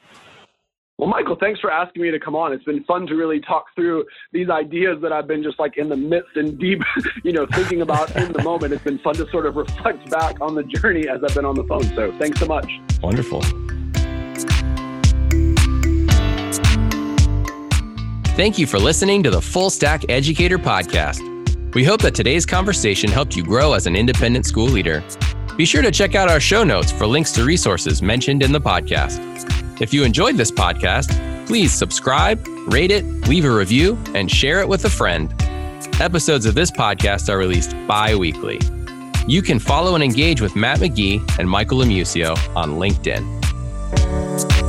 Well, 0.97 1.09
Michael, 1.09 1.37
thanks 1.41 1.59
for 1.59 1.73
asking 1.73 2.03
me 2.03 2.13
to 2.13 2.21
come 2.21 2.37
on. 2.37 2.53
It's 2.53 2.63
been 2.63 2.85
fun 2.85 3.09
to 3.09 3.17
really 3.17 3.41
talk 3.41 3.65
through 3.75 4.05
these 4.33 4.49
ideas 4.49 4.99
that 5.03 5.13
I've 5.13 5.27
been 5.27 5.43
just 5.43 5.59
like 5.59 5.77
in 5.77 5.89
the 5.89 5.97
midst 5.97 6.37
and 6.37 6.57
deep, 6.57 6.83
you 7.25 7.33
know, 7.33 7.47
thinking 7.53 7.83
about 7.83 8.15
in 8.15 8.33
the 8.33 8.43
moment. 8.45 8.73
It's 8.73 8.85
been 8.85 9.01
fun 9.01 9.15
to 9.17 9.29
sort 9.31 9.47
of 9.47 9.57
reflect 9.57 10.09
back 10.09 10.41
on 10.41 10.55
the 10.55 10.63
journey 10.63 11.09
as 11.09 11.25
I've 11.25 11.35
been 11.35 11.45
on 11.45 11.57
the 11.57 11.65
phone. 11.65 11.83
So 11.97 12.17
thanks 12.19 12.39
so 12.39 12.47
much. 12.47 12.71
Wonderful. 13.03 13.43
Thank 18.37 18.59
you 18.59 18.67
for 18.67 18.79
listening 18.79 19.25
to 19.25 19.31
the 19.31 19.41
Fullstack 19.41 20.05
Educator 20.09 20.59
Podcast. 20.59 21.75
We 21.75 21.83
hope 21.83 22.03
that 22.03 22.15
today's 22.15 22.47
conversation 22.47 23.11
helped 23.11 23.35
you 23.35 23.43
grow 23.43 23.73
as 23.73 23.89
an 23.89 23.97
independent 23.97 24.47
school 24.47 24.67
leader. 24.67 25.03
Be 25.57 25.65
sure 25.65 25.83
to 25.83 25.93
check 25.93 26.17
out 26.17 26.29
our 26.29 26.41
show 26.41 26.65
notes 26.65 26.91
for 26.91 27.07
links 27.07 27.31
to 27.33 27.45
resources 27.45 28.03
mentioned 28.03 28.43
in 28.43 28.51
the 28.51 28.61
podcast. 28.61 29.21
If 29.81 29.95
you 29.95 30.03
enjoyed 30.03 30.37
this 30.37 30.51
podcast, 30.51 31.47
please 31.47 31.73
subscribe, 31.73 32.45
rate 32.67 32.91
it, 32.91 33.05
leave 33.29 33.45
a 33.45 33.51
review, 33.51 33.97
and 34.15 34.29
share 34.29 34.61
it 34.61 34.69
with 34.69 34.85
a 34.85 34.91
friend. 34.91 35.33
Episodes 36.01 36.45
of 36.47 36.57
this 36.57 36.73
podcast 36.73 37.29
are 37.29 37.39
released 37.39 37.71
bi 37.87 38.17
weekly. 38.17 38.59
You 39.29 39.43
can 39.43 39.61
follow 39.61 39.95
and 39.95 40.03
engage 40.03 40.41
with 40.41 40.57
Matt 40.57 40.81
McGee 40.81 41.39
and 41.39 41.49
Michael 41.49 41.79
Amusio 41.79 42.37
on 42.57 42.73
LinkedIn. 42.73 44.64